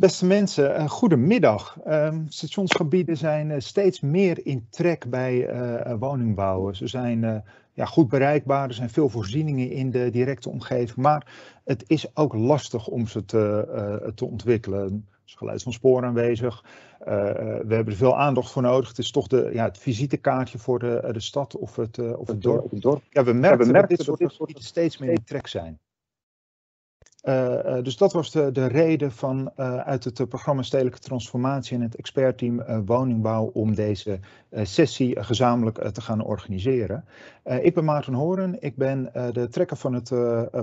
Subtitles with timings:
[0.00, 1.78] Beste mensen, uh, goedemiddag.
[1.86, 6.76] Uh, stationsgebieden zijn uh, steeds meer in trek bij uh, woningbouwen.
[6.76, 11.26] Ze zijn ja, goed bereikbaar, er zijn veel voorzieningen in de directe omgeving, maar
[11.64, 15.06] het is ook lastig om ze te, te ontwikkelen.
[15.10, 16.64] Er is geluid van spoor aanwezig,
[16.98, 18.88] we hebben er veel aandacht voor nodig.
[18.88, 22.42] Het is toch de, ja, het visitekaartje voor de, de stad of het, of het
[22.42, 23.02] dorp.
[23.10, 25.78] Ja, we merken, ja, we merken dat dit soort gebieden steeds meer in trek zijn.
[27.24, 31.76] Uh, uh, dus dat was de, de reden van, uh, uit het programma Stedelijke Transformatie
[31.76, 37.04] en het expertteam Woningbouw om deze sessie gezamenlijk te gaan organiseren.
[37.44, 40.08] ik ben Maarten Horen, ik ben de trekker van het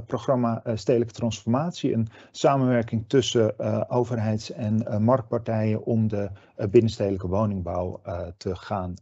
[0.05, 3.59] programma Stedelijke Transformatie, een samenwerking tussen
[3.89, 6.29] overheids- en marktpartijen om de
[6.69, 8.01] binnenstedelijke woningbouw
[8.37, 8.93] te gaan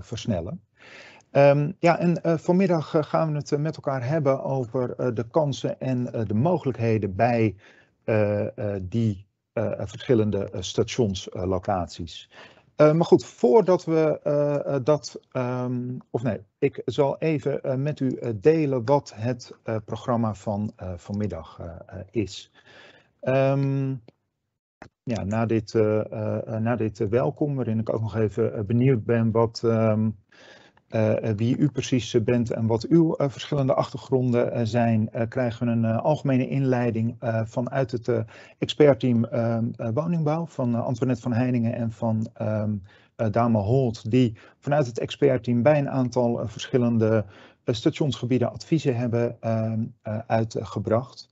[0.00, 0.60] versnellen.
[1.32, 5.26] Um, ja, en uh, vanmiddag uh, gaan we het uh, met elkaar hebben over de
[5.30, 7.56] kansen en de mogelijkheden bij
[8.82, 9.26] die
[9.76, 12.30] verschillende stationslocaties.
[12.76, 19.12] maar goed, voordat we dat, um, of nee, ik zal even met u delen wat
[19.16, 21.60] het programma van vanmiddag
[22.10, 22.52] is.
[23.22, 24.02] Um,
[25.02, 25.74] ja, na dit,
[26.60, 29.62] na dit welkom, waarin ik ook nog even benieuwd ben wat
[31.36, 37.16] wie u precies bent en wat uw verschillende achtergronden zijn, krijgen we een algemene inleiding
[37.44, 38.24] vanuit het
[38.58, 42.82] expertteam ehm, woningbouw van Antoinette van Heiningen en van um,
[43.30, 47.24] Dame Holt, die vanuit het expertteam bij een aantal verschillende
[47.64, 49.84] stationsgebieden adviezen hebben ehm,
[50.26, 51.28] uitgebracht.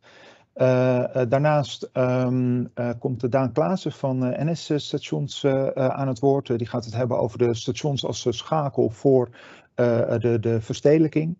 [0.58, 6.58] Uh, daarnaast um, uh, komt Daan Klaassen van NS-stations aan het woord.
[6.58, 9.28] die gaat het hebben over de stations als schakel voor
[9.74, 11.36] de, de verstedelijking.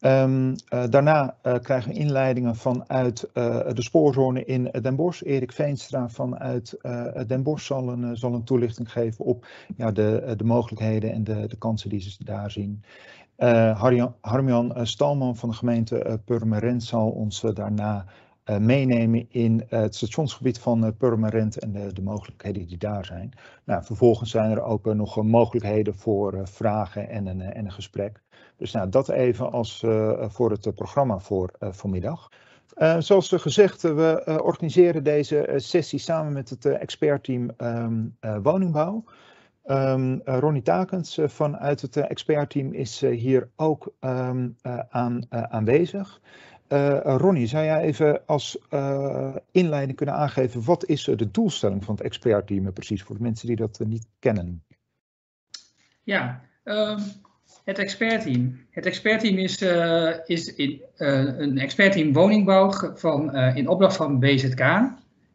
[0.00, 0.54] Um,
[0.90, 5.22] daarna krijgen we inleidingen vanuit de spoorzone in Den Bosch.
[5.22, 6.78] Erik Veenstra vanuit
[7.26, 9.46] Den Bosch zal een, zal een toelichting geven op
[9.76, 12.82] ja, de, de mogelijkheden en de, de kansen die ze daar zien.
[14.20, 18.06] Harmjan Stalman van de gemeente Purmerend zal ons daarna
[18.50, 23.32] uh, meenemen in het stationsgebied van uh, Purmerend en de, de, mogelijkheden die daar zijn.
[23.64, 28.22] Nou, vervolgens zijn er ook nog mogelijkheden voor vragen en een, en een gesprek.
[28.56, 29.84] Dus nou, dat even als
[30.18, 32.28] voor het programma voor vanmiddag.
[32.98, 39.04] zoals gezegd, we organiseren deze sessie samen met het expertteam um, woningbouw.
[39.64, 43.92] Um, Ronnie Takens vanuit het expertteam is hier ook
[44.90, 46.20] aan, aanwezig.
[46.68, 51.94] Uh, Ronnie, zou jij even als uh, inleiding kunnen aangeven, wat is de doelstelling van
[51.94, 54.64] het expertteam precies voor de mensen die dat niet kennen?
[56.02, 56.98] Ja, um,
[57.64, 58.58] het expertteam.
[58.70, 59.62] Het expertteam is,
[60.26, 64.60] is in, een expertteam woningbouw van, in opdracht van BZK.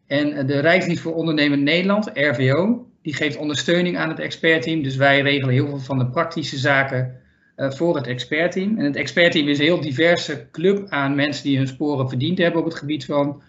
[0.08, 4.84] En de Rijksdienst voor Ondernemen Nederland, RVO, die geeft ondersteuning aan het expertteam.
[4.84, 7.21] Dus wij regelen heel veel van de praktische zaken
[7.70, 8.78] voor het expertteam.
[8.78, 12.60] En het expertteam is een heel diverse club aan mensen die hun sporen verdiend hebben
[12.60, 13.42] op het gebied van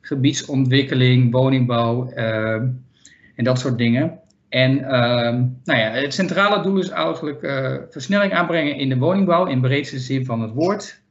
[0.00, 2.52] gebiedsontwikkeling, woningbouw uh,
[3.34, 4.20] en dat soort dingen.
[4.48, 4.88] En uh,
[5.64, 9.98] nou ja, het centrale doel is eigenlijk uh, versnelling aanbrengen in de woningbouw in breedste
[9.98, 11.02] zin van het woord.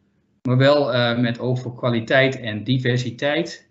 [0.41, 3.69] Maar wel met oog voor kwaliteit en diversiteit.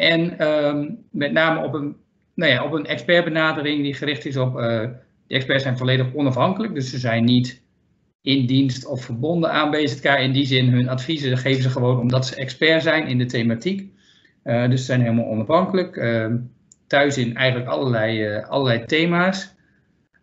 [0.00, 1.96] En ehm, met name op een,
[2.34, 4.54] nou ja, op een expertbenadering die gericht is op.
[4.54, 4.94] de
[5.34, 7.62] experts zijn volledig onafhankelijk, dus ze zijn niet
[8.26, 10.04] in dienst of verbonden aan BZK.
[10.04, 13.90] In die zin, hun adviezen geven ze gewoon omdat ze expert zijn in de thematiek.
[14.44, 15.96] Uh, dus ze zijn helemaal onafhankelijk.
[15.96, 16.34] Uh,
[16.86, 19.54] thuis in eigenlijk allerlei, uh, allerlei thema's.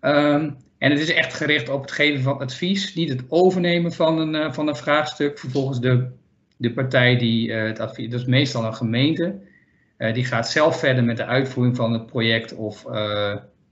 [0.02, 4.20] Um, en het is echt gericht op het geven van advies, niet het overnemen van
[4.20, 5.40] een, van een vraagstuk.
[5.40, 6.08] Vervolgens de,
[6.58, 9.36] de partij die het advies, dat is meestal een gemeente,
[9.98, 12.86] die gaat zelf verder met de uitvoering van het project of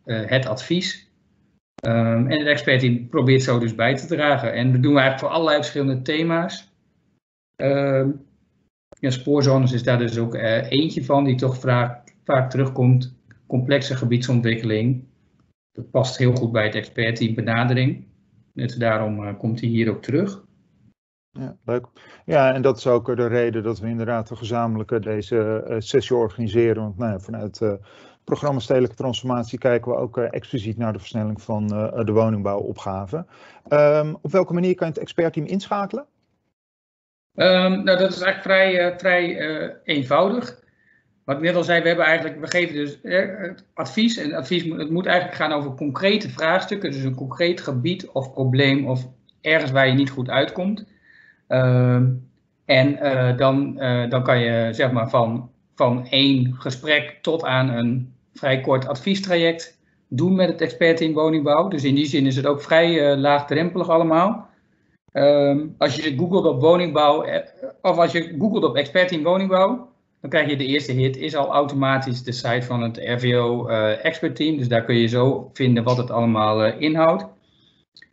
[0.06, 1.11] het advies.
[1.82, 4.54] Um, en het expertteam probeert zo dus bij te dragen.
[4.54, 6.74] En dat doen we eigenlijk voor allerlei verschillende thema's.
[7.56, 8.26] Um,
[9.00, 13.16] spoorzones is daar dus ook uh, eentje van, die toch vaak, vaak terugkomt.
[13.48, 15.04] Complexe gebiedsontwikkeling.
[15.72, 18.06] Dat past heel goed bij het expertteam benadering.
[18.54, 20.44] Dus daarom uh, komt hij hier ook terug.
[21.30, 21.86] Ja, leuk.
[22.26, 26.84] Ja, en dat is ook de reden dat we inderdaad gezamenlijk deze uh, sessie organiseren.
[26.84, 27.62] Want nou ja, vanuit
[28.24, 33.26] programma Stedelijke Transformatie kijken we ook uh, expliciet naar de versnelling van uh, de woningbouwopgave.
[33.70, 36.06] Um, op welke manier kan je het expertteam inschakelen?
[37.36, 40.60] Um, nou, dat is eigenlijk vrij, uh, vrij eenvoudig.
[41.26, 43.00] Wat ik net al zei, we, hebben eigenlijk, we geven dus
[43.74, 44.18] advies.
[44.18, 46.92] En advies het moet eigenlijk gaan over concrete vraagstukken.
[46.92, 49.08] Dus een concreet gebied of probleem of
[49.42, 50.86] ergens waar je niet goed uitkomt.
[51.48, 52.30] Um,
[52.66, 52.98] en
[53.38, 53.76] dan,
[54.10, 59.80] dan kan je zeg maar van van één gesprek tot aan een vrij kort adviestraject
[60.08, 61.68] doen met het expertteam woningbouw.
[61.68, 64.50] Dus in die zin is het ook vrij laagdrempelig allemaal.
[65.12, 67.26] Ehm, als je googelt op woningbouw,
[67.82, 69.90] of als je googelt op expertteam woningbouw,
[70.22, 74.06] dan krijg je de eerste hit, is al automatisch de site van het RVO uh,
[74.06, 74.58] Expert Team.
[74.58, 77.26] Dus daar kun je zo vinden wat het allemaal inhoudt.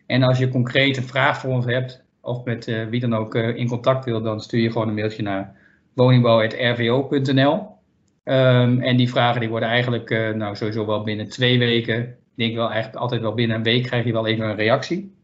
[0.06, 4.05] En als je concrete vraag voor ons hebt, of met wie dan ook in contact
[4.05, 5.58] wil, dan stuur je gewoon een mailtje naar
[5.99, 7.53] woningbouw.rvo.nl.
[7.55, 12.17] Um, ehm, en die vragen die worden eigenlijk nou, sowieso wel binnen twee weken, ik
[12.35, 15.17] denk wel eigenlijk altijd wel binnen een week krijg je wel even een reactie.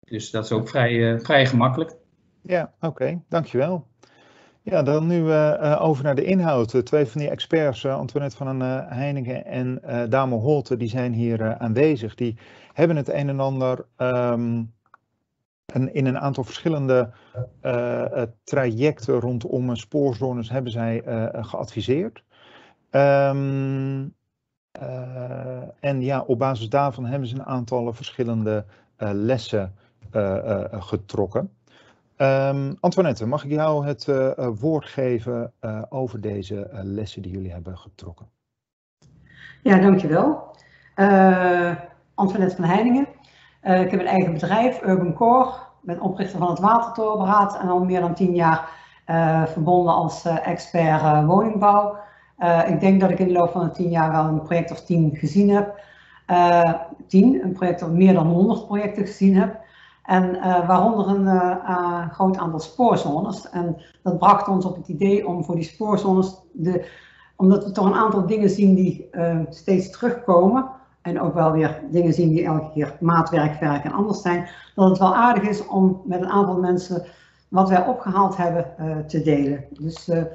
[0.00, 1.96] Dus dat is ook vrij, vrij gemakkelijk.
[2.42, 3.86] Ja, oké, dankjewel.
[4.62, 6.86] Ja, dan nu uh, over naar de inhoud.
[6.86, 12.14] Twee van die experts, Antoinette van Heiningen en Dame Holte, die zijn hier aanwezig.
[12.14, 12.38] Die
[12.72, 14.72] hebben het een en ander um,
[15.66, 17.10] een, in een aantal verschillende
[18.44, 21.02] trajecten rondom spoorzones hebben zij
[21.32, 22.24] geadviseerd.
[22.90, 24.14] Um,
[25.80, 28.64] en ja, op basis daarvan hebben ze een aantal verschillende
[28.98, 29.74] lessen
[30.70, 31.50] getrokken.
[32.18, 34.06] Um, Antoinette, mag ik jou het
[34.60, 35.52] woord geven
[35.88, 38.26] over deze lessen die jullie hebben getrokken?
[39.62, 40.56] Ja, dankjewel.
[42.14, 43.06] Antoinette van Heiningen.
[43.66, 45.48] Ik heb een eigen bedrijf, Urban Core.
[45.48, 48.68] Ik ben oprichter van het Watertorenberaad en al meer dan tien jaar
[49.46, 51.96] verbonden als expert woningbouw.
[52.66, 54.84] ik denk dat ik in de loop van de tien jaar wel een project of
[54.84, 55.80] tien gezien heb.
[57.06, 59.58] tien, een project of meer dan honderd projecten gezien heb.
[60.02, 60.32] En
[60.66, 63.50] waaronder een groot aantal spoorzones.
[63.50, 66.88] En dat bracht ons op het idee om voor die spoorzones, de,
[67.36, 69.08] omdat we toch een aantal dingen zien die
[69.48, 70.70] steeds terugkomen.
[71.06, 74.48] En ook wel weer dingen zien die elke keer maatwerk, verk en anders zijn.
[74.74, 77.04] Dat het wel aardig is om met een aantal mensen
[77.48, 78.74] wat wij opgehaald hebben
[79.06, 79.64] te delen.
[79.70, 80.28] Dus ik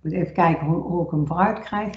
[0.00, 1.90] moet even kijken hoe, hoe ik hem vooruit krijg.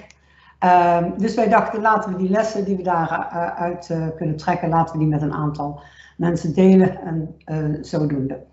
[0.60, 4.94] Ehm, dus wij dachten, laten we die lessen die we daaruit uh, kunnen trekken, laten
[4.94, 5.82] we die met een aantal
[6.18, 7.36] mensen delen en
[7.82, 8.44] zodoende.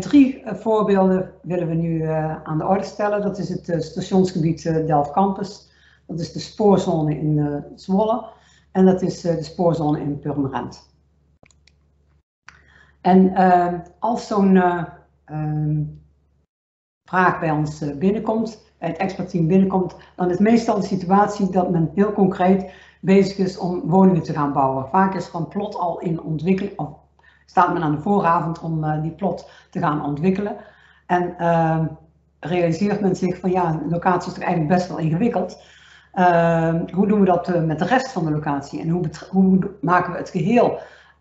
[0.00, 2.02] Drie voorbeelden willen we nu
[2.44, 3.22] aan de orde stellen.
[3.22, 5.70] Dat is het stationsgebied Delft Campus.
[6.06, 8.24] Dat is de spoorzone in Zwolle.
[8.76, 10.94] En dat is de spoorzone in Purmerend.
[13.00, 13.32] En
[13.98, 14.56] als zo'n
[15.24, 15.82] ehm,
[17.04, 21.90] vraag bij ons binnenkomt, bij het expertteam binnenkomt, dan is meestal de situatie dat men
[21.94, 24.88] heel concreet bezig is om woningen te gaan bouwen.
[24.88, 26.88] Vaak is van plot al in ontwikkeling, of
[27.46, 30.56] staat men aan de vooravond om die plot te gaan ontwikkelen.
[31.06, 31.84] En uh,
[32.40, 35.62] realiseert men zich van ja, de locatie is toch eigenlijk best wel ingewikkeld.
[36.18, 39.70] Uh, hoe doen we dat uh, met de rest van de locatie en hoe, hoe
[39.80, 40.78] maken we het geheel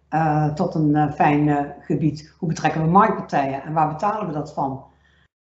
[0.10, 2.34] uh, tot een fijn gebied?
[2.38, 4.84] Hoe betrekken we marktpartijen en waar betalen we dat van?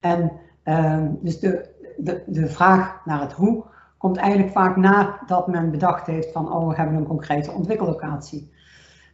[0.01, 0.33] En
[0.63, 3.65] ehm, dus de, de, de vraag naar het hoe
[3.99, 8.53] komt eigenlijk vaak nadat men bedacht heeft van oh we hebben een concrete ontwikkellocatie.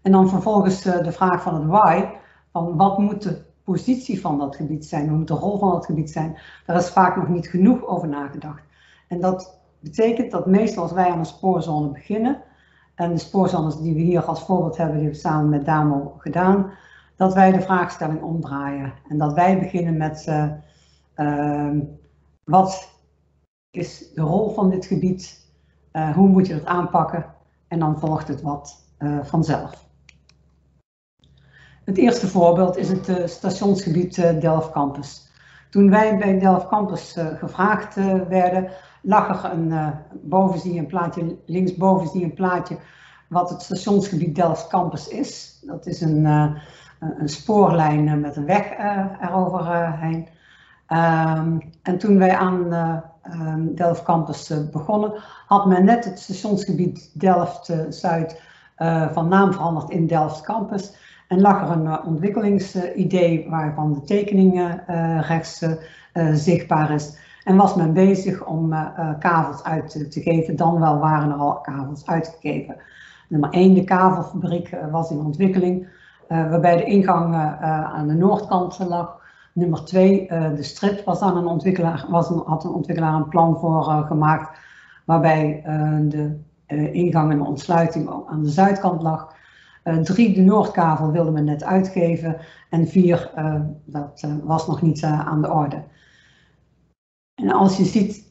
[0.02, 2.04] En dan vervolgens de vraag van het why,
[2.52, 5.86] van wat moet de positie van dat gebied zijn, wat moet de rol van dat
[5.86, 8.62] gebied zijn, daar is vaak nog niet genoeg over nagedacht.
[9.08, 12.42] En dat betekent dat meestal als wij aan een spoorzone beginnen,
[12.98, 16.70] en de spoorzones die we hier als voorbeeld hebben, die we samen met Damo gedaan,
[17.16, 18.92] dat wij de vraagstelling omdraaien.
[19.08, 20.50] En dat wij beginnen met uh,
[21.16, 21.80] uh,
[22.44, 22.92] wat
[23.70, 25.50] is de rol van dit gebied,
[25.92, 27.34] uh, hoe moet je dat aanpakken
[27.68, 29.86] en dan volgt het wat uh, vanzelf.
[31.84, 35.30] Het eerste voorbeeld is het stationsgebied Delft Campus.
[35.70, 37.94] Toen wij bij Delft Campus gevraagd
[38.28, 38.70] werden,
[39.28, 42.78] er een, boven zie je een plaatje, linksboven een plaatje
[43.28, 45.58] wat het stationsgebied Delft Campus is.
[45.66, 46.24] Dat is een,
[46.98, 48.70] een spoorlijn met een weg
[49.20, 50.28] eroverheen.
[50.88, 52.72] Um, en toen wij aan
[53.32, 55.12] um, Delft Campus uh, begonnen,
[55.46, 58.42] had men net het stationsgebied Delft-Zuid
[58.78, 60.94] uh, van naam veranderd in Delft Campus.
[61.28, 64.80] En lag er een uh, ontwikkelingsidee waarvan de tekening
[65.20, 65.64] rechts
[66.32, 67.16] zichtbaar is.
[67.48, 68.74] En was men bezig om
[69.18, 72.76] kavels uit te, geven, dan wel waren er al kavels uitgegeven.
[73.28, 75.88] Nummer 1, de kavelfabriek, was in ontwikkeling,
[76.28, 79.20] waarbij de ingang aan de noordkant lag.
[79.52, 83.58] Nummer twee, uh, de strip was aan een ontwikkelaar, was had een ontwikkelaar een plan
[83.58, 84.58] voor gemaakt,
[85.04, 85.62] waarbij
[86.08, 89.34] de ingang en de ontsluiting aan de zuidkant lag.
[90.02, 92.36] drie, de Noordkavel wilde men net uitgeven.
[92.70, 93.30] En vier,
[93.84, 95.82] dat was nog niet aan de orde.
[97.38, 98.26] En als je ziet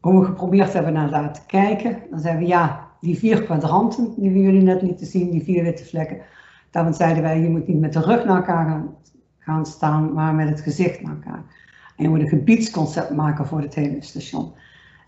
[0.00, 4.30] hoe we geprobeerd hebben naar te kijken, dan zeggen we ja, die vier kwadranten die
[4.30, 6.20] we jullie net lieten zien, die vier witte vlekken,
[6.70, 8.82] daarvan zeiden wij, je moet niet met de rug naar elkaar
[9.38, 11.44] gaan staan, maar met het gezicht naar elkaar.
[11.96, 14.52] En je moet een gebiedsconcept maken voor het hele station.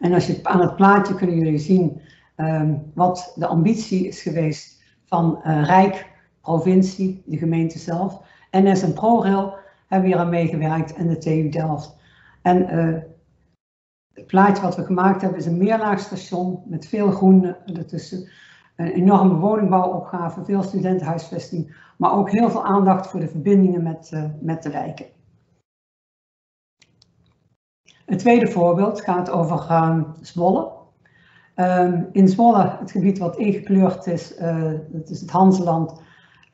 [0.00, 2.00] En als je aan het plaatje kunnen jullie zien
[2.34, 8.22] ehm, wat de ambitie is geweest van uh, Rijk, provincie, de gemeente zelf.
[8.50, 9.54] NS en ProRail
[9.86, 11.95] hebben hier aan meegewerkt en de TU Delft.
[12.46, 12.98] En uh,
[14.12, 18.28] het plaatje wat we gemaakt hebben is een meerlaagstation met veel groen ertussen.
[18.76, 24.24] Een enorme woningbouwopgave, veel studentenhuisvesting, maar ook heel veel aandacht voor de verbindingen met, uh,
[24.40, 25.06] met de wijken.
[28.04, 30.72] Het tweede voorbeeld gaat over uh, Zwolle.
[31.56, 34.36] Um, in Zwolle, het gebied wat ingekleurd is,
[34.88, 36.00] dat is het Hanseland,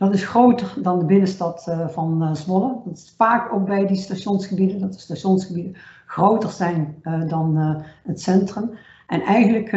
[0.03, 2.81] dat is groter dan de binnenstad uh, van uh, Zwolle.
[2.85, 7.57] Dat is vaak ook bij die stationsgebieden, dat de stationsgebieden groter zijn dan
[8.03, 8.71] het centrum.
[9.07, 9.71] En eigenlijk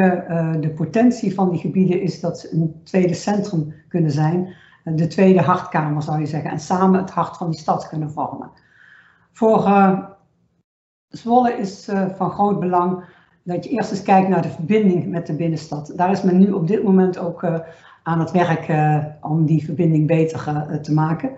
[0.62, 4.54] de potentie van die gebieden is dat ze een tweede centrum kunnen zijn,
[4.84, 8.52] de tweede hartkamer zou je zeggen, en samen het hart van die stad kunnen vormen.
[9.32, 9.70] Voor
[11.08, 13.04] Zwolle is van groot belang
[13.44, 15.94] dat je eerst eens kijkt naar de verbinding met de binnenstad.
[15.96, 17.42] Daar is men nu op dit moment ook
[18.06, 21.30] aan het werk uh, om die verbinding beter te maken.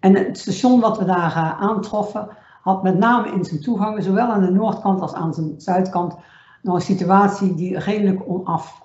[0.00, 2.28] En het station wat we daar aantroffen
[2.62, 6.14] had met name in zijn toegangen, zowel aan de noordkant als aan zijn zuidkant,
[6.62, 8.82] nog een situatie die redelijk onaf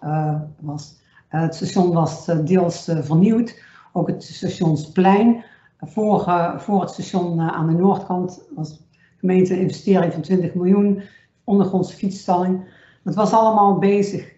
[0.60, 1.00] was.
[1.28, 3.62] het station was deels vernieuwd,
[3.94, 5.44] ook het stationsplein.
[5.80, 8.86] Voor, voor het station aan de noordkant was
[9.18, 11.02] gemeente een investering van 20 miljoen,
[11.44, 12.66] ondergrondse fietsstalling.
[13.04, 14.35] Dat was allemaal bezig.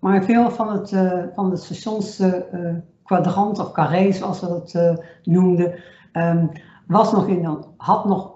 [0.00, 5.74] Maar veel van het, uh, van het stationskwadrant uh, of carré, zoals we dat noemden,
[6.12, 6.50] um,
[6.86, 8.34] was nog in, had nog,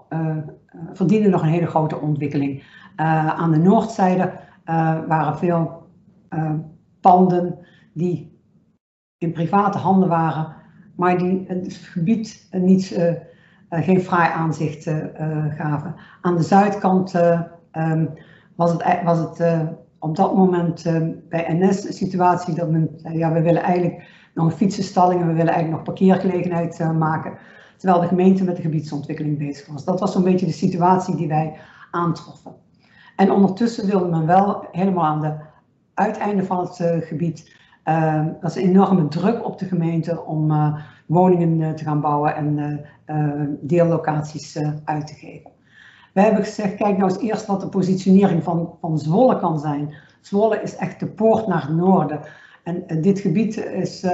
[0.93, 2.63] verdiende nog een hele grote ontwikkeling.
[2.95, 4.31] aan de noordzijde
[5.07, 5.89] waren veel
[7.01, 7.57] panden
[7.93, 8.39] die
[9.17, 10.55] in private handen waren,
[10.95, 12.99] maar die het gebied niet
[13.69, 14.83] geen fraai aanzicht
[15.49, 15.95] gaven.
[16.21, 17.13] Aan de zuidkant
[17.71, 18.13] um,
[18.55, 19.39] was het, was het
[20.01, 20.83] op dat moment
[21.29, 25.27] bij NS een situatie dat men zei, ja, we willen eigenlijk nog een fietsenstalling en
[25.27, 27.37] we willen eigenlijk nog parkeergelegenheid maken.
[27.77, 29.85] Terwijl de gemeente met de gebiedsontwikkeling bezig was.
[29.85, 31.57] Dat was zo'n beetje de situatie die wij
[31.91, 32.55] aantroffen.
[33.15, 35.35] En ondertussen wilde men wel helemaal aan de
[35.93, 37.59] uiteinde van het gebied.
[37.85, 40.73] Uh, is een enorme druk op de gemeente om
[41.05, 42.85] woningen te gaan bouwen en
[43.61, 45.51] deellocaties uit te geven.
[46.11, 49.93] We hebben gezegd, kijk nou eens eerst wat de positionering van, van Zwolle kan zijn.
[50.21, 52.19] Zwolle is echt de poort naar het noorden.
[52.63, 54.05] En uh, dit gebied is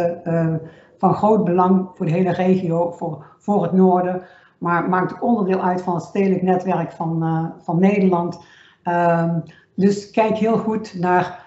[0.98, 4.22] van groot belang voor de hele regio, voor, voor het noorden.
[4.58, 8.40] Maar maakt ook onderdeel uit van het stedelijk netwerk van, van Nederland.
[8.84, 9.40] Ehm,
[9.76, 11.46] dus kijk heel goed naar,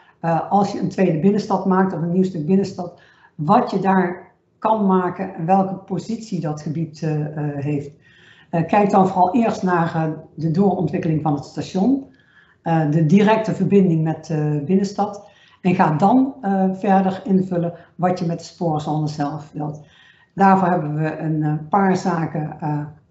[0.49, 3.01] als je een tweede binnenstad maakt of een nieuw stuk binnenstad,
[3.35, 7.01] wat je daar kan maken en welke positie dat gebied
[7.55, 7.91] heeft.
[8.51, 12.09] Uh, kijk dan vooral eerst naar de doorontwikkeling van het station,
[12.91, 15.29] de directe verbinding met de binnenstad
[15.61, 16.35] en ga dan
[16.73, 19.81] verder invullen wat je met de spoorzone zelf wilt.
[20.35, 22.57] Daarvoor hebben we een paar zaken,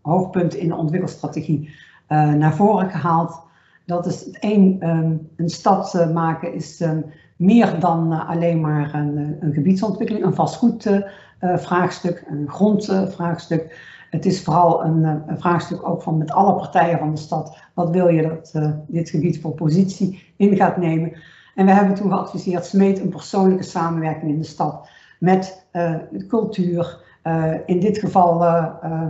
[0.01, 1.69] hoofdpunten in de ontwikkelstrategie,
[2.07, 3.41] naar voren gehaald.
[3.85, 7.05] Dat is één, um, een stad maken is um,
[7.35, 13.87] meer dan alleen maar een, gebiedsontwikkeling, een vastgoed uh, vraagstuk, een grondvraagstuk.
[14.09, 17.57] Het is vooral een, eh, een, vraagstuk ook van met alle partijen van de stad.
[17.73, 21.13] Wat wil je dat uh, dit gebied voor positie in gaat nemen?
[21.55, 24.89] En we hebben toen geadviseerd, smeet een persoonlijke samenwerking in de stad
[25.19, 26.97] met de cultuur.
[27.65, 28.37] in dit geval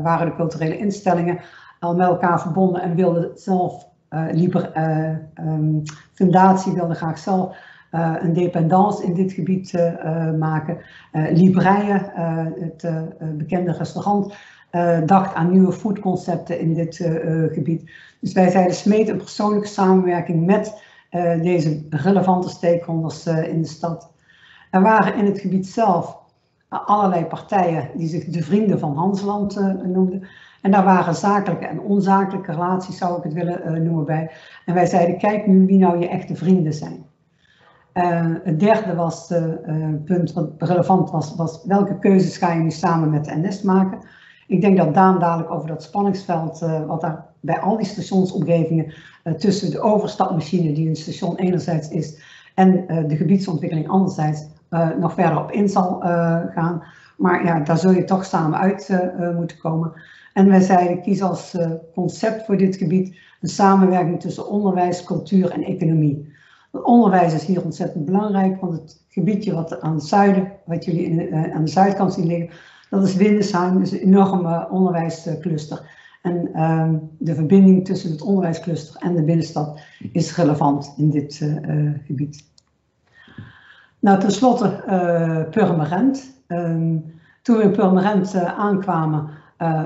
[0.03, 1.39] waren de culturele instellingen
[1.79, 3.88] al met elkaar verbonden en wilden zelf,
[4.32, 4.72] liber,
[5.39, 7.58] um, fundatie wilde graag zelf
[7.91, 10.77] uh, een dependance in dit gebied uh, maken.
[11.13, 12.12] Uh, Libreien,
[12.60, 12.88] het
[13.38, 14.34] bekende restaurant,
[15.05, 16.95] dacht aan nieuwe foodconcepten in dit
[17.51, 17.91] gebied.
[18.19, 20.81] Dus wij zeiden smeet een persoonlijke samenwerking met
[21.41, 24.11] deze relevante stakeholders in de stad.
[24.71, 26.17] Er waren in het gebied zelf
[26.69, 30.27] allerlei partijen die zich de vrienden van Hansland noemden.
[30.61, 34.31] En daar waren zakelijke en onzakelijke relaties, zou ik het willen noemen, bij.
[34.65, 37.05] En wij zeiden, kijk nu wie nou je echte vrienden zijn.
[38.43, 39.43] Het derde was, uh,
[40.05, 43.99] punt wat relevant was, was welke keuzes ga je nu samen met de NS maken.
[44.50, 48.94] Ik denk dat Daan dadelijk over dat spanningsveld, uh, wat daar bij al die stationsomgevingen
[49.38, 52.20] tussen de overstapmachine die een station enerzijds is
[52.56, 54.48] en de gebiedsontwikkeling anderzijds
[55.00, 56.00] nog verder op in zal
[56.53, 56.84] gaan.
[57.18, 59.00] Maar ja, daar zul je toch samen uit
[59.36, 59.94] moeten komen.
[60.34, 61.58] En wij zeiden, kies als
[61.94, 66.34] concept voor dit gebied een samenwerking tussen onderwijs, cultuur en economie.
[66.72, 71.36] Het onderwijs is hier ontzettend belangrijk, want het gebiedje wat aan het zuiden, wat jullie
[71.53, 72.50] aan de zuidkant zien liggen,
[72.89, 75.98] dat is Windesheim, dus een enorme onderwijscluster.
[76.22, 79.79] En ehm, de verbinding tussen het onderwijscluster en de binnenstad
[80.12, 81.46] is relevant in dit
[82.05, 82.48] gebied.
[84.00, 84.84] Nou, tenslotte
[85.51, 86.31] Purmerend.
[86.48, 86.98] Ehm,
[87.41, 89.29] toen we in Purmerend aankwamen,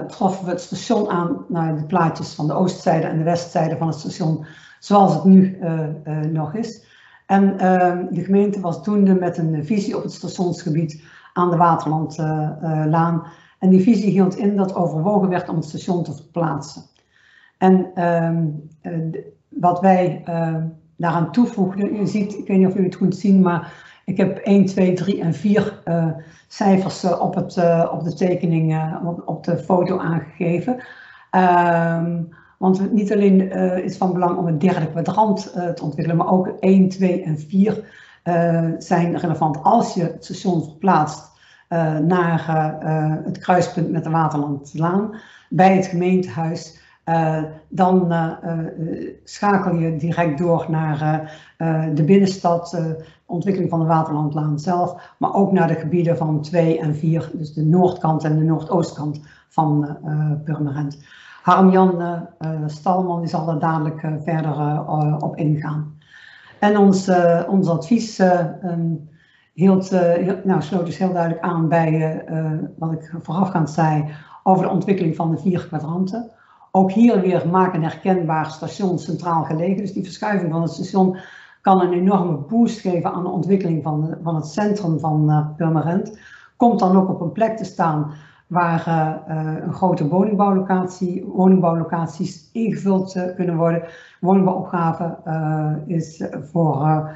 [0.08, 3.88] troffen we het station aan naar de plaatjes van de oostzijde en de westzijde van
[3.88, 4.46] het station,
[4.80, 5.58] zoals het nu
[6.32, 6.84] nog is.
[7.26, 13.24] En ehm, de gemeente was doende met een visie op het stationsgebied aan de Waterlandlaan.
[13.60, 16.84] en die visie hield in dat overwogen werd om het station te verplaatsen.
[17.58, 18.46] En ehm,
[18.82, 23.16] eh, wat wij ehm, daaraan toevoegden, je ziet, ik weet niet of jullie het goed
[23.16, 23.74] zien, maar
[24.06, 26.10] ik heb 1, 2, 3 en 4 uh, eh,
[26.48, 30.84] cijfers op, het, uh, op de tekening, op, op, de foto aangegeven.
[31.32, 33.52] Um, want niet alleen
[33.84, 37.72] is van belang om het derde kwadrant te ontwikkelen, maar ook 1, 2 en 4
[37.72, 37.84] uh, eh,
[38.78, 41.32] zijn relevant als je het station verplaatst
[42.02, 42.46] naar
[43.24, 45.16] het kruispunt met de Waterlandlaan
[45.50, 46.80] bij het gemeentehuis.
[47.70, 48.14] dan
[49.24, 51.32] schakel je direct door naar
[51.94, 52.80] de binnenstad,
[53.26, 57.54] ontwikkeling van de Waterlandlaan zelf, maar ook naar de gebieden van 2 en 4, dus
[57.54, 59.98] de noordkant en de noordoostkant van
[60.44, 61.06] Purmerend.
[61.42, 62.28] Harm-Jan
[62.66, 64.86] Stalman zal daar dadelijk verder
[65.24, 66.02] op ingaan.
[66.64, 67.10] En ons,
[67.48, 69.10] ons advies um,
[69.54, 69.92] hield,
[70.44, 72.24] nou, sloot dus heel duidelijk aan bij
[72.78, 74.06] wat ik voorafgaand zei
[74.44, 76.32] over de ontwikkeling van de vier kwadranten.
[76.72, 79.78] Ook hier weer maken herkenbaar station centraal gelegen.
[79.78, 81.18] Dus die verschuiving van het station
[81.62, 86.20] kan een enorme boost geven aan de ontwikkeling van, van het centrum van Purmerend.
[86.58, 88.12] Komt dan ook op een plek te staan
[88.54, 93.84] waar uh, een grote woningbouwlocatie, woningbouwlocaties ingevuld uh, kunnen worden.
[94.20, 97.12] Woningbouwopgave uh, is voor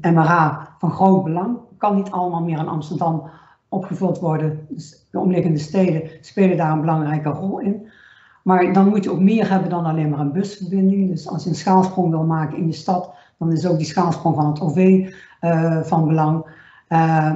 [0.00, 1.56] MRA van groot belang.
[1.76, 3.22] Kan niet allemaal meer in Amsterdam
[3.68, 4.66] opgevuld worden.
[4.68, 7.88] Dus de omliggende steden spelen daar een belangrijke rol in.
[8.42, 11.10] Maar dan moet je ook meer hebben dan alleen maar een busverbinding.
[11.10, 14.36] Dus als je een schaalsprong wil maken in de stad, dan is ook die schaalsprong
[14.36, 15.10] van het OV
[15.86, 16.46] van belang.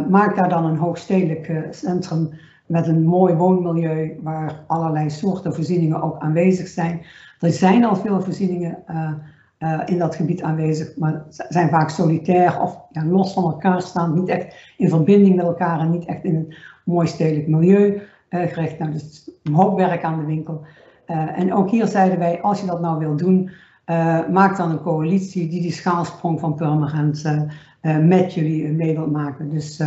[0.09, 2.31] maak daar dan een hoogstedelijk centrum
[2.67, 7.01] met een mooi woonmilieu waar allerlei soorten voorzieningen ook aanwezig zijn.
[7.41, 9.11] Er zijn al veel voorzieningen uh,
[9.59, 14.15] uh, in dat gebied aanwezig, maar zijn vaak solitair of ja, los van elkaar staan,
[14.15, 18.43] niet echt in verbinding met elkaar en niet echt in een mooi stedelijk milieu uh,
[18.43, 18.79] gericht.
[18.79, 20.65] Nou, dus een hoop werk aan de winkel.
[21.35, 23.51] en ook hier zeiden wij, als je dat nou wil doen,
[24.33, 27.25] maak dan een coalitie die die schaalsprong van Purmerend
[28.03, 29.51] met jullie mee wil maken.
[29.51, 29.81] Dus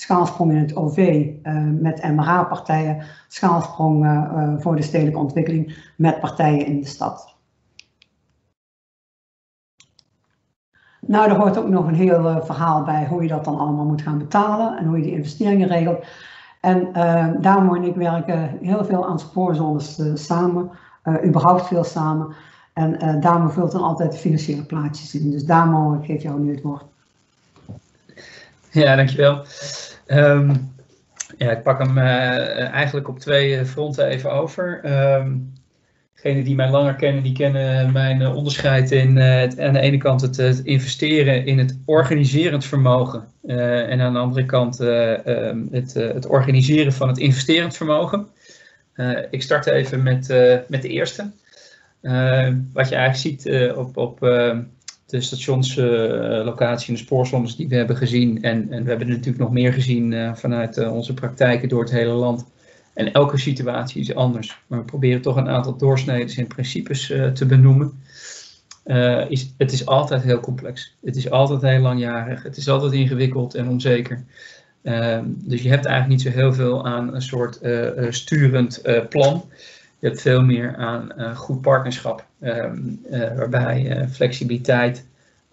[0.00, 6.20] schaalsprong in het OV uh, eh, met MRA-partijen, schaalsprong uh, voor de stedelijke ontwikkeling met
[6.20, 7.34] partijen in de stad.
[11.00, 13.84] Nou, er hoort ook nog een heel uh, verhaal bij hoe je dat dan allemaal
[13.84, 16.04] moet gaan betalen en hoe je die investeringen regelt.
[16.60, 20.70] En uh, en ik werken heel veel aan spoorzones uh, samen,
[21.24, 22.34] überhaupt veel samen.
[22.72, 25.30] En Damo vult dan altijd de financiële plaatjes in.
[25.30, 26.84] Dus Damo, ik geef jou nu het woord.
[28.82, 29.44] Ja, dankjewel.
[30.06, 30.74] Um,
[31.38, 34.80] ja, ik pak hem uh, eigenlijk op twee eh, fronten even over.
[35.14, 35.52] Um,
[36.14, 40.20] degenen die mij langer kennen, die kennen mijn onderscheid in het, aan de ene kant
[40.20, 43.28] het, investeren in het organiserend vermogen.
[43.46, 48.26] En aan de andere kant um, het, het, organiseren van het investerend vermogen.
[49.30, 50.28] ik start even met,
[50.68, 51.30] met de eerste.
[52.72, 54.20] wat je eigenlijk ziet op, op
[55.10, 58.42] de stationslocatie en de spoorzones die we hebben gezien.
[58.42, 61.82] En, en we hebben er natuurlijk nog meer gezien uh, vanuit uh, onze praktijken door
[61.82, 62.44] het hele land.
[62.94, 64.62] En elke situatie is anders.
[64.66, 67.92] Maar we proberen toch een aantal doorsneden en principes uh, te benoemen.
[69.28, 70.96] is, het is altijd heel complex.
[71.02, 72.42] Het is altijd heel langjarig.
[72.42, 74.24] Het is altijd ingewikkeld en onzeker.
[74.82, 77.60] Ehm, dus je hebt eigenlijk niet zo heel veel aan een soort
[78.10, 79.44] sturend plan.
[80.00, 85.06] Je hebt veel meer aan uh, goed partnerschap, um, uh, waarbij uh, flexibiliteit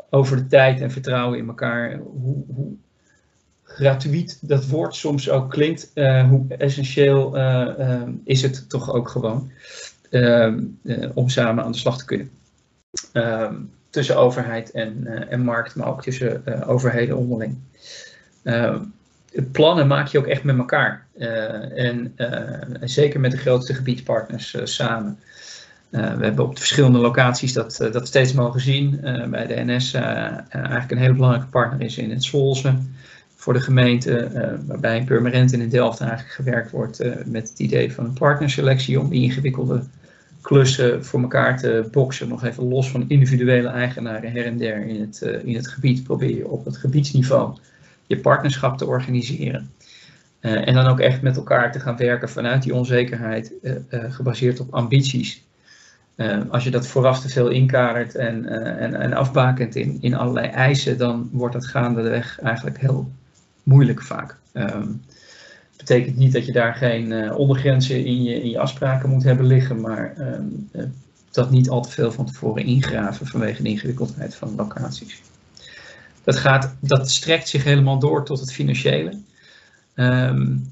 [0.10, 2.72] over de tijd en vertrouwen in elkaar, hoe, hoe
[3.64, 5.92] gratuit dat woord soms ook klinkt,
[6.30, 9.52] hoe essentieel ehm, is het toch ook gewoon
[10.10, 10.80] um,
[11.14, 12.30] om samen aan de slag te kunnen.
[13.90, 17.58] tussen overheid en, en markt, maar ook tussen overheden onderling
[19.42, 21.06] plannen maak je ook echt met elkaar.
[21.18, 22.30] Uh, en uh,
[22.82, 25.20] zeker met de grootste gebiedspartners uh, samen.
[25.90, 29.00] we hebben op de verschillende locaties dat, dat steeds mogen zien.
[29.30, 32.74] bij de NS eigenlijk een hele belangrijke partner is in het Zwolse.
[33.36, 34.30] Voor de gemeente,
[34.68, 39.00] waarbij in Purmerend en in Delft eigenlijk gewerkt wordt met het idee van een partnerselectie
[39.00, 39.84] om die ingewikkelde
[40.42, 42.28] klussen voor elkaar te boksen.
[42.28, 46.04] Nog even los van individuele eigenaren her en der in het, in het gebied.
[46.04, 47.58] Probeer je op het gebiedsniveau
[48.08, 49.72] je partnerschap te organiseren.
[50.40, 53.54] en dan ook echt met elkaar te gaan werken vanuit die onzekerheid,
[53.90, 55.44] gebaseerd op ambities.
[56.50, 58.46] als je dat vooraf te veel inkadert en,
[58.78, 63.12] en, en afbakent in, in allerlei eisen, dan wordt dat gaandeweg eigenlijk heel
[63.64, 64.36] moeilijk vaak.
[64.54, 65.02] Um,
[65.78, 69.82] betekent niet dat je daar geen ondergrenzen in je, in je afspraken moet hebben liggen,
[69.82, 70.84] maar uh,
[71.32, 75.22] dat niet al te veel van tevoren ingraven vanwege de ingewikkeldheid van locaties.
[76.28, 79.18] Dat, gaat, dat strekt zich helemaal door tot het financiële.
[79.96, 80.70] Um,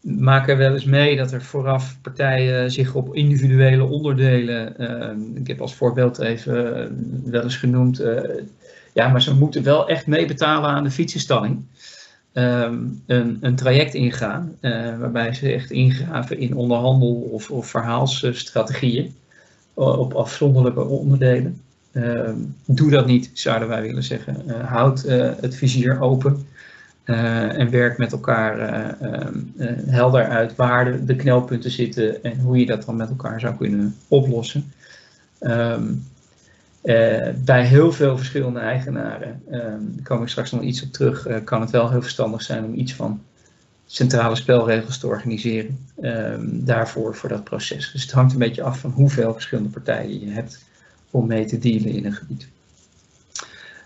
[0.00, 5.60] maken wel eens mee dat er vooraf partijen zich op individuele onderdelen, uh, ik heb
[5.60, 6.54] als voorbeeld even
[7.30, 8.20] wel eens genoemd, uh,
[8.92, 11.64] ja, maar ze moeten wel echt meebetalen aan de fietsenstalling.
[12.32, 19.14] Um, een, een, traject ingaan, uh, waarbij ze echt ingraven in onderhandel- of, of verhaalsstrategieën
[19.74, 21.60] op afzonderlijke onderdelen.
[21.92, 22.30] Uh,
[22.64, 24.42] doe dat niet, zouden wij willen zeggen.
[24.46, 26.46] Uh, houd uh, het vizier open
[27.04, 28.58] en werk met elkaar
[29.00, 29.38] ehm,
[29.86, 33.56] helder uit waar de, de, knelpunten zitten en hoe je dat dan met elkaar zou
[33.56, 34.72] kunnen oplossen.
[36.82, 41.28] Uh, bij heel veel verschillende eigenaren, um, daar kom ik straks nog iets op terug,
[41.28, 43.22] uh, kan het wel heel verstandig zijn om iets van
[43.86, 47.92] centrale spelregels te organiseren um, daarvoor, voor dat proces.
[47.92, 50.64] Dus het hangt een beetje af van hoeveel verschillende partijen je hebt
[51.10, 52.48] om mee te dealen in een gebied.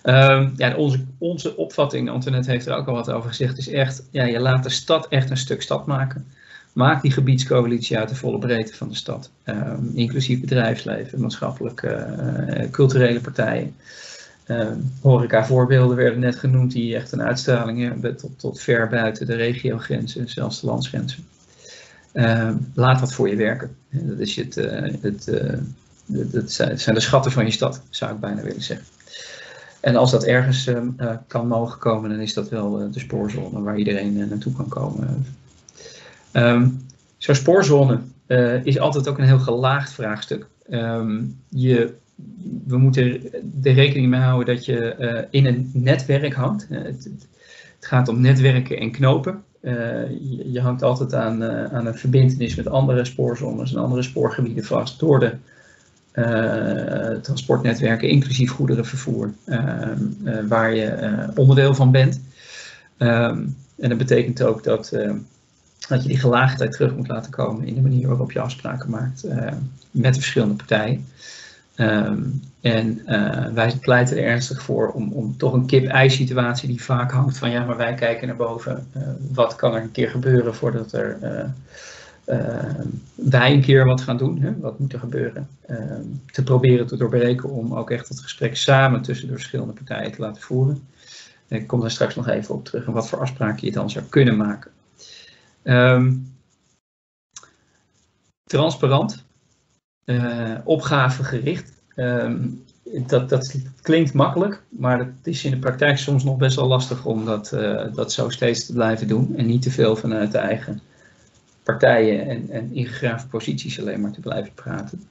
[0.03, 4.03] Um, ja, onze, onze opvatting, Antoinette heeft er ook al wat over gezegd, is echt,
[4.11, 6.27] ja, je laat de stad echt een stuk stad maken.
[6.73, 9.31] Maak die gebiedscoalitie uit de volle breedte van de stad.
[9.45, 12.17] Um, inclusief bedrijfsleven, maatschappelijke,
[12.49, 13.75] uh, culturele partijen.
[14.49, 19.27] Um, horeca voorbeelden werden net genoemd die echt een uitstraling hebben tot, tot ver buiten
[19.27, 21.25] de regiogrenzen, zelfs de landsgrenzen.
[22.75, 23.77] Laat dat voor je werken.
[23.91, 25.31] Dat, is het, uh, het,
[26.07, 28.87] dat zijn de schatten van je stad, zou ik bijna willen zeggen.
[29.81, 33.79] En als dat ergens uh, kan mogen komen, dan is dat wel de spoorzone waar
[33.79, 35.27] iedereen naartoe kan komen
[36.37, 36.87] Um,
[37.17, 38.01] Zo'n spoorzone
[38.63, 40.47] is altijd ook een heel gelaagd vraagstuk.
[40.71, 41.95] Um, je,
[42.67, 43.03] we moeten
[43.63, 46.67] er rekening mee houden dat je in een netwerk hangt.
[46.71, 47.27] Het, het,
[47.81, 49.43] gaat om netwerken en knopen.
[49.61, 55.01] Je, je, hangt altijd aan, aan een verbindenis met andere spoorzones en andere spoorgebieden vast
[55.01, 55.33] door de
[57.23, 59.33] transportnetwerken, inclusief goederenvervoer,
[60.49, 62.21] waar je onderdeel van bent.
[62.99, 64.93] Um, en dat betekent ook dat
[65.89, 69.25] dat je die gelaagdheid terug moet laten komen in de manier waarop je afspraken maakt
[69.91, 71.07] met de verschillende partijen.
[71.77, 73.01] Um, en
[73.55, 77.51] wij pleiten er ernstig voor om, om toch een kip-ei situatie die vaak hangt van
[77.51, 78.87] ja, maar wij kijken naar boven.
[79.33, 81.19] Wat kan er een keer gebeuren voordat er,
[83.15, 84.41] wij een keer wat gaan doen?
[84.41, 84.59] Hè?
[84.59, 85.49] Wat moet er gebeuren?
[85.67, 90.13] Ehm, te proberen te doorbreken om ook echt het gesprek samen tussen de verschillende partijen
[90.13, 90.89] te laten voeren.
[91.49, 94.05] Ik kom daar straks nog even op terug en wat voor afspraken je dan zou
[94.05, 94.71] kunnen maken.
[95.63, 96.35] Um,
[98.45, 99.25] transparant,
[100.05, 101.73] uh, opgavegericht.
[101.97, 102.65] Um,
[103.07, 107.05] dat, dat klinkt makkelijk, maar het is in de praktijk soms nog best wel lastig
[107.05, 109.37] om dat, uh, dat zo steeds te blijven doen.
[109.37, 110.81] En niet te veel vanuit de eigen
[111.65, 115.03] partijen en, en ingegraven posities alleen maar te blijven praten.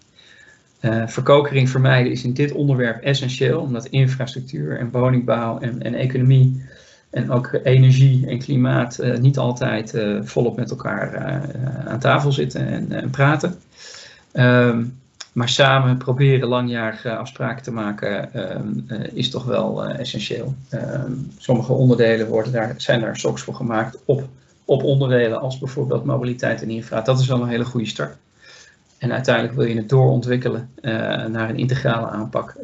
[0.81, 6.63] Uh, verkokering vermijden is in dit onderwerp essentieel, omdat infrastructuur en woningbouw en, en economie
[7.09, 11.17] en ook energie en klimaat uh, niet altijd uh, volop met elkaar
[11.85, 13.55] aan tafel zitten en, en praten.
[14.33, 15.01] Um,
[15.33, 20.55] maar samen proberen langjarige afspraken te maken um, is toch wel essentieel.
[20.73, 24.27] Um, sommige onderdelen worden daar, zijn daar soks voor gemaakt op,
[24.65, 27.02] op onderdelen als bijvoorbeeld mobiliteit en infra.
[27.02, 28.15] Dat is wel een hele goede start.
[28.97, 30.69] En uiteindelijk wil je het doorontwikkelen
[31.32, 32.56] naar een integrale aanpak.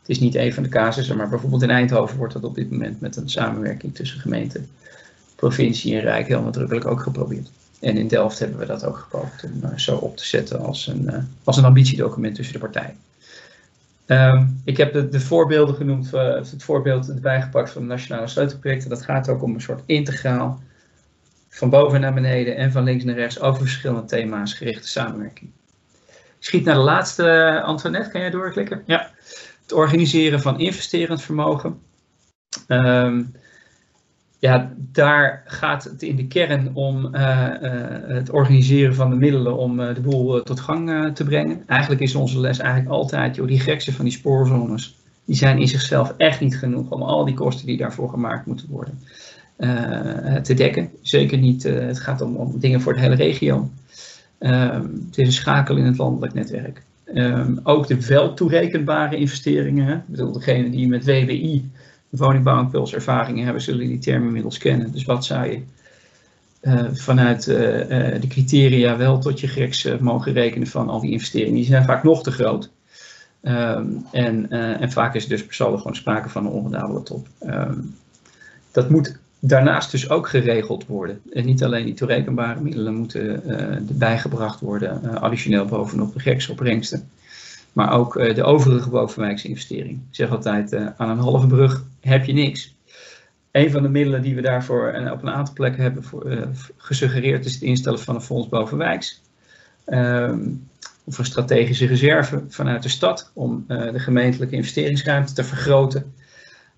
[0.00, 2.70] Het is niet een van de casussen, maar bijvoorbeeld in Eindhoven wordt dat op dit
[2.70, 4.60] moment met een samenwerking tussen gemeente,
[5.36, 7.50] provincie en Rijk heel nadrukkelijk ook geprobeerd.
[7.80, 10.86] En in Delft hebben we dat ook gepoogd om uh, zo op te zetten als
[10.86, 12.96] een, uh, als een ambitiedocument tussen de partijen.
[14.06, 18.88] Um, ik heb de, de voorbeelden genoemd, het voorbeeld erbij gepakt van de nationale sleutelprojecten.
[18.88, 20.60] Dat gaat ook om een soort integraal,
[21.54, 25.50] van boven naar beneden en van links naar rechts over verschillende thema's gerichte samenwerking.
[26.08, 28.82] Ik schiet naar de laatste, Antoinette, kan jij doorklikken?
[28.86, 29.10] Ja
[29.72, 31.80] het organiseren van investerend vermogen.
[32.68, 33.32] Um,
[34.38, 37.70] ja, daar gaat het in de kern om uh, uh,
[38.06, 41.62] het organiseren van de middelen om uh, de boel tot gang te brengen.
[41.66, 45.68] Eigenlijk is onze les eigenlijk altijd, joh, die gekste van die spoorzones, die zijn in
[45.68, 49.02] zichzelf echt niet genoeg om al die kosten die daarvoor gemaakt moeten worden
[50.42, 50.90] te dekken.
[51.02, 53.70] Zeker niet, het gaat om, om, dingen voor de hele regio.
[54.38, 56.82] Ehm, het is een schakel in het landelijk netwerk.
[57.14, 59.86] Um, ook de wel toerekenbare investeringen.
[59.86, 59.96] Hè?
[60.06, 61.70] Bedoel, degene die met WBI,
[62.08, 64.92] woningbouw en ervaringen hebben, zullen die termen inmiddels kennen.
[64.92, 65.60] Dus wat zou je
[66.92, 71.54] vanuit de criteria wel tot je geks mogen rekenen van al die investeringen.
[71.54, 72.70] Die zijn vaak nog te groot.
[73.40, 77.26] Ehm, en, en vaak is er dus per saldo gewoon sprake van een onrendabele top.
[77.38, 77.78] Ehm,
[78.72, 81.20] dat moet daarnaast dus ook geregeld worden.
[81.32, 83.46] En niet alleen die toerekenbare middelen moeten
[83.88, 87.08] erbij gebracht worden, additioneel bovenop de geksopbrengsten.
[87.72, 89.90] Maar ook de overige bovenwijkse investering.
[89.90, 92.74] Ik zeg altijd, aan een halve brug heb je niks.
[93.50, 96.42] Een van de middelen die we daarvoor en op een aantal plekken hebben uh,
[96.76, 99.20] gesuggereerd is het instellen van een fonds bovenwijks.
[99.86, 100.68] Um,
[101.04, 106.14] of een strategische reserve vanuit de stad om uh, de gemeentelijke investeringsruimte te vergroten.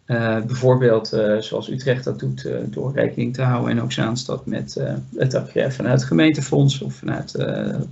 [0.06, 4.80] Uh, bijvoorbeeld zoals Utrecht dat doet door rekening te houden en ook Zaanstad met
[5.16, 7.34] het afgeven vanuit het gemeentefonds of vanuit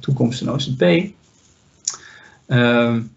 [0.00, 0.82] toekomst en OZP.
[2.46, 3.14] Um,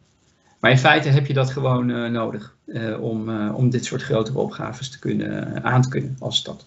[0.59, 2.53] maar in feite heb je dat gewoon nodig.
[2.99, 6.65] Om, om dit soort grotere opgaves te kunnen, aan te kunnen als stad.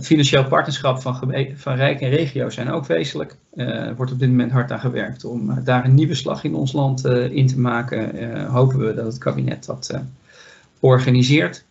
[0.00, 3.36] Financieel partnerschap van, van Rijk en regio zijn ook wezenlijk.
[3.54, 6.72] Er wordt op dit moment hard aan gewerkt om daar een nieuwe slag in ons
[6.72, 8.46] land in te maken.
[8.46, 10.00] hopen we dat het kabinet dat
[10.80, 11.64] organiseert.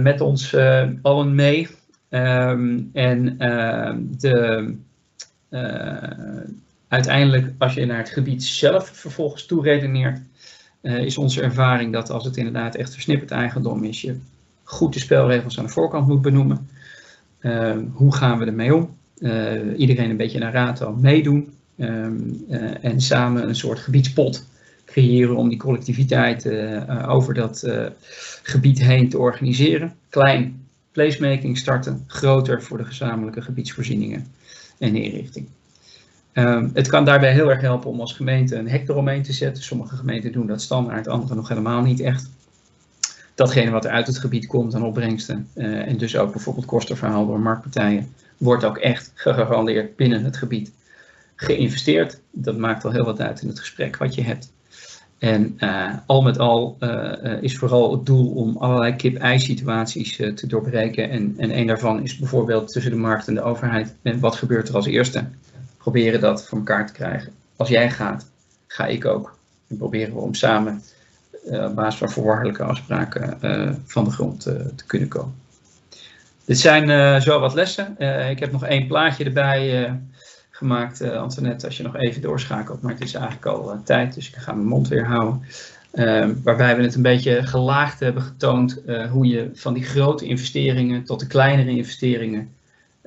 [0.00, 0.56] met ons
[1.02, 1.68] allen mee.
[2.10, 3.38] Um, en
[4.18, 4.74] de,
[6.88, 10.20] uiteindelijk, als je naar het gebied zelf vervolgens toe redeneert,
[10.86, 14.18] uh, is onze ervaring dat als het inderdaad echt versnipperd eigendom is, je
[14.62, 16.68] goed de spelregels aan de voorkant moet benoemen.
[17.40, 18.96] Uh, hoe gaan we ermee om?
[19.18, 22.44] Uh, iedereen een beetje naar rato meedoen um,
[22.80, 24.44] en samen een soort gebiedspot
[24.86, 26.48] creëren om die collectiviteit
[27.06, 27.68] over dat
[28.42, 29.94] gebied heen te organiseren.
[30.08, 34.26] Klein placemaking starten, groter voor de gezamenlijke gebiedsvoorzieningen
[34.78, 35.48] en inrichting.
[36.32, 39.62] Um, het kan daarbij heel erg helpen om als gemeente een hek eromheen te zetten.
[39.62, 42.30] Sommige gemeenten doen dat standaard, andere nog helemaal niet echt.
[43.34, 47.40] Datgene wat er uit het gebied komt aan opbrengsten en dus ook bijvoorbeeld kostenverhaal door
[47.40, 50.72] marktpartijen, wordt ook echt gegarandeerd binnen het gebied
[51.34, 52.20] geïnvesteerd.
[52.30, 54.52] Dat maakt al heel wat uit in het gesprek wat je hebt.
[55.18, 60.46] En uh, al met al uh, is vooral het doel om allerlei kip-ei situaties te
[60.46, 61.10] doorbreken.
[61.10, 63.94] En, en een daarvan is bijvoorbeeld tussen de markt en de overheid.
[64.02, 65.24] En wat gebeurt er als eerste?
[65.86, 67.32] proberen dat voor elkaar te krijgen.
[67.56, 68.30] Als jij gaat,
[68.66, 69.38] ga ik ook.
[69.68, 70.82] En proberen we om samen
[71.44, 73.38] op basis van voorwaardelijke afspraken
[73.86, 75.34] van de grond te kunnen komen.
[76.44, 77.96] Dit zijn zo wat lessen.
[78.30, 79.90] ik heb nog één plaatje erbij
[80.56, 82.82] gemaakt, Antoinette, als je nog even doorschakelt.
[82.82, 85.42] Maar het is eigenlijk al tijd, dus ik ga mijn mond weer houden.
[86.42, 91.20] waarbij we het een beetje gelaagd hebben getoond hoe je van die grote investeringen tot
[91.20, 92.54] de kleinere investeringen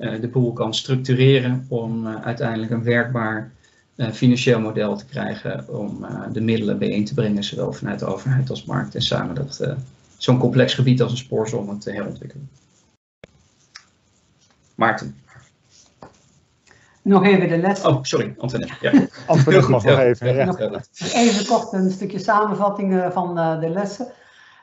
[0.00, 3.52] eh, de boel kan structureren om eh, uiteindelijk een werkbaar
[3.96, 8.50] eh, financieel model te krijgen om de middelen bijeen te brengen, zowel vanuit de overheid
[8.50, 9.76] als markt en samen dat
[10.16, 12.48] zo'n complex gebied als een spoorzone te herontwikkelen.
[14.74, 15.16] Maarten.
[17.02, 17.84] Nog even de les.
[17.84, 18.74] Oh, sorry, Antoinette.
[18.80, 19.06] Ja.
[19.26, 20.34] Antoinette mag nog even.
[20.34, 20.44] Ja.
[20.44, 20.58] Nog
[21.12, 24.06] even kort een stukje samenvatting van de lessen.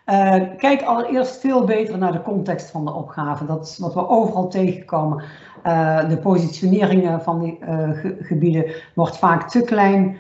[0.09, 3.45] Uh, kijk allereerst veel beter naar de context van de opgave.
[3.45, 5.23] Dat is wat we overal tegenkomen.
[5.65, 10.17] Uh, de positionering van die uh, ge gebieden wordt vaak te klein,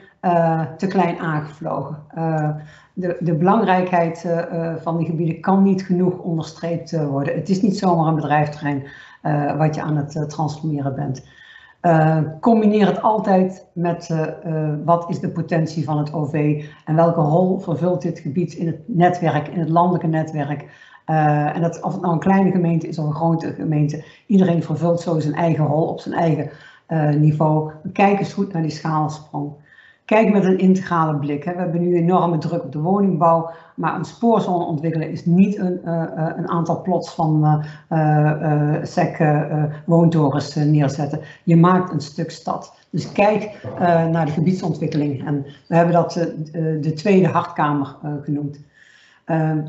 [0.77, 2.03] te klein aangevlogen.
[2.93, 4.25] De, de, belangrijkheid
[4.81, 7.35] van die gebieden kan niet genoeg onderstreept worden.
[7.35, 8.87] Het is niet zomaar een bedrijfterrein
[9.57, 11.23] wat je aan het transformeren bent.
[11.87, 16.95] Uh, combineer het altijd met uh, uh, wat is de potentie van het OV en
[16.95, 20.65] welke rol vervult dit gebied in het netwerk, in het landelijke netwerk.
[21.05, 25.01] en dat, of het nou een kleine gemeente is of een grote gemeente, iedereen vervult
[25.01, 26.49] zo zijn eigen rol op zijn eigen
[27.19, 27.71] niveau.
[27.93, 29.53] Kijk eens goed naar die schaalsprong.
[30.07, 31.43] Kijk met een integrale blik.
[31.43, 31.53] Hè.
[31.53, 35.79] We hebben nu enorme druk op de woningbouw, maar een spoorzone ontwikkelen is niet een,
[35.85, 36.03] uh,
[36.35, 37.63] een aantal plots van
[38.83, 39.17] sec
[39.85, 41.19] woontorens neerzetten.
[41.43, 42.73] Je maakt een stuk stad.
[42.89, 43.67] Dus kijk
[44.11, 45.25] naar de gebiedsontwikkeling.
[45.25, 46.13] En we hebben dat
[46.81, 48.59] de tweede hartkamer genoemd.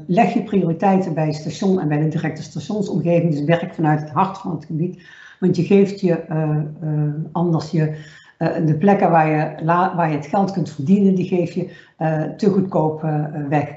[0.06, 3.30] leg je prioriteiten bij station en bij de directe stationsomgeving.
[3.30, 5.02] Dus werk vanuit het hart van het gebied.
[5.40, 6.24] Want je geeft je
[7.32, 11.76] anders je de plekken waar je, waar je het geld kunt verdienen, die geef je
[11.98, 13.74] uh, te goedkoop uh, weg,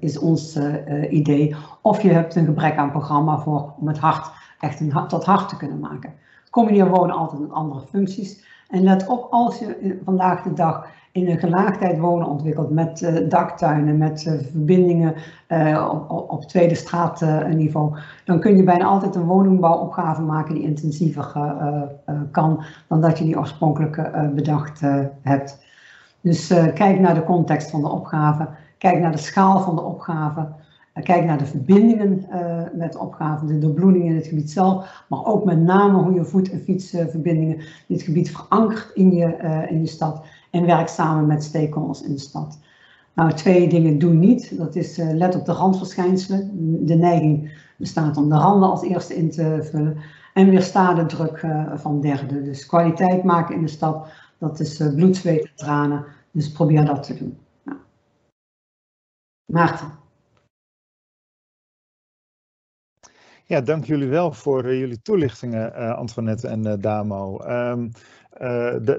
[0.00, 0.58] is ons
[1.10, 1.54] idee.
[1.82, 4.30] Of je hebt een gebrek aan programma voor om het hart
[4.60, 6.12] echt een, tot hart te kunnen maken.
[6.50, 8.44] Communeer wonen altijd met andere functies.
[8.68, 13.28] En let op als je vandaag de dag in een gelaagdheid wonen ontwikkeld met uh,
[13.28, 15.14] daktuinen, met uh, verbindingen
[15.48, 21.32] uh, op, op, tweede straatniveau, dan kun je bijna altijd een woningbouwopgave maken die intensiever
[22.30, 24.80] kan dan dat je die oorspronkelijk bedacht
[25.22, 25.64] hebt.
[26.20, 28.48] Dus kijk naar de context van de opgave,
[28.78, 30.48] kijk naar de schaal van de opgave
[31.02, 32.26] Kijk naar de verbindingen
[32.74, 36.50] met opgaven, de doorbloeding in het gebied zelf, maar ook met name hoe je voet-
[36.50, 39.36] en fietsverbindingen dit gebied verankert in je,
[39.68, 40.24] in je stad
[40.56, 42.58] en werk samen met stakeholders in de stad.
[43.14, 44.58] Nou, twee dingen doe niet.
[44.58, 46.50] Dat is let op de randverschijnselen.
[46.86, 49.96] De neiging bestaat om de randen als eerste in te vullen.
[50.34, 52.44] En weersta de druk van derden.
[52.44, 56.04] Dus kwaliteit maken in de stad, dat is bloed, zweet en tranen.
[56.30, 57.38] Dus probeer dat te doen.
[57.64, 57.78] Nou.
[59.52, 60.04] Maarten.
[63.44, 67.40] Ja, dank jullie wel voor uh, jullie toelichtingen, uh, Antoinette en uh, Damo.
[67.40, 67.90] Um,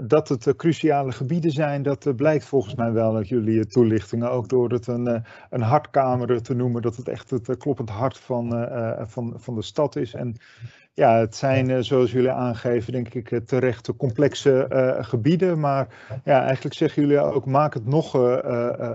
[0.04, 4.32] dat het cruciale gebieden zijn, dat blijkt volgens mij wel uit jullie toelichtingen.
[4.32, 8.70] Ook door het een, een hartkamer te noemen, dat het echt het kloppend hart van,
[9.08, 10.14] van, van de stad is.
[10.14, 10.36] En
[10.94, 14.68] ja, het zijn, zoals jullie aangeven, denk ik terecht complexe
[15.02, 15.60] gebieden.
[15.60, 15.88] Maar
[16.24, 18.12] ja, eigenlijk zeggen jullie ook, maak het nog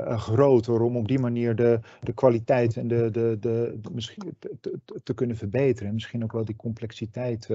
[0.06, 5.14] groter om op die manier de, de kwaliteit en de, de, de, misschien te, te,
[5.14, 5.88] kunnen verbeteren.
[5.88, 7.48] En misschien ook wel die complexiteit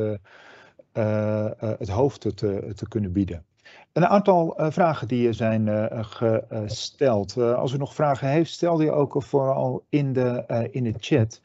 [1.78, 3.44] het hoofd te, te kunnen bieden.
[3.94, 7.38] Een aantal uh, vragen die zijn uh, gesteld.
[7.38, 11.42] Als u nog vragen heeft, stel die ook vooral in de, in de chat.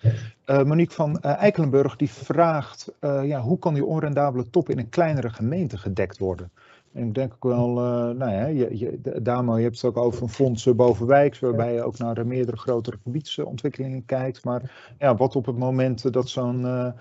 [0.47, 5.79] Monique van Eikelenburg die vraagt, ja, hoe kan die onrendabele top in een kleinere gemeente
[5.79, 6.51] gedekt worden?
[6.93, 7.69] En ik denk ook wel,
[8.15, 11.83] nou ja, je, je, Damo, je hebt het ook over een fonds bovenwijks, waarbij je
[11.83, 14.45] ook naar meerdere grotere gebiedsontwikkelingen kijkt.
[14.45, 16.95] Maar ja, wat op het moment dat, zo'n,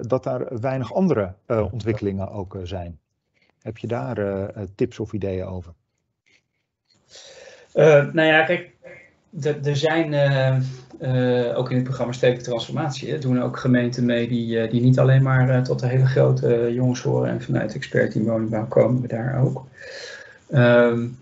[0.00, 2.98] dat daar weinig andere ontwikkelingen ook zijn?
[3.62, 5.72] Heb je daar tips of ideeën over?
[8.12, 8.70] Nou ja, kijk,
[9.42, 10.14] er zijn
[11.54, 15.64] ook in het programma Stedelijke Transformatie, doen ook gemeenten mee die, die niet alleen maar
[15.64, 19.66] tot de hele grote jongens horen en vanuit expert in woningbouw komen we daar ook.
[20.48, 21.18] Een um,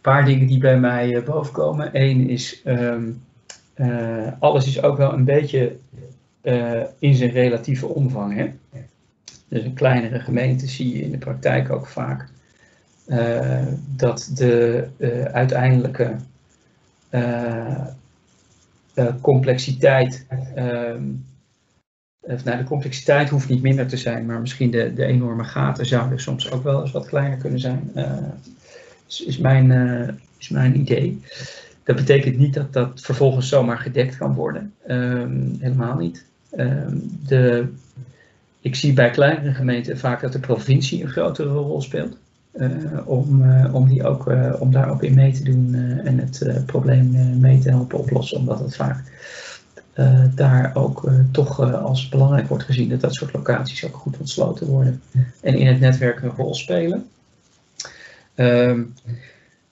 [0.00, 1.90] paar dingen die bij mij bovenkomen.
[1.92, 3.22] Eén is, um,
[4.38, 5.76] alles is ook wel een beetje
[6.98, 8.36] in zijn relatieve omvang.
[8.36, 8.52] Hè?
[9.48, 12.28] Dus een kleinere gemeente zie je in de praktijk ook vaak
[13.06, 16.16] uh, dat de uh, uiteindelijke
[19.20, 20.26] complexiteit,
[20.56, 21.24] um,
[22.24, 26.20] nou, de complexiteit hoeft niet minder te zijn, maar misschien de, de enorme gaten zouden
[26.20, 27.92] soms ook wel eens wat kleiner kunnen zijn,
[29.08, 29.70] is, is, mijn,
[30.38, 31.20] is mijn idee.
[31.84, 36.28] Dat betekent niet dat dat vervolgens zomaar gedekt kan worden, um, helemaal niet.
[36.56, 37.68] Um, de
[38.60, 42.16] ik zie bij kleinere gemeenten vaak dat de provincie een grotere rol speelt.
[42.52, 42.68] Uh,
[43.04, 46.66] om, uh, om, die ook, uh, om daar ook in mee te doen en het
[46.66, 48.38] probleem mee te helpen oplossen.
[48.38, 49.18] Omdat het vaak
[50.34, 55.02] daar ook toch als belangrijk wordt gezien dat dat soort locaties ook goed ontsloten worden.
[55.40, 57.08] En in het netwerk een rol spelen.
[58.34, 58.82] Ehm,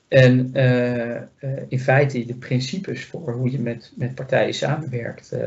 [0.09, 1.21] en uh, uh,
[1.68, 5.40] in feite de principes voor hoe je met, met partijen samenwerkt, uh,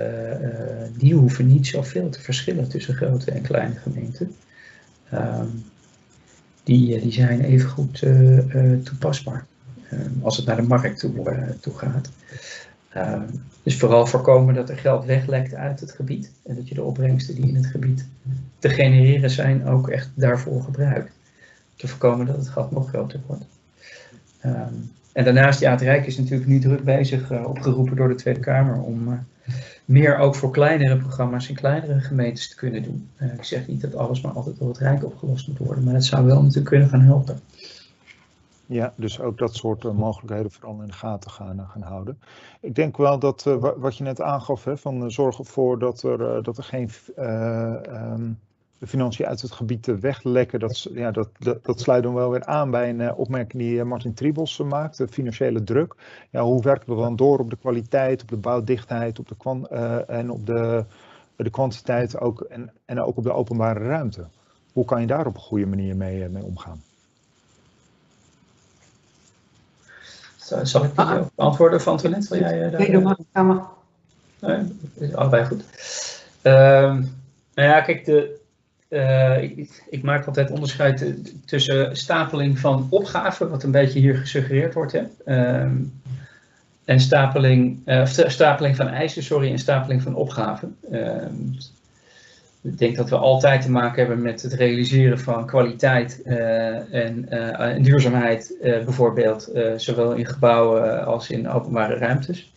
[0.98, 4.36] die hoeven niet zoveel te verschillen tussen grote en kleine gemeenten.
[5.14, 5.64] Um,
[6.64, 8.04] die, die zijn even goed
[8.84, 9.46] toepasbaar
[9.94, 12.10] um, als het naar de markt toe, toe gaat.
[12.98, 13.26] Um,
[13.64, 17.36] dus vooral voorkomen dat er geld weglekt uit het gebied en dat je de opbrengsten
[17.36, 18.06] die in het gebied
[18.60, 21.12] te genereren zijn ook echt daarvoor gebruikt.
[21.76, 23.46] Te voorkomen dat het gat nog groter wordt.
[24.46, 28.16] Um, en daarnaast, ja, het Rijk is natuurlijk nu druk bezig, uh, opgeroepen door de
[28.16, 29.14] Tweede Kamer, om uh,
[29.86, 33.10] meer ook voor kleinere programma's in kleinere gemeentes te kunnen doen.
[33.18, 35.94] Uh, ik zeg niet dat alles maar altijd door het Rijk opgelost moet worden, maar
[35.94, 37.40] het zou wel natuurlijk kunnen gaan helpen.
[38.66, 42.20] Ja, dus ook dat soort mogelijkheden vooral in de gaten gaan, gaan houden.
[42.62, 43.44] Ik denk wel dat
[43.78, 48.40] wat je net aangaf, hè, van zorg ervoor dat er, dat er geen um,
[48.82, 52.46] de financiën uit het gebied weglekken, dat, ja, dat, dat, dat, sluit dan wel weer
[52.46, 55.96] aan bij een uh, opmerking die Martin Tribos uh, maakt, de financiële druk.
[56.30, 59.36] Ja, hoe werken we dan door op de kwaliteit, op de bouwdichtheid op de
[59.72, 60.86] uh, en op de,
[61.36, 64.26] de kwantiteit ook, en, en ook op de openbare ruimte?
[64.74, 66.82] Hoe kan je daar op een goede manier mee, mee omgaan?
[70.64, 71.26] Zal ik die ah.
[71.36, 72.30] beantwoorden van Antoinette?
[72.30, 72.80] Wil jij daar...
[72.80, 73.18] Nee, doe maar.
[73.34, 73.64] Ja, maar.
[74.40, 75.64] Nee, allebei goed.
[76.44, 76.54] Uh,
[77.54, 78.40] nou ja, kijk, de,
[78.92, 79.44] uh,
[79.90, 81.14] ik, maak altijd onderscheid
[81.46, 85.04] tussen stapeling van opgaven, wat een beetje hier gesuggereerd wordt, hè,
[85.62, 86.02] um,
[86.86, 90.76] en stapeling, uh, stapeling van eisen, sorry, en stapeling van opgaven.
[90.92, 91.58] Um,
[92.62, 97.82] ik denk dat we altijd te maken hebben met het realiseren van kwaliteit en, en,
[97.82, 102.52] duurzaamheid, bijvoorbeeld, zowel in gebouwen als in openbare ruimtes.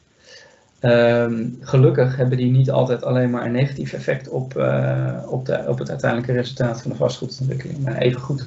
[0.85, 5.65] Um, gelukkig hebben die niet altijd alleen maar een negatief effect op, uh, op, de,
[5.67, 7.79] op het uiteindelijke resultaat van de vastgoedontwikkeling.
[7.79, 8.47] Maar even goed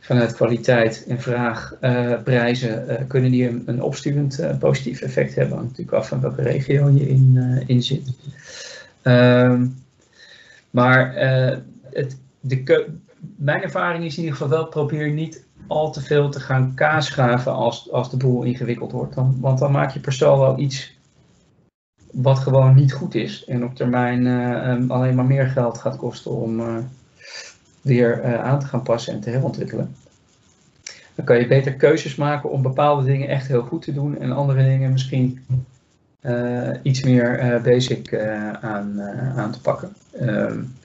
[0.00, 1.74] vanuit kwaliteit en vraag,
[2.24, 5.56] prijzen, kunnen die een, een opsturend positief effect hebben.
[5.56, 8.12] Hangt natuurlijk af van welke regio je in, in zit.
[9.02, 9.66] Ehm,
[10.70, 11.12] maar
[11.90, 12.86] het, de,
[13.36, 17.52] mijn ervaring is in ieder geval wel, probeer niet al te veel te gaan kaasschaven
[17.52, 19.14] als, als de boel ingewikkeld wordt.
[19.14, 20.97] Dan, want dan maak je per saldo wel iets
[22.12, 23.44] wat gewoon niet goed is.
[23.44, 26.76] En op termijn uh, alleen maar meer geld gaat kosten om uh,
[27.80, 29.94] weer uh, aan te gaan passen en te herontwikkelen.
[31.14, 34.32] Dan kan je beter keuzes maken om bepaalde dingen echt heel goed te doen en
[34.32, 35.44] andere dingen misschien
[36.82, 38.18] iets meer basic
[38.60, 39.02] aan,
[39.36, 39.92] aan te pakken.
[40.20, 40.76] Um,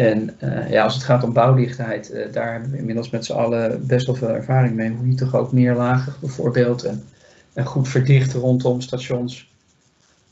[0.00, 3.32] en uh, ja, als het gaat om bouwdichtheid, uh, daar hebben we inmiddels met z'n
[3.32, 4.90] allen best wel veel ervaring mee.
[4.90, 7.02] Hoe je toch ook meer lagen bijvoorbeeld en,
[7.52, 9.50] en goed verdicht rondom stations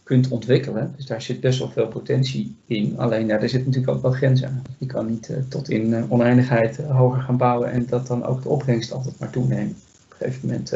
[0.08, 0.92] kunt ontwikkelen.
[0.96, 2.94] Dus daar zit best wel veel potentie in.
[2.98, 4.62] Alleen ja, er zit natuurlijk ook wel grenzen aan.
[4.78, 8.48] Je kan niet uh, tot in oneindigheid hoger gaan bouwen en dat dan ook de
[8.48, 9.76] opbrengst altijd maar toeneemt.
[10.04, 10.72] Op een gegeven moment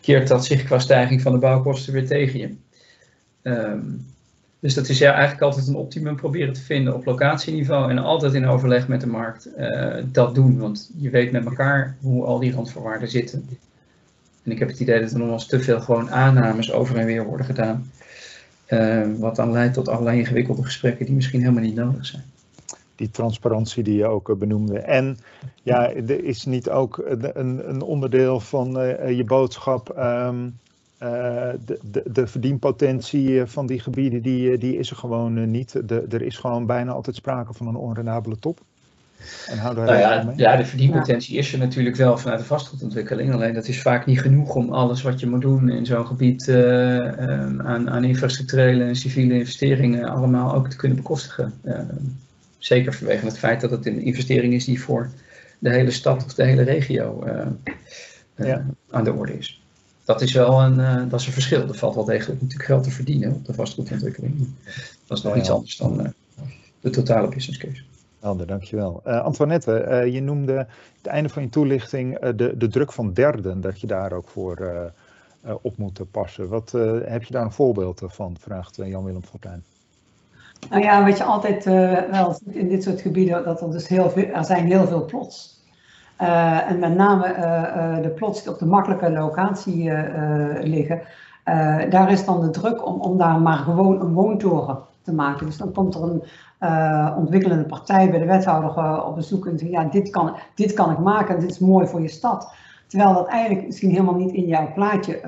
[0.00, 2.54] keert dat zich qua stijging van de bouwkosten weer tegen je.
[3.42, 4.06] Um,
[4.58, 8.34] dus dat is ja eigenlijk altijd een optimum proberen te vinden op locatieniveau en altijd
[8.34, 9.48] in overleg met de markt
[10.12, 10.58] dat doen.
[10.58, 13.48] Want je weet met elkaar hoe al die randvoorwaarden zitten.
[14.42, 16.96] En ik heb het idee dat er nog wel eens te veel gewoon aannames over
[16.96, 17.90] en weer worden gedaan.
[18.72, 22.22] Uh, wat dan leidt tot allerlei ingewikkelde gesprekken die misschien helemaal niet nodig zijn.
[22.94, 24.78] Die transparantie die je ook uh, benoemde.
[24.78, 25.18] En
[25.62, 29.94] ja, is niet ook een, een onderdeel van uh, je boodschap.
[31.02, 35.50] Uh, de, de, de, verdienpotentie eh, van die gebieden die, eh, die is er gewoon
[35.50, 35.88] niet.
[35.88, 38.60] De, er is gewoon bijna altijd sprake van een onrendabele top.
[39.46, 40.36] En hou daar nou ja, mee.
[40.36, 43.32] ja, de verdienpotentie is er natuurlijk wel vanuit de vastgoedontwikkeling.
[43.32, 46.46] Alleen dat is vaak niet genoeg om alles wat je moet doen in zo'n gebied
[46.46, 46.98] uh,
[47.58, 51.52] aan, aan infrastructurele en civiele investeringen allemaal ook te kunnen bekostigen.
[51.64, 51.78] Uh,
[52.58, 55.10] zeker vanwege het feit dat het een investering is die voor
[55.58, 57.24] de hele stad of de hele regio
[58.36, 58.64] ja.
[58.90, 59.62] aan de orde is
[60.04, 61.68] dat is wel een, uh, dat is een verschil.
[61.68, 64.48] Er valt wel degelijk natuurlijk geld te verdienen op de vastgoedontwikkeling.
[65.06, 66.06] Dat is nog iets anders dan uh,
[66.80, 67.82] de totale business case.
[68.22, 69.00] Helder, dankjewel.
[69.06, 70.66] Uh, Antoinette, je noemde
[70.96, 74.92] het einde van je toelichting de, de druk van derden, dat je daar ook voor
[75.62, 76.48] op moet passen.
[76.48, 76.70] Wat
[77.04, 79.64] heb je daar een voorbeeld van, vraagt Jan-Willem Fortuyn.
[80.70, 81.64] Nou ja, wat je altijd
[82.10, 85.62] wel in dit soort gebieden, dat er dus heel veel, er zijn heel veel plots.
[86.16, 87.26] En met name
[88.02, 89.92] de plots die op de makkelijke locatie
[90.62, 91.02] liggen,
[91.90, 95.46] daar is dan de druk om, om daar maar gewoon een woontoren te maken.
[95.46, 96.22] Dus dan komt er een
[97.16, 100.98] ontwikkelende partij bij de wethouder op bezoek en zegt, ja, dit kan, dit kan ik
[100.98, 102.54] maken, dit is mooi voor je stad.
[102.86, 105.20] Terwijl dat eigenlijk misschien helemaal niet in jouw plaatje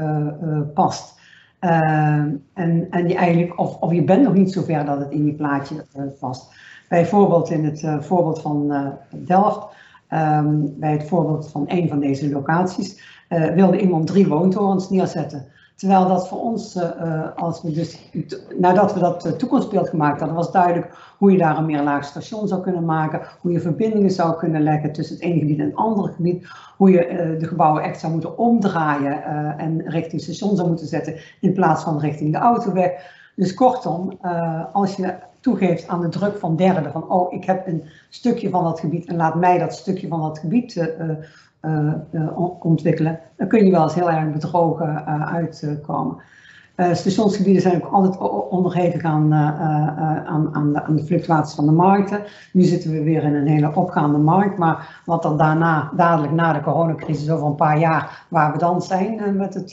[0.74, 1.20] past.
[1.58, 2.42] en,
[2.90, 5.84] en je eigenlijk, of, of je bent nog niet zover dat het in je plaatje
[6.20, 6.54] past.
[6.88, 9.66] Bijvoorbeeld in het voorbeeld van Delft
[10.10, 13.02] Um, bij het voorbeeld van een van deze locaties
[13.54, 15.46] wilde iemand drie woontorens neerzetten.
[15.74, 18.10] Terwijl dat voor ons, uh, als we dus,
[18.58, 22.62] nadat we dat toekomstbeeld gemaakt hadden, was duidelijk hoe je daar een meerlaag station zou
[22.62, 26.12] kunnen maken, hoe je verbindingen zou kunnen leggen tussen het ene gebied en het andere
[26.12, 26.46] gebied,
[26.76, 29.24] hoe je de gebouwen echt zou moeten omdraaien
[29.58, 32.90] en richting station zou moeten zetten in plaats van richting de autoweg.
[33.36, 34.18] Dus kortom,
[34.72, 36.92] als je toegeeft aan de druk van derden.
[36.92, 40.20] Van oh, ik heb een stukje van dat gebied en laat mij dat stukje van
[40.20, 40.92] dat gebied
[42.60, 43.20] ontwikkelen.
[43.36, 46.16] Dan kun je wel eens heel erg bedrogen uitkomen.
[46.76, 48.18] stationsgebieden zijn ook altijd
[48.50, 52.20] onderhevig aan, aan, aan, de, aan de fluctuaties van de markten.
[52.52, 54.58] Nu zitten we weer in een hele opgaande markt.
[54.58, 58.82] Maar wat er daarna, dadelijk na de coronacrisis over een paar jaar, waar we dan
[58.82, 59.72] zijn met het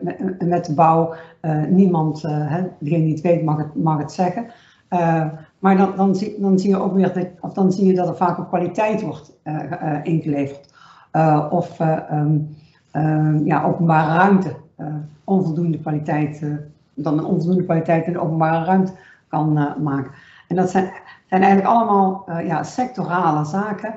[0.00, 1.14] met, met, de bouw.
[1.68, 4.46] Niemand, uh, hè, degene die het weet mag het, mag het zeggen.
[5.62, 6.16] Maar dan, dan,
[6.58, 9.32] zie, je ook weer dat, of dan zie je dat er vaak op kwaliteit wordt
[10.02, 10.74] ingeleverd.
[11.50, 11.78] of
[12.12, 12.48] um,
[13.44, 14.56] ja, openbare ruimte,
[15.24, 16.46] onvoldoende kwaliteit,
[16.94, 18.92] dan een onvoldoende kwaliteit in de openbare ruimte
[19.28, 19.52] kan
[19.82, 20.10] maken.
[20.48, 20.90] En dat zijn,
[21.28, 23.94] zijn eigenlijk allemaal ja, sectorale zaken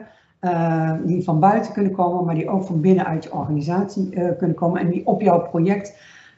[1.06, 4.82] die van buiten kunnen komen, maar die ook van binnen uit je organisatie kunnen komen
[4.82, 5.94] en die op jouw project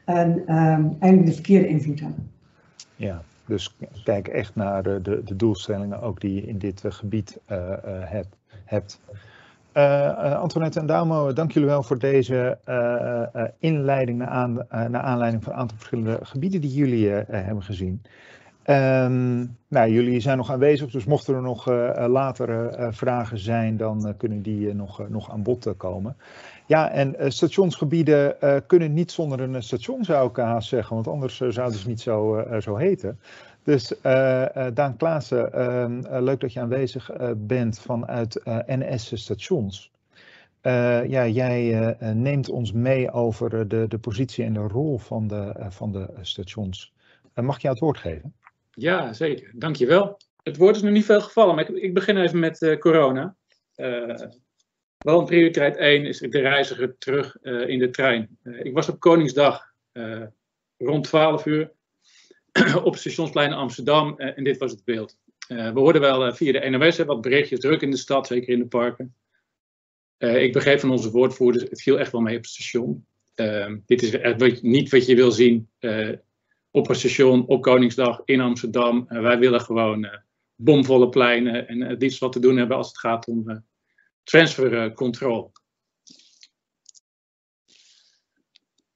[0.08, 2.30] en, uh, eigenlijk de verkeerde invloed hebben.
[2.96, 7.38] Ja, dus kijk echt naar de, de, doelstellingen ook die je in dit uh, gebied
[8.00, 8.36] hebt.
[8.64, 9.00] hebt.
[10.36, 12.58] Antoinette en Damo, dank jullie wel voor deze
[13.58, 18.02] inleiding naar, naar aanleiding van een aantal verschillende gebieden die jullie hebben gezien.
[18.70, 23.76] Um, nou, jullie zijn nog aanwezig, dus mochten er nog uh, latere uh, vragen zijn,
[23.76, 26.16] dan kunnen die nog, nog aan bod komen.
[26.66, 31.78] Ja, en stationsgebieden kunnen niet zonder een station, zou ik haast zeggen, want anders zouden
[31.78, 33.20] ze niet zo, zo heten.
[33.62, 33.94] Dus
[34.74, 39.90] Daan Klaassen, uh, leuk dat je aanwezig bent vanuit NS Stations.
[41.06, 45.92] ja, jij neemt ons mee over de, de positie en de rol van de, van
[45.92, 46.92] de stations.
[47.34, 48.34] mag je het woord geven?
[48.78, 49.50] Ja, zeker.
[49.54, 50.16] Dankjewel.
[50.42, 53.36] Het woord is nog niet veel gevallen, maar ik, ik begin even met corona.
[54.98, 58.38] wel prioriteit 1 is de reiziger terug in de trein.
[58.42, 59.72] ik was op Koningsdag
[60.76, 61.72] rond 12 uur
[62.82, 65.18] op stationsplein Amsterdam en dit was het beeld.
[65.46, 68.66] we hoorden wel via de NOS wat berichtjes, druk in de stad, zeker in de
[68.66, 69.14] parken.
[70.18, 73.06] ik begreep van onze woordvoerders, het viel echt wel mee op het station.
[73.86, 75.68] dit is niet wat je wil zien
[76.78, 79.06] op een station op Koningsdag in Amsterdam.
[79.08, 80.08] wij willen gewoon
[80.54, 83.64] bomvolle pleinen en het liefst wat te doen hebben als het gaat om
[84.22, 85.50] transfercontrole.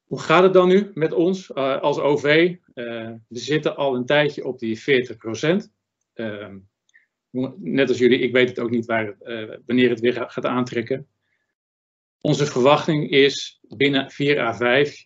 [0.05, 2.57] Hoe gaat het dan nu met ons als OV?
[2.75, 5.73] We zitten al een tijdje op die 40 procent.
[6.15, 6.55] Uh,
[7.57, 9.17] net als jullie, ik weet het ook niet waar,
[9.67, 11.09] wanneer het weer gaat aantrekken.
[12.21, 15.05] Onze verwachting is binnen 4 à 5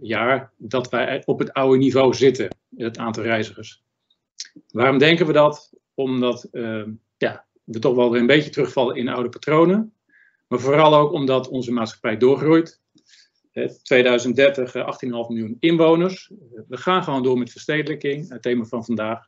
[0.00, 3.82] jaar dat wij op het oude niveau zitten, het aantal reizigers.
[4.68, 5.72] Waarom denken we dat?
[5.94, 6.48] Omdat
[7.16, 9.94] ja, we toch wel weer een beetje terugvallen in oude patronen.
[10.48, 12.80] Maar vooral ook omdat onze maatschappij doorgroeit.
[13.82, 16.32] 2030 18,5 eh, miljoen inwoners.
[16.68, 19.26] We gaan gewoon door met verstedelijking, het thema van vandaag.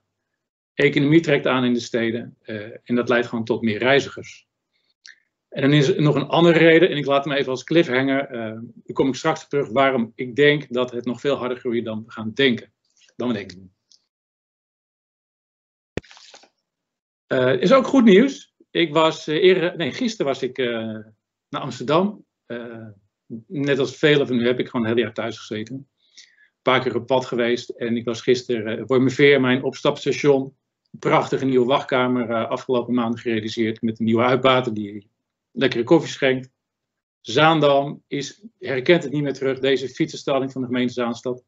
[0.74, 2.36] Economie trekt aan in de steden
[2.84, 4.47] en dat leidt gewoon tot meer reizigers.
[5.48, 8.30] En dan is er nog een andere reden, en ik laat hem even als cliffhanger.
[8.30, 8.38] Uh,
[8.74, 12.04] daar kom ik straks terug waarom ik denk dat het nog veel harder groeit dan
[12.04, 12.72] we gaan denken.
[13.16, 13.72] Dan we denken.
[17.28, 18.54] Uh, is ook goed nieuws.
[18.70, 20.58] Ik was eerder, nee, gisteren was ik
[21.48, 22.26] naar Amsterdam
[23.46, 25.74] net als velen van u heb ik gewoon een heel jaar thuis gezeten.
[25.74, 25.86] Een
[26.62, 30.42] paar keer op pad geweest en ik was gisteren voor veer mijn opstapstation.
[30.92, 35.10] Een prachtige nieuwe wachtkamer afgelopen maanden gerealiseerd met een nieuwe uitbater die
[35.52, 36.50] lekkere koffie schenkt.
[37.20, 41.44] Zaandam is, herkent het niet meer terug, deze fietsenstalling van de gemeente Zaanstad.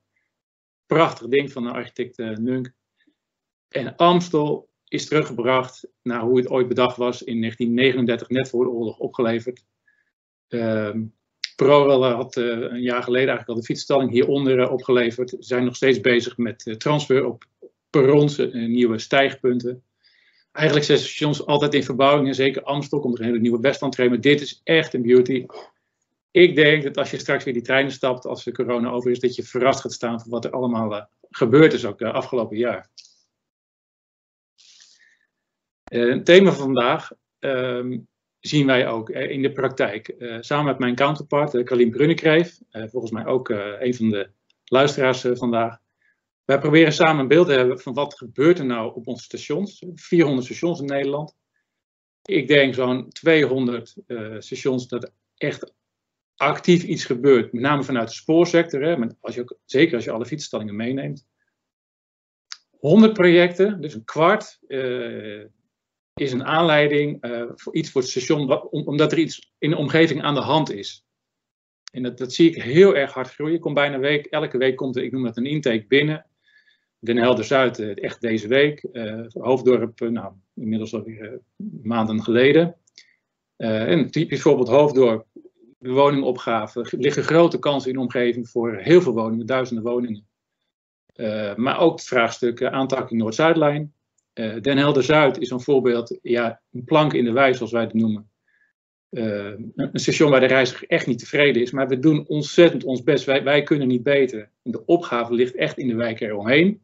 [0.87, 2.73] Prachtig ding van de architect uh, Nunk.
[3.69, 8.71] En Amstel is teruggebracht naar hoe het ooit bedacht was in 1939, net voor de
[8.71, 9.65] oorlog opgeleverd.
[10.49, 10.95] Uh,
[11.57, 15.31] ProRail had uh, een jaar geleden eigenlijk al de fietsstalling hieronder opgeleverd.
[15.31, 17.45] Ze zijn nog steeds bezig met transfer op
[17.91, 19.85] perrons, nieuwe stijgpunten.
[20.53, 24.11] Eigenlijk zijn stations altijd in verbouwing en zeker Amstel komt er een hele nieuwe westlandtrein.
[24.11, 25.47] Maar dit is echt een beauty.
[26.31, 29.21] Ik denk dat als je straks weer die treinen stapt, als de corona over is,
[29.21, 32.91] dat je verrast gaat staan van wat er allemaal gebeurd is ook afgelopen jaar.
[35.85, 37.99] het thema van vandaag ehm,
[38.41, 40.09] zien wij ook eh, in de praktijk.
[40.09, 44.31] Eh, samen met mijn counterpart, Carlien Brunnekreef, volgens mij ook een van de
[44.65, 45.79] luisteraars vandaag.
[46.51, 49.85] Wij proberen samen een beeld te hebben van wat gebeurt er nou op onze stations.
[49.95, 51.37] 400 stations in Nederland.
[52.23, 53.95] Ik denk zo'n 200
[54.39, 55.73] stations dat echt
[56.37, 57.53] actief iets gebeurt.
[57.53, 61.27] Met name vanuit de spoorsector, hè, als je ook, zeker als je alle fietsstallingen meeneemt.
[62.79, 64.59] 100 projecten, dus een kwart,
[66.15, 70.23] is een aanleiding uh, voor iets voor het station, omdat er iets in de omgeving
[70.23, 71.05] aan de hand is.
[71.93, 73.61] En dat, dat zie ik heel erg hard groeien.
[73.61, 76.30] Komt bijna week, elke week komt er, ik noem dat een intake binnen.
[77.03, 78.87] Den Helder Zuid, uh, echt deze week.
[78.93, 81.41] Uh, Hoofddorp, nou, inmiddels alweer
[81.83, 82.77] maanden geleden.
[83.57, 85.27] en typisch voorbeeld Hoofddorp,
[85.79, 86.87] de woningopgave.
[86.91, 90.27] Liggen grote kansen in de omgeving voor heel veel woningen, duizenden woningen.
[91.57, 93.95] maar ook het vraagstuk aantakking Noord-Zuidlijn.
[94.35, 97.83] Uh, Den Helder Zuid is een voorbeeld, ja, een plank in de wei, zoals wij
[97.83, 98.31] het noemen.
[99.11, 103.25] Een station waar de reiziger echt niet tevreden is, maar we doen ontzettend ons best.
[103.25, 104.51] Wij, wij kunnen niet beter.
[104.63, 106.83] De opgave ligt echt in de wijk eromheen.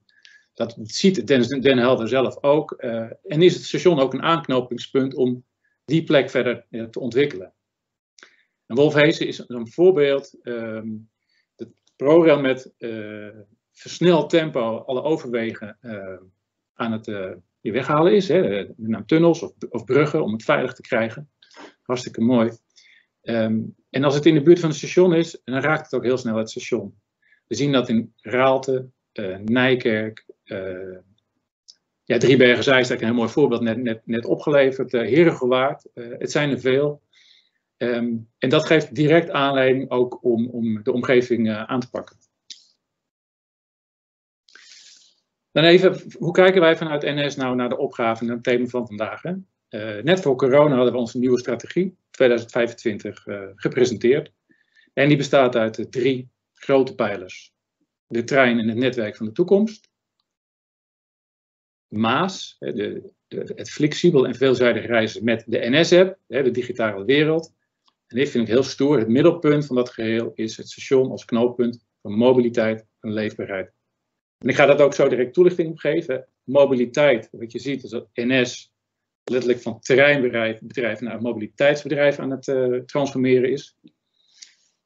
[0.56, 2.74] Dat ziet Den, Den Helder zelf ook.
[2.78, 5.44] Uh, en is het station ook een aanknopingspunt om
[5.84, 7.52] die plek verder te ontwikkelen.
[8.66, 10.38] En Wolfhezen is een voorbeeld.
[10.42, 11.10] Um,
[11.56, 12.72] het ProRail met
[13.72, 15.78] versneld tempo alle overwegen
[16.74, 17.06] aan het
[17.60, 18.28] weghalen is.
[18.28, 21.30] Hè, met tunnels of, of, bruggen om het veilig te krijgen.
[21.82, 22.50] Hartstikke mooi.
[23.22, 26.04] Um, en als het in de buurt van het station is, dan raakt het ook
[26.04, 27.00] heel snel het station.
[27.46, 28.90] We zien dat in Raalte,
[29.44, 30.98] Nijkerk, uh,
[32.04, 34.92] ja, Driebergen is een heel mooi voorbeeld net, net, net opgeleverd.
[34.92, 37.02] Uh, Herengewaard, het zijn er veel.
[37.76, 42.16] Um, en dat geeft direct aanleiding ook om, om de omgeving aan te pakken.
[45.52, 48.86] Dan even, hoe kijken wij vanuit NS nou naar de opgave en het thema van
[48.86, 49.22] vandaag?
[49.22, 49.32] Hè?
[50.02, 54.32] Net voor corona hadden we onze nieuwe strategie 2025 uh, gepresenteerd.
[54.92, 57.54] En die bestaat uit drie grote pijlers.
[58.06, 59.85] De trein en het netwerk van de toekomst.
[61.88, 67.54] Maas, de, de, het flexibel en veelzijdig reizen met de NS-app, de digitale wereld.
[68.06, 68.98] En dit vind ik heel stoer.
[68.98, 73.72] Het middelpunt van dat geheel is het station als knooppunt van mobiliteit en leefbaarheid.
[74.38, 76.28] En ik ga dat ook zo direct toelichting op geven.
[76.44, 78.72] Mobiliteit, wat je ziet is dat NS
[79.24, 83.76] letterlijk van terreinbedrijf naar mobiliteitsbedrijf aan het uh, transformeren is.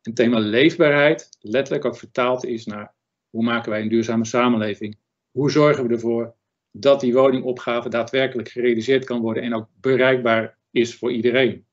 [0.02, 2.94] Het thema leefbaarheid letterlijk ook vertaald is naar
[3.30, 4.98] hoe maken wij een duurzame samenleving?
[5.30, 6.34] Hoe zorgen we ervoor
[6.70, 11.66] dat die woningopgave daadwerkelijk gerealiseerd kan worden en ook bereikbaar is voor iedereen?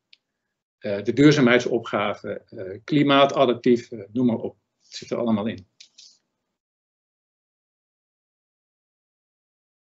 [0.80, 4.58] Uh, de duurzaamheidsopgave, uh, klimaatadaptief, noem maar op.
[4.82, 5.68] Het zit er allemaal in.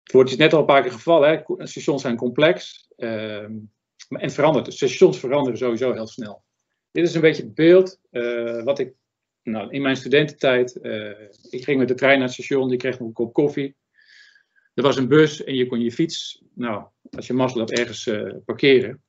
[0.02, 1.28] Het woord is net al een paar keer gevallen.
[1.28, 1.66] Hè.
[1.66, 3.54] Stations zijn complex ehm,
[4.08, 4.72] en veranderen.
[4.72, 6.44] Stations veranderen sowieso heel snel.
[6.90, 8.00] Dit is een beetje het beeld
[8.64, 8.94] wat ik
[9.42, 10.76] nou, in mijn studententijd.
[11.50, 13.76] Ik ging met de trein naar het station, ik kreeg nog een kop koffie.
[14.76, 18.06] Er was een bus en je kon je fiets, nou, als je mazzel hebt, ergens
[18.06, 19.02] uh, parkeren.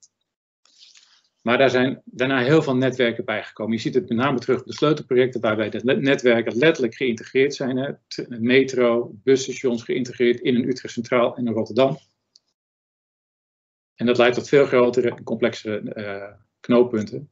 [1.42, 3.74] Maar daar zijn daarna heel veel netwerken bijgekomen.
[3.74, 7.78] Je ziet het met name terug op de sleutelprojecten waarbij de netwerken letterlijk geïntegreerd zijn.
[7.78, 7.92] Hè.
[8.28, 11.98] Metro, busstations geïntegreerd in een Utrecht Centraal en in Rotterdam.
[13.96, 17.32] En dat leidt tot veel grotere en complexere uh, knooppunten.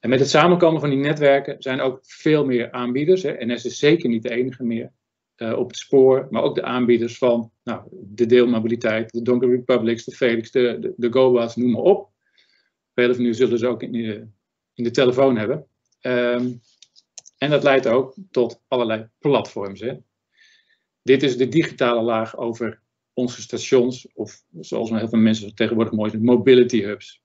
[0.00, 3.22] En met het samenkomen van die netwerken zijn ook veel meer aanbieders.
[3.22, 3.44] Hè.
[3.44, 4.92] NS is zeker niet de enige meer
[5.36, 10.04] uh, op het spoor, maar ook de aanbieders van nou, de deelmobiliteit, de Donker Republics,
[10.04, 12.12] de Felix, de, de, de noem maar op.
[12.94, 14.28] Velen van u zullen ze ook in de,
[14.74, 15.66] in de telefoon hebben.
[16.00, 16.60] Um,
[17.38, 19.80] en dat leidt ook tot allerlei platforms.
[19.80, 19.96] Hè.
[21.02, 22.82] Dit is de digitale laag over
[23.12, 27.22] onze stations, of zoals heel veel mensen tegenwoordig mooi zeggen, mobility hubs.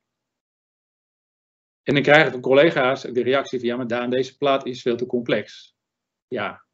[1.83, 4.81] En dan krijg ik van collega's de reactie van, ja maar Daan, deze plaat is
[4.81, 5.75] veel te complex.
[6.27, 6.65] Ja,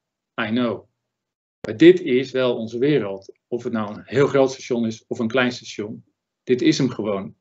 [0.42, 0.88] I know.
[1.66, 3.34] Maar dit is wel onze wereld.
[3.48, 6.06] Of het nou een heel groot station is of een klein station.
[6.44, 7.36] Dit is hem gewoon.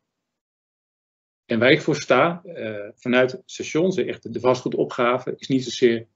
[1.44, 6.06] En waar ik voor sta, uh, vanuit stations, echt de vastgoedopgave, is niet zozeer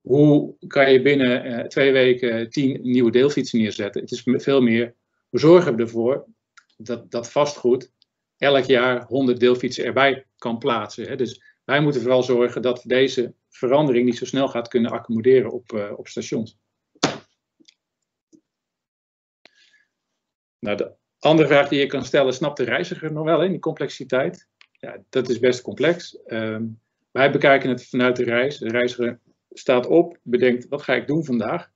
[0.00, 4.00] hoe kan je binnen uh, twee weken tien nieuwe deelfietsen neerzetten.
[4.00, 4.94] Het is veel meer,
[5.28, 6.26] hoe zorgen ervoor
[6.76, 7.92] dat dat vastgoed
[8.36, 11.08] elk jaar 100 deelfietsen erbij kan plaatsen.
[11.08, 11.16] Hè?
[11.16, 15.50] Dus wij moeten vooral zorgen dat we deze verandering niet zo snel gaat kunnen accommoderen
[15.50, 16.58] op, uh, op stations.
[20.62, 23.60] Nou, de andere vraag die je kan stellen, snapt de reiziger nog wel in die
[23.60, 24.48] complexiteit?
[24.72, 26.18] Ja, dat is best complex.
[26.26, 28.58] Um, wij bekijken het vanuit de reis.
[28.58, 31.70] De reiziger staat op, bedenkt, wat ga ik doen vandaag?